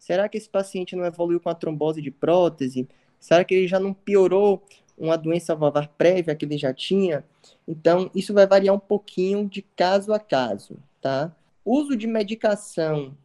será 0.00 0.28
que 0.28 0.36
esse 0.36 0.48
paciente 0.48 0.96
não 0.96 1.04
evoluiu 1.04 1.38
com 1.38 1.48
a 1.48 1.54
trombose 1.54 2.02
de 2.02 2.10
prótese? 2.10 2.88
Será 3.20 3.44
que 3.44 3.54
ele 3.54 3.68
já 3.68 3.78
não 3.78 3.94
piorou 3.94 4.64
uma 4.98 5.16
doença 5.16 5.54
valvar 5.54 5.86
prévia 5.88 6.34
que 6.34 6.44
ele 6.44 6.58
já 6.58 6.74
tinha? 6.74 7.24
Então, 7.68 8.10
isso 8.16 8.34
vai 8.34 8.48
variar 8.48 8.74
um 8.74 8.80
pouquinho 8.80 9.48
de 9.48 9.62
caso 9.62 10.12
a 10.12 10.18
caso, 10.18 10.76
tá? 11.00 11.30
Uso 11.64 11.96
de 11.96 12.08
medicação 12.08 13.16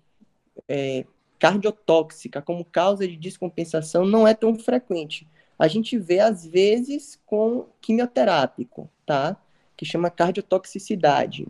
é, 0.67 1.05
cardiotóxica 1.39 2.41
como 2.41 2.65
causa 2.65 3.07
de 3.07 3.15
descompensação 3.15 4.05
não 4.05 4.27
é 4.27 4.33
tão 4.33 4.55
frequente. 4.55 5.27
A 5.57 5.67
gente 5.67 5.97
vê, 5.97 6.19
às 6.19 6.45
vezes, 6.45 7.19
com 7.25 7.65
quimioterápico, 7.81 8.89
tá? 9.05 9.37
Que 9.75 9.85
chama 9.85 10.09
cardiotoxicidade. 10.09 11.47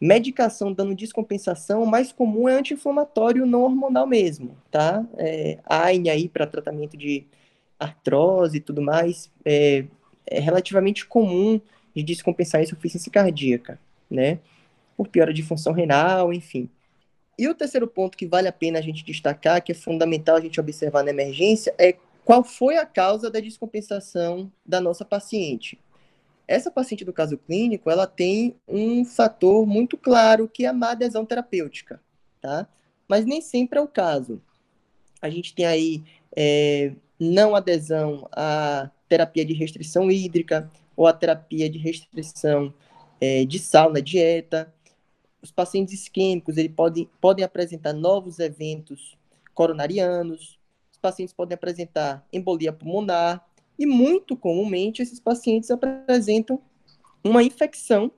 Medicação 0.00 0.72
dando 0.72 0.94
descompensação, 0.94 1.82
o 1.82 1.86
mais 1.86 2.12
comum 2.12 2.48
é 2.48 2.54
anti-inflamatório 2.54 3.44
não 3.44 3.62
hormonal 3.62 4.06
mesmo, 4.06 4.56
tá? 4.70 5.04
É, 5.16 5.58
AINE 5.64 6.10
aí 6.10 6.28
para 6.28 6.46
tratamento 6.46 6.96
de 6.96 7.26
artrose 7.78 8.58
e 8.58 8.60
tudo 8.60 8.80
mais, 8.80 9.30
é, 9.44 9.84
é 10.26 10.40
relativamente 10.40 11.06
comum 11.06 11.60
de 11.94 12.02
descompensar 12.02 12.60
a 12.60 12.64
insuficiência 12.64 13.10
cardíaca, 13.10 13.78
né? 14.08 14.38
Por 14.96 15.08
piora 15.08 15.32
de 15.32 15.42
função 15.42 15.72
renal, 15.72 16.32
enfim. 16.32 16.68
E 17.38 17.46
o 17.46 17.54
terceiro 17.54 17.86
ponto 17.86 18.18
que 18.18 18.26
vale 18.26 18.48
a 18.48 18.52
pena 18.52 18.80
a 18.80 18.82
gente 18.82 19.04
destacar, 19.04 19.62
que 19.62 19.70
é 19.70 19.74
fundamental 19.74 20.36
a 20.36 20.40
gente 20.40 20.60
observar 20.60 21.04
na 21.04 21.10
emergência, 21.10 21.72
é 21.78 21.96
qual 22.24 22.42
foi 22.42 22.76
a 22.76 22.84
causa 22.84 23.30
da 23.30 23.38
descompensação 23.38 24.50
da 24.66 24.80
nossa 24.80 25.04
paciente. 25.04 25.78
Essa 26.48 26.70
paciente 26.70 27.04
do 27.04 27.12
caso 27.12 27.38
clínico, 27.38 27.90
ela 27.90 28.06
tem 28.06 28.56
um 28.66 29.04
fator 29.04 29.66
muito 29.66 29.96
claro 29.96 30.48
que 30.48 30.64
é 30.64 30.68
a 30.68 30.72
má 30.72 30.90
adesão 30.90 31.24
terapêutica, 31.24 32.00
tá? 32.40 32.66
Mas 33.06 33.24
nem 33.24 33.40
sempre 33.40 33.78
é 33.78 33.82
o 33.82 33.86
caso. 33.86 34.42
A 35.22 35.30
gente 35.30 35.54
tem 35.54 35.66
aí 35.66 36.02
é, 36.36 36.92
não 37.20 37.54
adesão 37.54 38.28
à 38.32 38.90
terapia 39.08 39.44
de 39.44 39.52
restrição 39.52 40.10
hídrica 40.10 40.70
ou 40.96 41.06
à 41.06 41.12
terapia 41.12 41.70
de 41.70 41.78
restrição 41.78 42.74
é, 43.20 43.44
de 43.44 43.58
sal 43.58 43.92
na 43.92 44.00
dieta, 44.00 44.72
os 45.48 45.52
pacientes 45.52 45.94
isquêmicos 45.94 46.58
ele 46.58 46.68
pode, 46.68 47.08
podem 47.20 47.42
apresentar 47.42 47.94
novos 47.94 48.38
eventos 48.38 49.16
coronarianos, 49.54 50.58
os 50.92 50.98
pacientes 50.98 51.32
podem 51.32 51.54
apresentar 51.54 52.26
embolia 52.30 52.70
pulmonar, 52.70 53.48
e 53.78 53.86
muito 53.86 54.36
comumente 54.36 55.00
esses 55.00 55.18
pacientes 55.18 55.70
apresentam 55.70 56.60
uma 57.24 57.42
infecção 57.42 58.12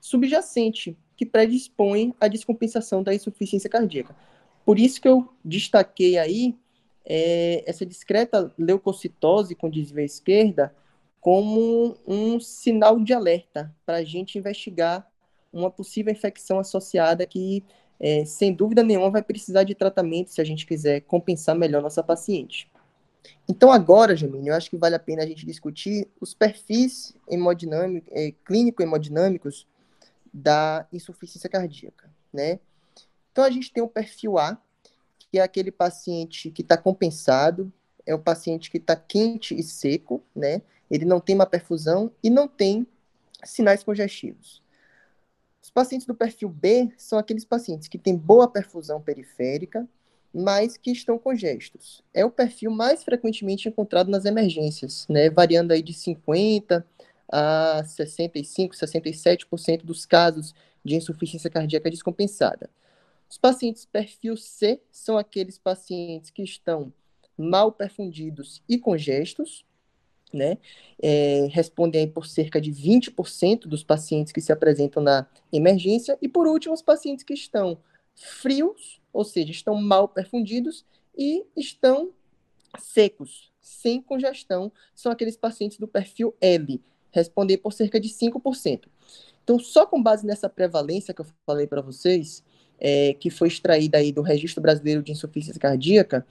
subjacente 0.00 0.96
que 1.16 1.24
predispõe 1.24 2.14
à 2.20 2.28
descompensação 2.28 3.02
da 3.02 3.14
insuficiência 3.14 3.70
cardíaca. 3.70 4.14
Por 4.64 4.78
isso 4.78 5.00
que 5.00 5.08
eu 5.08 5.32
destaquei 5.42 6.18
aí 6.18 6.54
é, 7.06 7.64
essa 7.66 7.86
discreta 7.86 8.52
leucocitose 8.58 9.54
com 9.54 9.70
desvio 9.70 10.04
esquerda 10.04 10.74
como 11.20 11.96
um 12.06 12.38
sinal 12.38 13.00
de 13.00 13.14
alerta 13.14 13.74
para 13.86 13.98
a 13.98 14.04
gente 14.04 14.38
investigar 14.38 15.10
uma 15.52 15.70
possível 15.70 16.12
infecção 16.12 16.58
associada 16.58 17.26
que, 17.26 17.64
é, 17.98 18.24
sem 18.24 18.52
dúvida 18.52 18.82
nenhuma, 18.82 19.10
vai 19.10 19.22
precisar 19.22 19.64
de 19.64 19.74
tratamento 19.74 20.30
se 20.30 20.40
a 20.40 20.44
gente 20.44 20.66
quiser 20.66 21.00
compensar 21.02 21.56
melhor 21.56 21.82
nossa 21.82 22.02
paciente. 22.02 22.70
Então, 23.48 23.70
agora, 23.70 24.16
Jamine, 24.16 24.48
eu 24.48 24.54
acho 24.54 24.70
que 24.70 24.76
vale 24.76 24.94
a 24.94 24.98
pena 24.98 25.22
a 25.22 25.26
gente 25.26 25.46
discutir 25.46 26.08
os 26.20 26.34
perfis 26.34 27.14
hemodinâmicos, 27.28 28.08
é, 28.12 28.32
clínico-hemodinâmicos 28.44 29.66
da 30.32 30.86
insuficiência 30.92 31.48
cardíaca, 31.48 32.10
né? 32.32 32.58
Então, 33.32 33.44
a 33.44 33.50
gente 33.50 33.72
tem 33.72 33.82
o 33.82 33.88
perfil 33.88 34.38
A, 34.38 34.58
que 35.30 35.38
é 35.38 35.42
aquele 35.42 35.70
paciente 35.70 36.50
que 36.50 36.62
está 36.62 36.76
compensado, 36.76 37.72
é 38.04 38.14
o 38.14 38.18
paciente 38.18 38.70
que 38.70 38.78
está 38.78 38.94
quente 38.96 39.54
e 39.54 39.62
seco, 39.62 40.22
né? 40.34 40.62
Ele 40.90 41.04
não 41.04 41.20
tem 41.20 41.34
uma 41.34 41.46
perfusão 41.46 42.10
e 42.22 42.30
não 42.30 42.46
tem 42.46 42.86
sinais 43.44 43.82
congestivos. 43.82 44.62
Os 45.66 45.70
pacientes 45.70 46.06
do 46.06 46.14
perfil 46.14 46.48
B 46.48 46.92
são 46.96 47.18
aqueles 47.18 47.44
pacientes 47.44 47.88
que 47.88 47.98
têm 47.98 48.16
boa 48.16 48.46
perfusão 48.46 49.02
periférica, 49.02 49.84
mas 50.32 50.76
que 50.76 50.92
estão 50.92 51.18
congestos. 51.18 52.04
É 52.14 52.24
o 52.24 52.30
perfil 52.30 52.70
mais 52.70 53.02
frequentemente 53.02 53.68
encontrado 53.68 54.08
nas 54.08 54.24
emergências, 54.24 55.08
né? 55.08 55.28
Variando 55.28 55.72
aí 55.72 55.82
de 55.82 55.92
50 55.92 56.86
a 57.28 57.82
65, 57.84 58.76
67% 58.76 59.82
dos 59.82 60.06
casos 60.06 60.54
de 60.84 60.94
insuficiência 60.94 61.50
cardíaca 61.50 61.90
descompensada. 61.90 62.70
Os 63.28 63.36
pacientes 63.36 63.84
perfil 63.84 64.36
C 64.36 64.80
são 64.88 65.18
aqueles 65.18 65.58
pacientes 65.58 66.30
que 66.30 66.44
estão 66.44 66.92
mal 67.36 67.72
perfundidos 67.72 68.62
e 68.68 68.78
congestos, 68.78 69.64
né? 70.32 70.58
É, 71.00 71.48
respondem 71.50 72.08
por 72.08 72.26
cerca 72.26 72.60
de 72.60 72.70
20% 72.70 73.66
dos 73.66 73.84
pacientes 73.84 74.32
que 74.32 74.40
se 74.40 74.52
apresentam 74.52 75.02
na 75.02 75.26
emergência. 75.52 76.18
E 76.20 76.28
por 76.28 76.46
último, 76.46 76.74
os 76.74 76.82
pacientes 76.82 77.24
que 77.24 77.34
estão 77.34 77.78
frios, 78.14 79.00
ou 79.12 79.24
seja, 79.24 79.50
estão 79.50 79.74
mal 79.80 80.08
perfundidos 80.08 80.84
e 81.16 81.44
estão 81.56 82.10
secos, 82.78 83.52
sem 83.60 84.00
congestão, 84.00 84.70
são 84.94 85.10
aqueles 85.10 85.36
pacientes 85.36 85.78
do 85.78 85.88
perfil 85.88 86.34
L, 86.40 86.80
responder 87.10 87.58
por 87.58 87.72
cerca 87.72 87.98
de 87.98 88.08
5%. 88.08 88.88
Então, 89.42 89.58
só 89.58 89.86
com 89.86 90.02
base 90.02 90.26
nessa 90.26 90.48
prevalência 90.48 91.14
que 91.14 91.20
eu 91.20 91.26
falei 91.46 91.66
para 91.66 91.80
vocês, 91.80 92.42
é, 92.78 93.14
que 93.14 93.30
foi 93.30 93.48
extraída 93.48 93.98
aí 93.98 94.12
do 94.12 94.22
Registro 94.22 94.60
Brasileiro 94.60 95.02
de 95.02 95.12
Insuficiência 95.12 95.60
Cardíaca, 95.60 96.26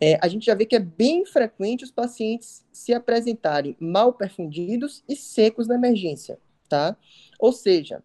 é, 0.00 0.18
a 0.22 0.28
gente 0.28 0.46
já 0.46 0.54
vê 0.54 0.66
que 0.66 0.76
é 0.76 0.80
bem 0.80 1.24
frequente 1.24 1.84
os 1.84 1.90
pacientes 1.90 2.64
se 2.70 2.92
apresentarem 2.92 3.76
mal 3.80 4.12
perfundidos 4.12 5.02
e 5.08 5.16
secos 5.16 5.66
na 5.66 5.74
emergência, 5.74 6.38
tá? 6.68 6.96
Ou 7.38 7.52
seja, 7.52 8.02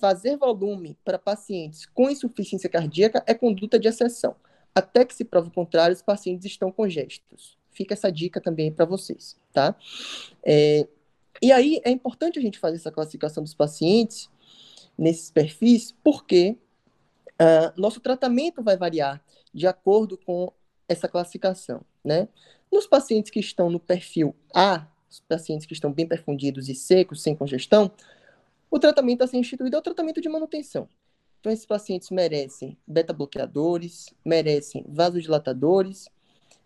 fazer 0.00 0.36
volume 0.36 0.96
para 1.04 1.18
pacientes 1.18 1.86
com 1.86 2.10
insuficiência 2.10 2.68
cardíaca 2.68 3.22
é 3.26 3.34
conduta 3.34 3.78
de 3.78 3.88
exceção. 3.88 4.34
Até 4.74 5.04
que 5.04 5.14
se 5.14 5.24
prove 5.24 5.48
o 5.48 5.52
contrário, 5.52 5.94
os 5.94 6.02
pacientes 6.02 6.46
estão 6.46 6.70
congestos. 6.70 7.56
Fica 7.70 7.94
essa 7.94 8.10
dica 8.10 8.40
também 8.40 8.72
para 8.72 8.84
vocês, 8.84 9.36
tá? 9.52 9.76
É, 10.44 10.86
e 11.40 11.52
aí 11.52 11.80
é 11.84 11.90
importante 11.90 12.38
a 12.38 12.42
gente 12.42 12.58
fazer 12.58 12.76
essa 12.76 12.90
classificação 12.90 13.42
dos 13.42 13.54
pacientes 13.54 14.28
nesses 14.96 15.30
perfis, 15.30 15.94
porque 16.02 16.56
Uh, 17.40 17.70
nosso 17.80 18.00
tratamento 18.00 18.64
vai 18.64 18.76
variar 18.76 19.22
de 19.54 19.68
acordo 19.68 20.18
com 20.18 20.52
essa 20.88 21.08
classificação, 21.08 21.82
né? 22.04 22.28
Nos 22.72 22.86
pacientes 22.86 23.30
que 23.30 23.40
estão 23.40 23.70
no 23.70 23.78
perfil 23.78 24.34
A, 24.54 24.86
os 25.10 25.20
pacientes 25.20 25.66
que 25.66 25.72
estão 25.72 25.92
bem 25.92 26.06
perfundidos 26.06 26.68
e 26.68 26.74
secos, 26.74 27.22
sem 27.22 27.34
congestão, 27.34 27.90
o 28.70 28.78
tratamento 28.78 29.22
a 29.22 29.26
ser 29.26 29.38
instituído 29.38 29.76
é 29.76 29.78
o 29.78 29.82
tratamento 29.82 30.20
de 30.20 30.28
manutenção. 30.28 30.88
Então, 31.40 31.52
esses 31.52 31.64
pacientes 31.64 32.10
merecem 32.10 32.76
beta-bloqueadores, 32.86 34.12
merecem 34.24 34.84
vasodilatadores, 34.88 36.08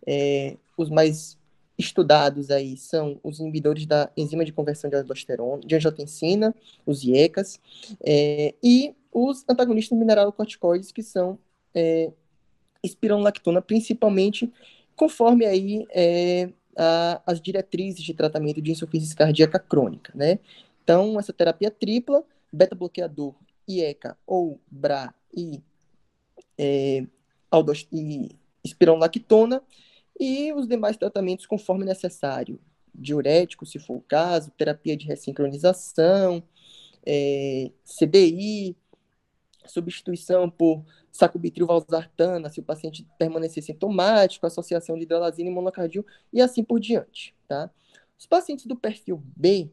é, 0.07 0.57
os 0.77 0.91
mais 0.91 1.39
estudados 1.79 2.51
aí 2.51 2.77
são 2.77 3.19
os 3.23 3.39
inibidores 3.39 3.87
da 3.87 4.11
enzima 4.17 4.45
de 4.45 4.53
conversão 4.53 4.89
de 4.89 4.97
aldosterona, 4.97 5.63
de 5.63 5.75
angiotensina, 5.75 6.55
os 6.87 7.03
IECAS, 7.05 7.61
é, 8.05 8.55
e 8.63 8.95
os 9.13 9.45
antagonistas 9.49 9.99
mineralocorticoides, 9.99 10.93
que 10.93 11.03
são 11.03 11.39
é, 11.75 12.11
espironolactona, 12.83 13.63
principalmente 13.63 14.53
conforme 14.97 15.45
aí 15.45 15.87
é, 15.91 16.51
a, 16.77 17.23
as 17.27 17.41
diretrizes 17.41 18.03
de 18.03 18.15
tratamento 18.15 18.61
de 18.61 18.71
insuficiência 18.71 19.17
cardíaca 19.17 19.59
crônica, 19.59 20.13
né? 20.15 20.39
Então, 20.83 21.19
essa 21.19 21.33
terapia 21.33 21.71
tripla, 21.71 22.25
beta-bloqueador, 22.53 23.35
IECA 23.69 24.17
ou 24.27 24.61
BRA 24.71 25.15
e, 25.35 25.63
é, 26.59 27.07
e 27.93 28.37
espironolactona, 28.65 29.63
e 30.19 30.53
os 30.53 30.67
demais 30.67 30.97
tratamentos 30.97 31.47
conforme 31.47 31.85
necessário, 31.85 32.61
diurético, 32.95 33.65
se 33.65 33.79
for 33.79 33.97
o 33.97 34.01
caso, 34.03 34.51
terapia 34.51 34.97
de 34.97 35.07
ressincronização, 35.07 36.43
é, 37.05 37.71
CBI, 37.85 38.77
substituição 39.67 40.51
por 40.51 40.85
sacubitril 41.11 41.67
valsartana, 41.67 42.49
se 42.49 42.61
o 42.61 42.63
paciente 42.63 43.07
permanecer 43.19 43.63
sintomático, 43.63 44.47
associação 44.47 44.97
de 44.97 45.03
hidralazina 45.03 45.51
e 45.51 45.53
monocardio, 45.53 46.05
e 46.33 46.41
assim 46.41 46.65
por 46.65 46.81
diante, 46.81 47.35
tá? 47.47 47.71
Os 48.19 48.27
pacientes 48.27 48.67
do 48.67 48.77
perfil 48.77 49.23
B 49.37 49.71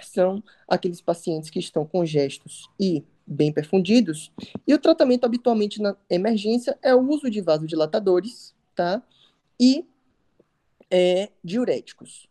são 0.00 0.42
aqueles 0.68 1.00
pacientes 1.00 1.50
que 1.50 1.58
estão 1.58 1.86
congestos 1.86 2.70
e 2.78 3.04
bem 3.26 3.52
perfundidos, 3.52 4.32
e 4.66 4.72
o 4.72 4.78
tratamento 4.78 5.24
habitualmente 5.24 5.82
na 5.82 5.96
emergência 6.08 6.78
é 6.82 6.94
o 6.94 7.00
uso 7.00 7.28
de 7.28 7.40
vasodilatadores, 7.40 8.54
tá? 8.74 9.02
E 9.58 9.84
é, 10.90 11.30
diuréticos. 11.42 12.28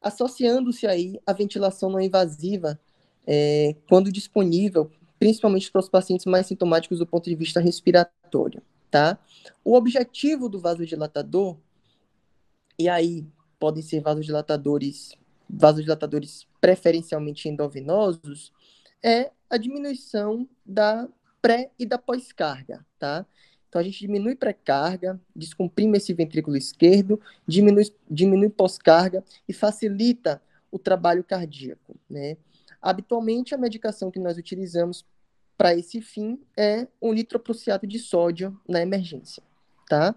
Associando-se 0.00 0.86
aí 0.86 1.20
a 1.26 1.32
ventilação 1.32 1.90
não 1.90 2.00
invasiva, 2.00 2.78
é, 3.26 3.74
quando 3.88 4.12
disponível, 4.12 4.90
principalmente 5.18 5.70
para 5.70 5.80
os 5.80 5.88
pacientes 5.88 6.26
mais 6.26 6.46
sintomáticos 6.46 6.98
do 6.98 7.06
ponto 7.06 7.28
de 7.28 7.34
vista 7.34 7.60
respiratório, 7.60 8.62
tá? 8.90 9.18
O 9.64 9.74
objetivo 9.74 10.48
do 10.48 10.60
vasodilatador, 10.60 11.56
e 12.78 12.88
aí 12.88 13.26
podem 13.58 13.82
ser 13.82 14.00
vasodilatadores, 14.00 15.14
vasodilatadores 15.48 16.46
preferencialmente 16.60 17.48
endovenosos, 17.48 18.52
é 19.02 19.30
a 19.50 19.56
diminuição 19.56 20.48
da 20.64 21.08
pré 21.40 21.70
e 21.78 21.86
da 21.86 21.98
pós-carga, 21.98 22.84
tá? 22.98 23.26
Então 23.68 23.80
a 23.80 23.84
gente 23.84 23.98
diminui 23.98 24.34
pré-carga, 24.34 25.20
descomprime 25.36 25.98
esse 25.98 26.14
ventrículo 26.14 26.56
esquerdo, 26.56 27.20
diminui, 27.46 27.84
diminui 28.10 28.48
pós-carga 28.48 29.22
e 29.46 29.52
facilita 29.52 30.40
o 30.70 30.78
trabalho 30.78 31.22
cardíaco, 31.22 31.96
né? 32.08 32.36
Habitualmente, 32.80 33.54
a 33.54 33.58
medicação 33.58 34.10
que 34.10 34.18
nós 34.18 34.36
utilizamos 34.38 35.04
para 35.56 35.74
esse 35.74 36.00
fim 36.00 36.40
é 36.56 36.86
o 37.00 37.12
nitroprusiato 37.12 37.86
de 37.86 37.98
sódio 37.98 38.58
na 38.68 38.80
emergência, 38.80 39.42
tá? 39.88 40.14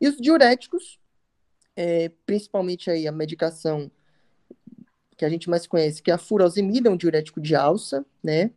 E 0.00 0.08
os 0.08 0.16
diuréticos, 0.16 0.98
é, 1.76 2.10
principalmente 2.26 2.90
aí 2.90 3.06
a 3.06 3.12
medicação 3.12 3.90
que 5.16 5.24
a 5.24 5.28
gente 5.28 5.48
mais 5.48 5.66
conhece, 5.66 6.02
que 6.02 6.10
é 6.10 6.14
a 6.14 6.18
furosemida, 6.18 6.88
é 6.88 6.92
um 6.92 6.96
diurético 6.96 7.40
de 7.40 7.54
alça, 7.54 8.04
né? 8.22 8.50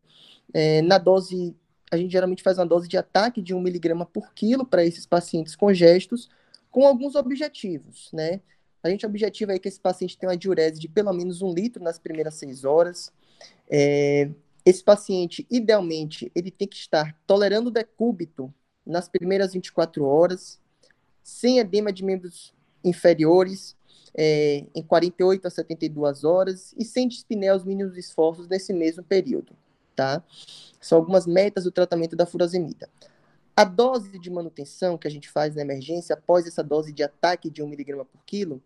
É, 0.53 0.82
na 0.82 0.97
dose, 0.97 1.55
a 1.91 1.97
gente 1.97 2.11
geralmente 2.11 2.43
faz 2.43 2.57
uma 2.57 2.65
dose 2.65 2.88
de 2.88 2.97
ataque 2.97 3.41
de 3.41 3.53
1 3.53 3.61
miligrama 3.61 4.05
por 4.05 4.34
quilo 4.34 4.65
para 4.65 4.84
esses 4.84 5.05
pacientes 5.05 5.55
congestos, 5.55 6.30
com 6.71 6.86
alguns 6.86 7.15
objetivos, 7.15 8.09
né? 8.11 8.41
A 8.84 8.89
gente 8.89 9.05
objetiva 9.05 9.51
aí 9.51 9.59
que 9.59 9.67
esse 9.67 9.80
paciente 9.80 10.17
tenha 10.17 10.30
uma 10.30 10.38
diurese 10.38 10.80
de 10.80 10.88
pelo 10.88 11.13
menos 11.13 11.41
um 11.41 11.53
litro 11.53 11.84
nas 11.84 11.99
primeiras 11.99 12.36
seis 12.36 12.63
horas. 12.63 13.11
É, 13.69 14.30
esse 14.65 14.84
paciente, 14.84 15.45
idealmente, 15.49 16.32
ele 16.36 16.51
tem 16.51 16.67
que 16.67 16.77
estar 16.77 17.17
tolerando 17.25 17.71
decúbito 17.71 18.53
nas 18.86 19.07
primeiras 19.07 19.53
24 19.53 20.05
horas, 20.05 20.59
sem 21.23 21.59
edema 21.59 21.91
de 21.91 22.03
membros 22.03 22.53
inferiores 22.84 23.75
é, 24.15 24.65
em 24.73 24.82
48 24.82 25.47
a 25.47 25.49
72 25.49 26.23
horas 26.23 26.73
e 26.77 26.84
sem 26.84 27.07
dispneia 27.07 27.55
os 27.55 27.63
mínimos 27.63 27.97
esforços 27.97 28.47
nesse 28.47 28.73
mesmo 28.73 29.03
período, 29.03 29.55
tá? 29.95 30.23
São 30.80 30.97
algumas 30.97 31.27
metas 31.27 31.65
do 31.65 31.71
tratamento 31.71 32.15
da 32.15 32.25
furosemida. 32.25 32.89
A 33.55 33.63
dose 33.63 34.17
de 34.17 34.30
manutenção 34.30 34.97
que 34.97 35.07
a 35.07 35.11
gente 35.11 35.30
faz 35.30 35.55
na 35.55 35.61
emergência, 35.61 36.13
após 36.13 36.47
essa 36.47 36.63
dose 36.63 36.93
de 36.93 37.03
ataque 37.03 37.49
de 37.49 37.61
1 37.61 37.67
mg 37.67 38.05
por 38.05 38.23
quilo, 38.25 38.61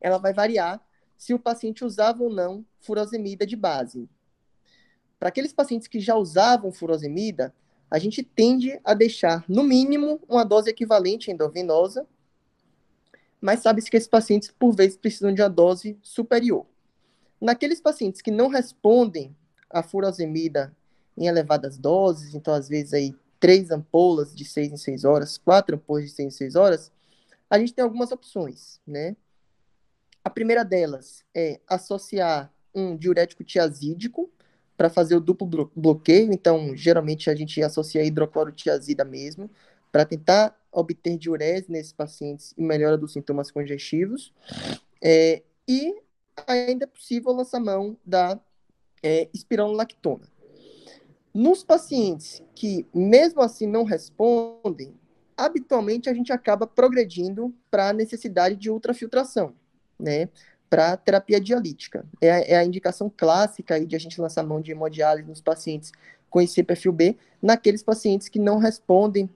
ela 0.00 0.18
vai 0.18 0.32
variar 0.32 0.80
se 1.16 1.34
o 1.34 1.38
paciente 1.38 1.84
usava 1.84 2.22
ou 2.22 2.30
não 2.30 2.64
furosemida 2.80 3.46
de 3.46 3.56
base. 3.56 4.08
Para 5.18 5.30
aqueles 5.30 5.52
pacientes 5.52 5.88
que 5.88 5.98
já 5.98 6.14
usavam 6.14 6.70
furosemida, 6.70 7.52
a 7.90 7.98
gente 7.98 8.22
tende 8.22 8.78
a 8.84 8.94
deixar, 8.94 9.44
no 9.48 9.64
mínimo, 9.64 10.20
uma 10.28 10.44
dose 10.44 10.70
equivalente 10.70 11.30
endovenosa, 11.30 12.06
mas 13.40 13.60
sabe-se 13.60 13.90
que 13.90 13.96
esses 13.96 14.08
pacientes, 14.08 14.52
por 14.56 14.74
vezes, 14.74 14.96
precisam 14.96 15.32
de 15.32 15.42
uma 15.42 15.48
dose 15.48 15.98
superior. 16.02 16.66
Naqueles 17.40 17.80
pacientes 17.80 18.20
que 18.20 18.30
não 18.30 18.48
respondem 18.48 19.34
à 19.70 19.82
furosemida 19.82 20.74
em 21.16 21.26
elevadas 21.26 21.78
doses, 21.78 22.34
então, 22.34 22.52
às 22.52 22.68
vezes, 22.68 22.92
aí, 22.92 23.14
três 23.40 23.70
ampolas 23.70 24.34
de 24.34 24.44
seis 24.44 24.72
em 24.72 24.76
seis 24.76 25.04
horas, 25.04 25.38
quatro 25.38 25.76
ampolas 25.76 26.04
de 26.04 26.10
seis 26.10 26.34
em 26.34 26.36
seis 26.36 26.56
horas, 26.56 26.92
a 27.48 27.58
gente 27.58 27.72
tem 27.72 27.82
algumas 27.82 28.12
opções, 28.12 28.80
né? 28.86 29.16
A 30.24 30.30
primeira 30.30 30.64
delas 30.64 31.24
é 31.34 31.60
associar 31.66 32.52
um 32.74 32.96
diurético 32.96 33.42
tiazídico 33.42 34.30
para 34.76 34.88
fazer 34.88 35.16
o 35.16 35.20
duplo 35.20 35.70
bloqueio. 35.74 36.32
Então, 36.32 36.76
geralmente 36.76 37.28
a 37.28 37.34
gente 37.34 37.62
associa 37.62 38.04
hidroclorotiazida 38.04 39.04
mesmo, 39.04 39.50
para 39.90 40.04
tentar 40.04 40.56
obter 40.70 41.16
diurese 41.16 41.70
nesses 41.70 41.92
pacientes 41.92 42.54
e 42.56 42.62
melhora 42.62 42.96
dos 42.96 43.12
sintomas 43.12 43.50
congestivos. 43.50 44.32
É, 45.02 45.42
e 45.66 45.94
ainda 46.46 46.84
é 46.84 46.86
possível 46.86 47.32
lançar 47.32 47.60
mão 47.60 47.96
da 48.04 48.38
é. 49.02 49.28
Nos 51.34 51.62
pacientes 51.62 52.42
que, 52.54 52.86
mesmo 52.92 53.40
assim, 53.40 53.66
não 53.66 53.84
respondem, 53.84 54.94
habitualmente 55.36 56.08
a 56.08 56.14
gente 56.14 56.32
acaba 56.32 56.66
progredindo 56.66 57.54
para 57.70 57.90
a 57.90 57.92
necessidade 57.92 58.56
de 58.56 58.70
ultrafiltração, 58.70 59.54
né? 59.98 60.28
Para 60.68 60.96
terapia 60.96 61.40
dialítica. 61.40 62.04
É 62.20 62.30
a, 62.30 62.40
é 62.40 62.56
a, 62.56 62.64
indicação 62.64 63.12
clássica 63.14 63.74
aí 63.74 63.86
de 63.86 63.96
a 63.96 63.98
gente 63.98 64.20
lançar 64.20 64.42
mão 64.42 64.60
de 64.60 64.70
hemodiálise 64.70 65.28
nos 65.28 65.40
pacientes 65.40 65.92
com 66.28 66.40
esse 66.40 66.62
perfil 66.62 66.92
B, 66.92 67.16
naqueles 67.40 67.82
pacientes 67.82 68.28
que 68.28 68.38
não 68.38 68.58
respondem 68.58 69.30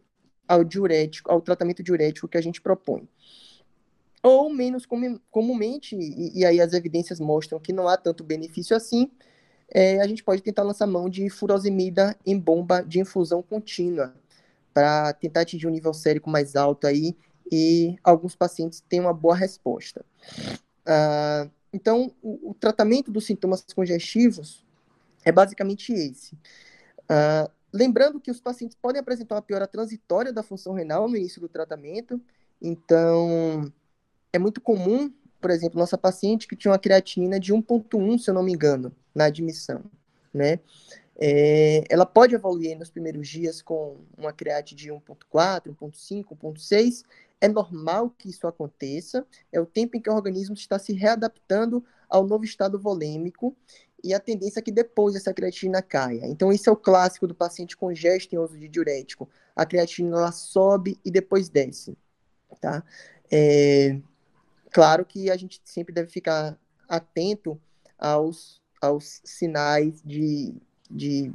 ao 0.47 0.63
diurético, 0.63 1.31
ao 1.31 1.41
tratamento 1.41 1.83
diurético 1.83 2.29
que 2.29 2.37
a 2.37 2.43
gente 2.43 2.61
propõe. 2.61 3.09
Ou 4.23 4.51
menos 4.51 4.87
comumente, 5.31 5.97
e, 5.97 6.41
e 6.41 6.45
aí 6.45 6.61
as 6.61 6.75
evidências 6.75 7.19
mostram 7.19 7.59
que 7.59 7.73
não 7.73 7.89
há 7.89 7.97
tanto 7.97 8.23
benefício 8.23 8.77
assim, 8.77 9.11
é, 9.75 10.01
a 10.01 10.07
gente 10.07 10.23
pode 10.23 10.43
tentar 10.43 10.63
lançar 10.63 10.87
mão 10.87 11.09
de 11.09 11.29
furosemida 11.31 12.15
em 12.27 12.39
bomba 12.39 12.83
de 12.83 13.01
infusão 13.01 13.43
contínua, 13.43 14.15
para 14.73 15.13
tentar 15.15 15.41
atingir 15.41 15.67
um 15.67 15.71
nível 15.71 15.93
sérico 15.93 16.31
mais 16.31 16.57
alto 16.57 16.87
aí, 16.87 17.17
e 17.51 17.97
alguns 18.03 18.35
pacientes 18.37 18.81
têm 18.89 19.01
uma 19.01 19.13
boa 19.13 19.35
resposta. 19.35 20.05
Uh, 20.87 21.51
então, 21.73 22.13
o, 22.23 22.51
o, 22.51 22.55
tratamento 22.55 23.11
dos 23.11 23.25
sintomas 23.25 23.65
congestivos 23.75 24.65
é 25.25 25.33
basicamente 25.33 25.93
esse. 25.93 26.35
Uh, 27.05 27.51
lembrando 27.73 28.21
que 28.21 28.31
os 28.31 28.41
pacientes 28.41 28.77
podem 28.81 29.01
apresentar 29.01 29.37
uma 29.37 29.43
piora 29.43 29.67
transitória 29.67 30.33
da 30.33 30.43
função 30.43 30.75
renal 30.75 31.09
no 31.09 31.17
início 31.17 31.41
do 31.41 31.49
tratamento, 31.49 32.21
então 32.61 33.73
é 34.33 34.39
muito 34.39 34.61
comum 34.61 35.13
por 35.43 35.51
exemplo, 35.51 35.79
nossa 35.79 35.99
paciente 35.99 36.47
que 36.47 36.55
tinha 36.55 36.71
uma 36.71 36.79
creatinina 36.79 37.39
de 37.39 37.53
1.1, 37.53 38.19
se 38.19 38.31
eu 38.31 38.35
não 38.35 38.45
me 38.45 38.53
engano, 38.53 38.95
na 39.13 39.25
admissão, 39.25 39.83
né? 40.33 40.61
É, 41.17 41.85
ela 41.91 42.07
pode 42.07 42.35
evoluir 42.35 42.79
nos 42.79 42.91
primeiros 42.91 43.29
dias 43.29 43.61
com 43.61 43.97
uma 44.17 44.33
create 44.33 44.75
de 44.75 44.89
1.4, 44.89 45.75
1.5, 45.75 46.25
1.6. 46.37 47.05
É 47.43 47.49
normal 47.49 48.11
que 48.11 48.31
isso 48.31 48.47
aconteça. 48.47 49.27
É 49.53 49.61
o 49.61 49.67
tempo 49.67 49.97
em 49.97 50.01
que 50.01 50.09
o 50.09 50.15
organismo 50.15 50.55
está 50.55 50.79
se 50.79 50.93
readaptando 50.93 51.85
ao 52.09 52.27
novo 52.27 52.45
estado 52.45 52.79
volêmico 52.79 53.57
e 54.05 54.15
a 54.15 54.21
tendência 54.21 54.61
é 54.61 54.63
que 54.63 54.73
depois 54.73 55.15
essa 55.15 55.35
creatina 55.35 55.83
caia. 55.83 56.27
Então, 56.27 56.53
isso 56.53 56.71
é 56.71 56.73
o 56.73 56.77
clássico 56.77 57.27
do 57.27 57.35
paciente 57.35 57.77
com 57.77 57.95
gesto 57.95 58.33
em 58.33 58.39
uso 58.39 58.59
de 58.59 58.69
diurético. 58.69 59.29
A 59.55 59.67
creatina 59.67 60.17
ela 60.17 60.33
sobe 60.33 60.99
e 61.05 61.11
depois 61.11 61.49
desce, 61.49 61.97
tá? 62.61 62.85
É, 63.31 64.01
Claro 64.73 65.05
que 65.05 65.31
a 65.31 65.37
gente 65.37 65.61
sempre 65.65 65.93
deve 65.93 66.11
ficar 66.11 66.59
atento 66.89 67.61
aos, 67.99 68.61
aos 68.81 69.21
sinais 69.23 70.01
de, 70.03 70.55
de 70.91 71.31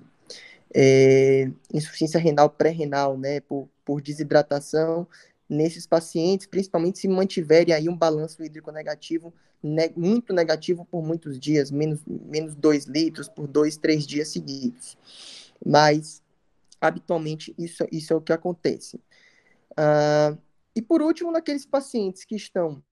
é, 0.73 1.49
insuficiência 1.71 2.19
renal 2.19 2.49
pré-renal, 2.49 3.15
né, 3.15 3.39
por, 3.41 3.69
por 3.85 4.01
desidratação 4.01 5.07
nesses 5.49 5.87
pacientes, 5.87 6.47
principalmente 6.47 6.99
se 6.99 7.07
mantiverem 7.07 7.73
aí 7.73 7.87
um 7.87 7.95
balanço 7.95 8.43
hídrico 8.43 8.71
negativo, 8.71 9.33
ne 9.63 9.91
muito 9.95 10.33
negativo 10.33 10.85
por 10.85 11.01
muitos 11.01 11.39
dias, 11.39 11.71
menos, 11.71 12.01
menos 12.05 12.55
2 12.55 12.85
litros 12.85 13.29
por 13.29 13.47
dois, 13.47 13.77
três 13.77 14.05
dias 14.05 14.29
seguidos. 14.29 14.97
Mas, 15.65 16.21
habitualmente, 16.79 17.55
isso, 17.57 17.87
isso 17.91 18.13
é 18.13 18.15
o 18.15 18.21
que 18.21 18.33
acontece. 18.33 18.97
Uh, 19.71 20.37
e 20.75 20.81
por 20.81 21.01
último, 21.01 21.31
naqueles 21.31 21.65
pacientes 21.65 22.23
que 22.23 22.35
estão 22.35 22.83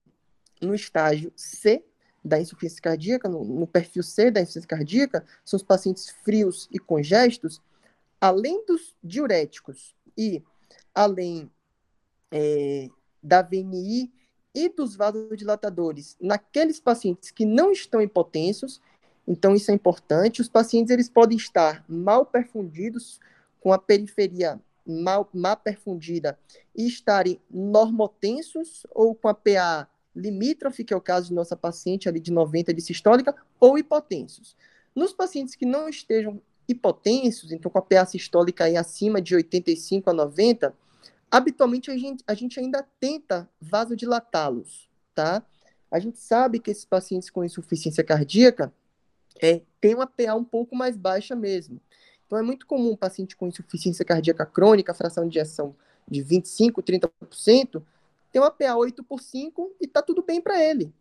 no 0.60 0.74
estágio 0.74 1.32
C 1.36 1.84
da 2.24 2.40
insuficiência 2.40 2.82
cardíaca, 2.82 3.28
no, 3.28 3.44
no, 3.44 3.66
perfil 3.66 4.02
C 4.02 4.30
da 4.30 4.40
insuficiência 4.40 4.68
cardíaca, 4.68 5.24
são 5.44 5.56
os 5.56 5.62
pacientes 5.62 6.10
frios 6.24 6.68
e 6.72 6.78
congestos, 6.78 7.62
além 8.20 8.64
dos 8.66 8.96
diuréticos 9.02 9.94
e 10.16 10.42
além 10.94 11.50
é, 12.30 12.88
da 13.22 13.42
VNI 13.42 14.12
e 14.54 14.68
dos 14.68 14.96
vasodilatadores, 14.96 16.16
naqueles 16.20 16.80
pacientes 16.80 17.30
que 17.30 17.44
não 17.44 17.70
estão 17.70 18.00
hipotensos, 18.00 18.80
então 19.28 19.54
isso 19.54 19.70
é 19.70 19.74
importante, 19.74 20.40
os 20.40 20.48
pacientes 20.48 20.90
eles 20.90 21.08
podem 21.08 21.36
estar 21.36 21.84
mal 21.88 22.24
perfundidos, 22.24 23.20
com 23.60 23.72
a 23.72 23.78
periferia 23.78 24.60
mal, 24.86 25.28
mal 25.34 25.56
perfundida, 25.56 26.38
e 26.74 26.86
estarem 26.86 27.40
normotensos 27.50 28.86
ou 28.94 29.14
com 29.14 29.28
a 29.28 29.34
PA 29.34 29.88
limítrofe, 30.14 30.84
que 30.84 30.94
é 30.94 30.96
o 30.96 31.00
caso 31.00 31.28
de 31.28 31.34
nossa 31.34 31.56
paciente 31.56 32.08
ali 32.08 32.20
de 32.20 32.32
90 32.32 32.72
de 32.72 32.80
sistólica, 32.80 33.34
ou 33.60 33.76
hipotensos. 33.76 34.56
Nos 34.94 35.12
pacientes 35.12 35.54
que 35.54 35.66
não 35.66 35.88
estejam 35.88 36.40
hipotensos, 36.68 37.52
então 37.52 37.70
com 37.70 37.78
a 37.78 37.82
PA 37.82 38.06
sistólica 38.06 38.64
aí 38.64 38.76
acima 38.76 39.20
de 39.20 39.34
85 39.34 40.08
a 40.08 40.12
90, 40.12 40.74
habitualmente 41.30 41.90
a 41.90 41.96
gente, 41.96 42.24
a 42.26 42.34
gente 42.34 42.58
ainda 42.58 42.86
tenta 43.00 43.48
vasodilatá-los, 43.60 44.88
tá? 45.14 45.42
A 45.90 45.98
gente 45.98 46.18
sabe 46.18 46.58
que 46.58 46.70
esses 46.70 46.84
pacientes 46.84 47.30
com 47.30 47.44
insuficiência 47.44 48.02
cardíaca 48.02 48.72
é, 49.40 49.62
tem 49.80 49.94
uma 49.94 50.06
PA 50.06 50.34
um 50.34 50.44
pouco 50.44 50.74
mais 50.74 50.96
baixa 50.96 51.36
mesmo. 51.36 51.80
Então 52.26 52.38
é 52.38 52.42
muito 52.42 52.66
comum 52.66 52.92
um 52.92 52.96
paciente 52.96 53.36
com 53.36 53.46
insuficiência 53.46 54.04
cardíaca 54.04 54.44
crônica, 54.44 54.92
fração 54.94 55.28
de 55.28 55.38
ejeção 55.38 55.76
de 56.08 56.22
25, 56.22 56.82
30%, 56.82 57.82
tem 58.32 58.40
uma 58.40 58.50
PA 58.50 58.76
8 58.76 59.02
por 59.04 59.20
5 59.20 59.76
e 59.80 59.86
está 59.86 60.02
tudo 60.02 60.22
bem 60.22 60.40
para 60.40 60.62
ele. 60.62 60.92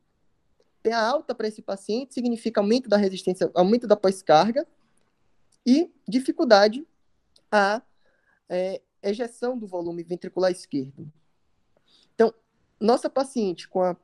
PA 0.82 0.98
alta 0.98 1.34
para 1.34 1.48
esse 1.48 1.62
paciente 1.62 2.14
significa 2.14 2.62
aumento 2.62 2.88
da 2.88 2.98
resistência, 2.98 3.50
aumento 3.54 3.88
da 3.88 3.96
pós-carga 3.96 4.66
e 5.66 5.92
dificuldade 6.08 6.86
à 7.52 7.82
é, 8.48 8.82
ejeção 9.10 9.58
do 9.58 9.68
volume 9.68 10.04
ventricular 10.04 10.52
esquerdo. 10.52 11.12
Então, 12.14 12.34
nossa 12.80 13.10
paciente 13.10 13.68
com 13.68 13.82
a 13.82 13.96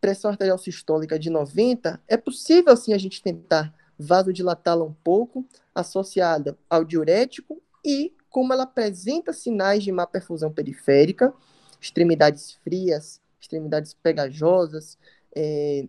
pressão 0.00 0.30
arterial 0.30 0.58
sistólica 0.58 1.18
de 1.18 1.30
90, 1.30 2.00
é 2.06 2.16
possível 2.16 2.76
sim 2.76 2.92
a 2.92 2.98
gente 2.98 3.22
tentar 3.22 3.74
vasodilatá-la 3.98 4.84
um 4.84 4.92
pouco, 4.92 5.44
associada 5.74 6.56
ao 6.68 6.84
diurético 6.84 7.60
e 7.84 8.14
como 8.28 8.52
ela 8.52 8.64
apresenta 8.64 9.32
sinais 9.32 9.82
de 9.82 9.90
má 9.90 10.06
perfusão 10.06 10.52
periférica, 10.52 11.32
extremidades 11.80 12.52
frias, 12.62 13.20
extremidades 13.40 13.94
pegajosas, 13.94 14.98
é, 15.34 15.88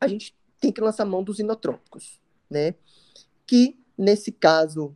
a 0.00 0.06
gente 0.06 0.36
tem 0.60 0.70
que 0.70 0.80
lançar 0.80 1.04
mão 1.04 1.24
dos 1.24 1.38
inotrópicos, 1.40 2.20
né? 2.48 2.74
Que, 3.46 3.76
nesse 3.98 4.30
caso, 4.30 4.94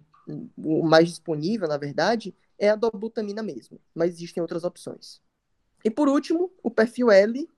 o 0.57 0.85
mais 0.85 1.09
disponível, 1.09 1.67
na 1.67 1.77
verdade, 1.77 2.35
é 2.59 2.69
a 2.69 2.77
dobutamina 2.77 3.43
mesmo, 3.43 3.81
mas 3.95 4.15
existem 4.15 4.41
outras 4.41 4.65
opções. 4.65 5.21
E 5.85 5.91
por 5.91 6.09
último, 6.09 6.51
o 6.63 6.71
perfil 6.71 7.11
L, 7.11 7.49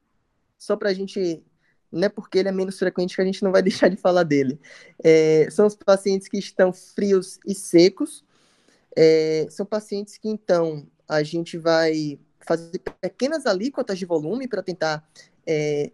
só 0.59 0.77
para 0.77 0.91
a 0.91 0.95
gente, 0.95 1.43
não 1.91 2.05
é 2.05 2.09
porque 2.09 2.39
ele 2.39 2.49
é 2.49 2.53
menos 2.53 2.79
frequente 2.79 3.15
que 3.15 3.23
a 3.23 3.25
gente 3.25 3.43
não 3.43 3.53
vai 3.53 3.63
deixar 3.63 3.89
de 3.89 3.97
falar 3.97 4.25
dele. 4.25 4.61
É, 5.03 5.49
são 5.51 5.67
os 5.67 5.75
pacientes 5.75 6.29
que 6.29 6.39
estão 6.39 6.73
frios 6.73 7.39
e 7.47 7.55
secos. 7.55 8.25
É, 8.97 9.47
são 9.51 9.65
pacientes 9.65 10.19
que, 10.19 10.29
então, 10.29 10.87
a 11.09 11.23
gente 11.23 11.57
vai 11.57 12.19
fazer 12.47 12.79
pequenas 13.01 13.47
alíquotas 13.47 13.99
de 13.99 14.05
volume 14.05 14.49
para 14.49 14.63
tentar 14.63 15.09
é, 15.47 15.93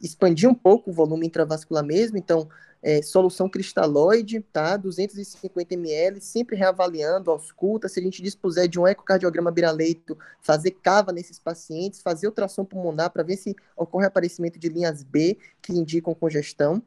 expandir 0.00 0.48
um 0.48 0.54
pouco 0.54 0.90
o 0.90 0.92
volume 0.94 1.26
intravascular 1.26 1.84
mesmo. 1.84 2.16
Então, 2.16 2.48
é, 2.84 3.00
solução 3.00 3.48
cristalóide, 3.48 4.40
tá? 4.52 4.76
250 4.76 5.72
ml, 5.72 6.20
sempre 6.20 6.54
reavaliando, 6.54 7.30
ausculta. 7.30 7.88
Se 7.88 7.98
a 7.98 8.02
gente 8.02 8.22
dispuser 8.22 8.68
de 8.68 8.78
um 8.78 8.86
ecocardiograma 8.86 9.50
biraleito, 9.50 10.18
fazer 10.42 10.72
cava 10.72 11.10
nesses 11.10 11.38
pacientes, 11.38 12.02
fazer 12.02 12.26
ultrassom 12.26 12.62
pulmonar 12.62 13.10
para 13.10 13.22
ver 13.22 13.38
se 13.38 13.56
ocorre 13.74 14.04
aparecimento 14.04 14.58
de 14.58 14.68
linhas 14.68 15.02
B 15.02 15.38
que 15.62 15.72
indicam 15.72 16.14
congestão. 16.14 16.82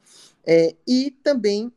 É, 0.45 0.75
e 0.87 1.09
também 1.23 1.73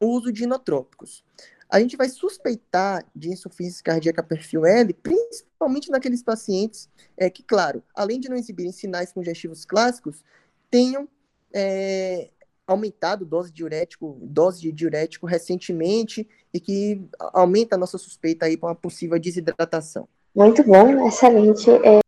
o 0.00 0.06
uso 0.06 0.32
de 0.32 0.42
inotrópicos. 0.42 1.22
a 1.70 1.78
gente 1.78 1.96
vai 1.96 2.08
suspeitar 2.08 3.06
de 3.14 3.28
insuficiência 3.30 3.82
cardíaca 3.84 4.24
perfil 4.24 4.66
L, 4.66 4.92
principalmente 4.92 5.88
naqueles 5.88 6.20
pacientes 6.20 6.88
é, 7.16 7.30
que, 7.30 7.44
claro, 7.44 7.80
além 7.94 8.18
de 8.18 8.28
não 8.28 8.36
exibirem 8.36 8.72
sinais 8.72 9.12
congestivos 9.12 9.64
clássicos, 9.64 10.24
tenham 10.68 11.08
é, 11.54 12.28
aumentado 12.66 13.24
dose 13.24 13.50
de 13.50 13.56
diurético, 13.56 14.18
dose 14.22 14.60
de 14.60 14.72
diurético 14.72 15.26
recentemente 15.26 16.28
e 16.52 16.60
que 16.60 17.02
aumenta 17.32 17.76
a 17.76 17.78
nossa 17.78 17.98
suspeita 17.98 18.46
aí 18.46 18.56
para 18.56 18.68
uma 18.70 18.74
possível 18.74 19.18
desidratação. 19.18 20.08
Muito 20.34 20.62
bom, 20.64 21.06
excelente. 21.06 21.70
É... 21.70 22.00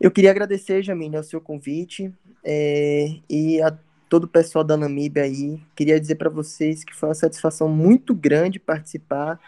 Eu 0.00 0.10
queria 0.10 0.30
agradecer, 0.30 0.82
Jamine, 0.82 1.16
ao 1.16 1.22
seu 1.22 1.40
convite 1.40 2.12
é, 2.44 3.16
e 3.28 3.60
a 3.62 3.76
todo 4.08 4.24
o 4.24 4.28
pessoal 4.28 4.64
da 4.64 4.76
Namíbia 4.76 5.22
aí. 5.22 5.60
Queria 5.74 5.98
dizer 5.98 6.16
para 6.16 6.30
vocês 6.30 6.84
que 6.84 6.94
foi 6.94 7.08
uma 7.08 7.14
satisfação 7.14 7.68
muito 7.68 8.14
grande 8.14 8.58
participar 8.58 9.40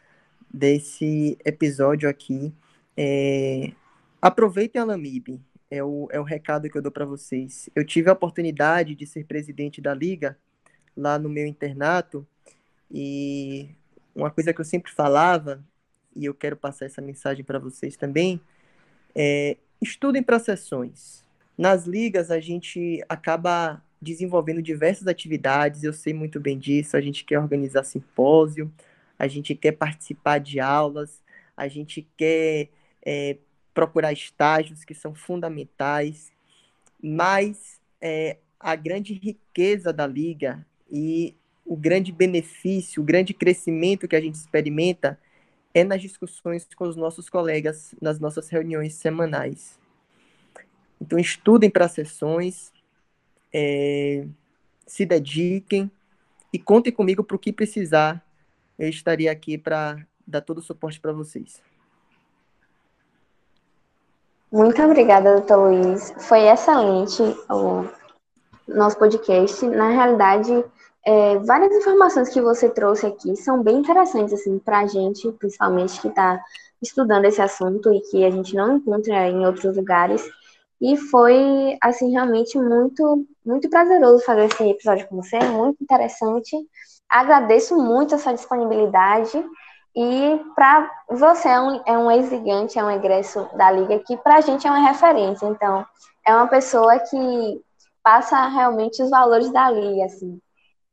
desse 0.53 1.37
episódio 1.45 2.09
aqui. 2.09 2.53
É, 2.97 3.73
aproveitem 4.21 4.81
a 4.81 4.87
Namíbia, 4.87 5.39
é 5.71 5.83
o, 5.83 6.09
é 6.11 6.19
o 6.19 6.25
recado 6.25 6.69
que 6.69 6.77
eu 6.77 6.83
dou 6.83 6.93
para 6.93 7.05
vocês. 7.05 7.69
Eu 7.75 7.85
tive 7.85 8.09
a 8.09 8.13
oportunidade 8.13 8.95
de 8.95 9.07
ser 9.07 9.25
presidente 9.25 9.81
da 9.81 9.95
Liga 9.95 10.37
lá 10.97 11.19
no 11.19 11.29
meu 11.29 11.47
internato 11.47 12.27
e 12.91 13.69
uma 14.15 14.31
coisa 14.31 14.53
que 14.53 14.61
eu 14.61 14.65
sempre 14.65 14.91
falava, 14.91 15.63
e 16.17 16.25
eu 16.25 16.35
quero 16.35 16.57
passar 16.57 16.87
essa 16.87 17.01
mensagem 17.01 17.45
para 17.45 17.59
vocês 17.59 17.97
também, 17.97 18.41
é 19.15 19.57
estudem 19.81 20.23
para 20.23 20.39
sessões. 20.39 21.25
Nas 21.57 21.87
ligas 21.87 22.31
a 22.31 22.41
gente 22.41 23.05
acaba 23.09 23.83
desenvolvendo 24.01 24.63
diversas 24.63 25.07
atividades, 25.07 25.83
eu 25.83 25.93
sei 25.93 26.13
muito 26.13 26.41
bem 26.41 26.59
disso, 26.59 26.97
a 26.97 27.01
gente 27.01 27.25
quer 27.25 27.39
organizar 27.39 27.85
simpósio, 27.85 28.73
a 29.19 29.27
gente 29.27 29.55
quer 29.55 29.73
participar 29.73 30.39
de 30.39 30.61
aulas, 30.61 31.21
a 31.57 31.67
gente 31.69 32.07
quer 32.17 32.69
é, 33.05 33.37
procurar 33.79 34.13
estágios 34.13 34.83
que 34.85 34.93
são 34.93 35.15
fundamentais, 35.15 36.33
mas 37.01 37.81
é, 38.01 38.39
a 38.59 38.75
grande 38.75 39.15
riqueza 39.15 39.93
da 39.93 40.05
liga 40.05 40.67
e 40.91 41.37
o 41.65 41.77
grande 41.77 42.11
benefício, 42.11 43.01
o 43.01 43.07
grande 43.07 43.33
crescimento 43.33 44.09
que 44.09 44.17
a 44.17 44.21
gente 44.21 44.35
experimenta 44.35 45.17
é 45.73 45.85
nas 45.85 46.03
discussões 46.03 46.67
com 46.75 46.89
os 46.89 46.97
nossos 46.97 47.31
colegas, 47.31 47.95
nas 48.03 48.19
nossas 48.19 48.49
reuniões 48.49 48.95
semanais. 48.95 49.79
Então, 51.01 51.17
estudem 51.17 51.71
para 51.71 51.87
sessões, 51.87 52.73
é, 53.53 54.27
se 54.89 55.07
dediquem 55.07 55.89
e 56.53 56.59
contem 56.59 56.93
comigo 56.93 57.23
para 57.23 57.37
o 57.37 57.39
que 57.39 57.53
precisar. 57.53 58.27
Eu 58.77 58.89
estaria 58.89 59.31
aqui 59.31 59.57
para 59.57 60.05
dar 60.27 60.41
todo 60.41 60.59
o 60.59 60.63
suporte 60.63 60.99
para 60.99 61.13
vocês. 61.13 61.63
Muito 64.51 64.83
obrigada, 64.83 65.35
doutor 65.35 65.69
Luiz. 65.69 66.15
Foi 66.21 66.41
excelente 66.49 67.23
o 67.51 67.85
nosso 68.67 68.99
podcast. 68.99 69.67
Na 69.67 69.91
realidade, 69.91 70.65
é, 71.05 71.39
várias 71.41 71.75
informações 71.75 72.31
que 72.31 72.41
você 72.41 72.71
trouxe 72.71 73.07
aqui 73.07 73.37
são 73.37 73.63
bem 73.63 73.77
interessantes 73.77 74.33
assim, 74.33 74.59
para 74.59 74.81
a 74.81 74.87
gente, 74.87 75.31
principalmente 75.33 76.01
que 76.01 76.09
está 76.09 76.43
estudando 76.81 77.27
esse 77.27 77.43
assunto 77.43 77.93
e 77.93 78.01
que 78.01 78.25
a 78.25 78.31
gente 78.31 78.55
não 78.55 78.77
encontra 78.77 79.29
em 79.29 79.47
outros 79.47 79.77
lugares. 79.77 80.27
E 80.81 80.97
foi, 80.97 81.77
assim, 81.83 82.13
realmente 82.13 82.59
muito, 82.59 83.27
muito 83.45 83.69
prazeroso 83.69 84.25
fazer 84.25 84.47
esse 84.47 84.63
episódio 84.63 85.09
com 85.09 85.17
você, 85.17 85.39
muito 85.41 85.83
interessante. 85.83 86.57
Agradeço 87.09 87.77
muito 87.77 88.15
a 88.15 88.19
sua 88.19 88.33
disponibilidade. 88.33 89.45
E 89.97 90.41
para 90.55 90.91
você 91.09 91.49
é 91.49 91.61
um, 91.61 91.83
é 91.87 91.99
um 91.99 92.11
ex-gigante, 92.11 92.79
é 92.79 92.85
um 92.85 92.91
egresso 92.91 93.49
da 93.55 93.71
Liga, 93.71 93.99
que 94.01 94.17
para 94.17 94.37
a 94.37 94.41
gente 94.41 94.67
é 94.67 94.71
uma 94.71 94.87
referência. 94.89 95.47
Então, 95.47 95.85
é 96.27 96.35
uma 96.35 96.47
pessoa 96.47 96.99
que 96.99 97.63
passa 98.03 98.47
realmente 98.49 99.03
os 99.03 99.11
valores 99.11 99.51
da 99.51 99.71
Liga, 99.71 100.05
assim. 100.05 100.41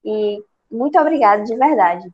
E 0.03 0.43
muito 0.71 0.99
obrigada, 0.99 1.43
de 1.43 1.55
verdade 1.55 2.09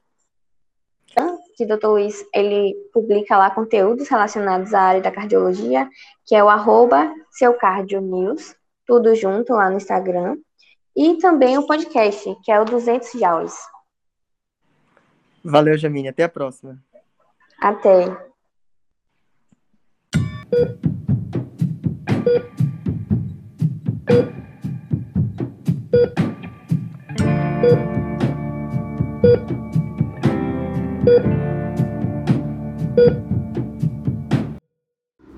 que 1.55 1.63
o 1.63 1.77
Dr. 1.77 1.87
Luiz 1.87 2.25
ele 2.33 2.75
publica 2.93 3.37
lá 3.37 3.51
conteúdos 3.51 4.07
relacionados 4.07 4.73
à 4.73 4.81
área 4.81 5.01
da 5.01 5.11
cardiologia, 5.11 5.87
que 6.25 6.35
é 6.35 6.43
o 6.43 6.49
arroba 6.49 7.13
news, 8.01 8.55
tudo 8.85 9.13
junto 9.15 9.53
lá 9.53 9.69
no 9.69 9.77
Instagram, 9.77 10.37
e 10.95 11.17
também 11.17 11.57
o 11.57 11.65
podcast, 11.65 12.35
que 12.43 12.51
é 12.51 12.59
o 12.59 12.65
200 12.65 13.11
Joules. 13.11 13.55
Valeu, 15.43 15.77
Jamine. 15.77 16.09
Até 16.09 16.23
a 16.23 16.29
próxima. 16.29 16.77
Até. 17.61 18.31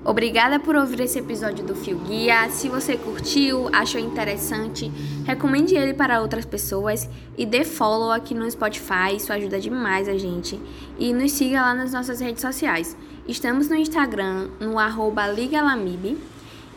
Obrigada 0.04 0.60
por 0.60 0.76
ouvir 0.76 1.00
esse 1.00 1.18
episódio 1.18 1.64
do 1.64 1.74
Fio 1.74 1.96
Guia. 1.96 2.50
Se 2.50 2.68
você 2.68 2.94
curtiu, 2.94 3.70
achou 3.72 3.98
interessante, 3.98 4.92
recomende 5.24 5.74
ele 5.74 5.94
para 5.94 6.20
outras 6.20 6.44
pessoas 6.44 7.08
e 7.38 7.46
dê 7.46 7.64
follow 7.64 8.12
aqui 8.12 8.34
no 8.34 8.50
Spotify, 8.50 9.16
isso 9.16 9.32
ajuda 9.32 9.58
demais 9.58 10.06
a 10.06 10.18
gente. 10.18 10.60
E 10.98 11.14
nos 11.14 11.32
siga 11.32 11.62
lá 11.62 11.72
nas 11.72 11.94
nossas 11.94 12.20
redes 12.20 12.42
sociais. 12.42 12.94
Estamos 13.26 13.70
no 13.70 13.76
Instagram, 13.76 14.50
no 14.60 14.78
arroba 14.78 15.26
LigaLamib. 15.26 16.18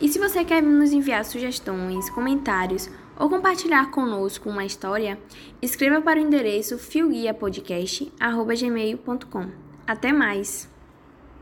E 0.00 0.08
se 0.08 0.18
você 0.18 0.42
quer 0.42 0.62
nos 0.62 0.92
enviar 0.92 1.22
sugestões, 1.22 2.08
comentários 2.08 2.88
ou 3.18 3.28
compartilhar 3.28 3.90
conosco 3.90 4.48
uma 4.48 4.64
história, 4.64 5.18
escreva 5.60 6.00
para 6.00 6.18
o 6.18 6.22
endereço 6.22 6.78
fioguiapodcast.gmail.com. 6.78 9.48
Até 9.86 10.14
mais! 10.14 10.77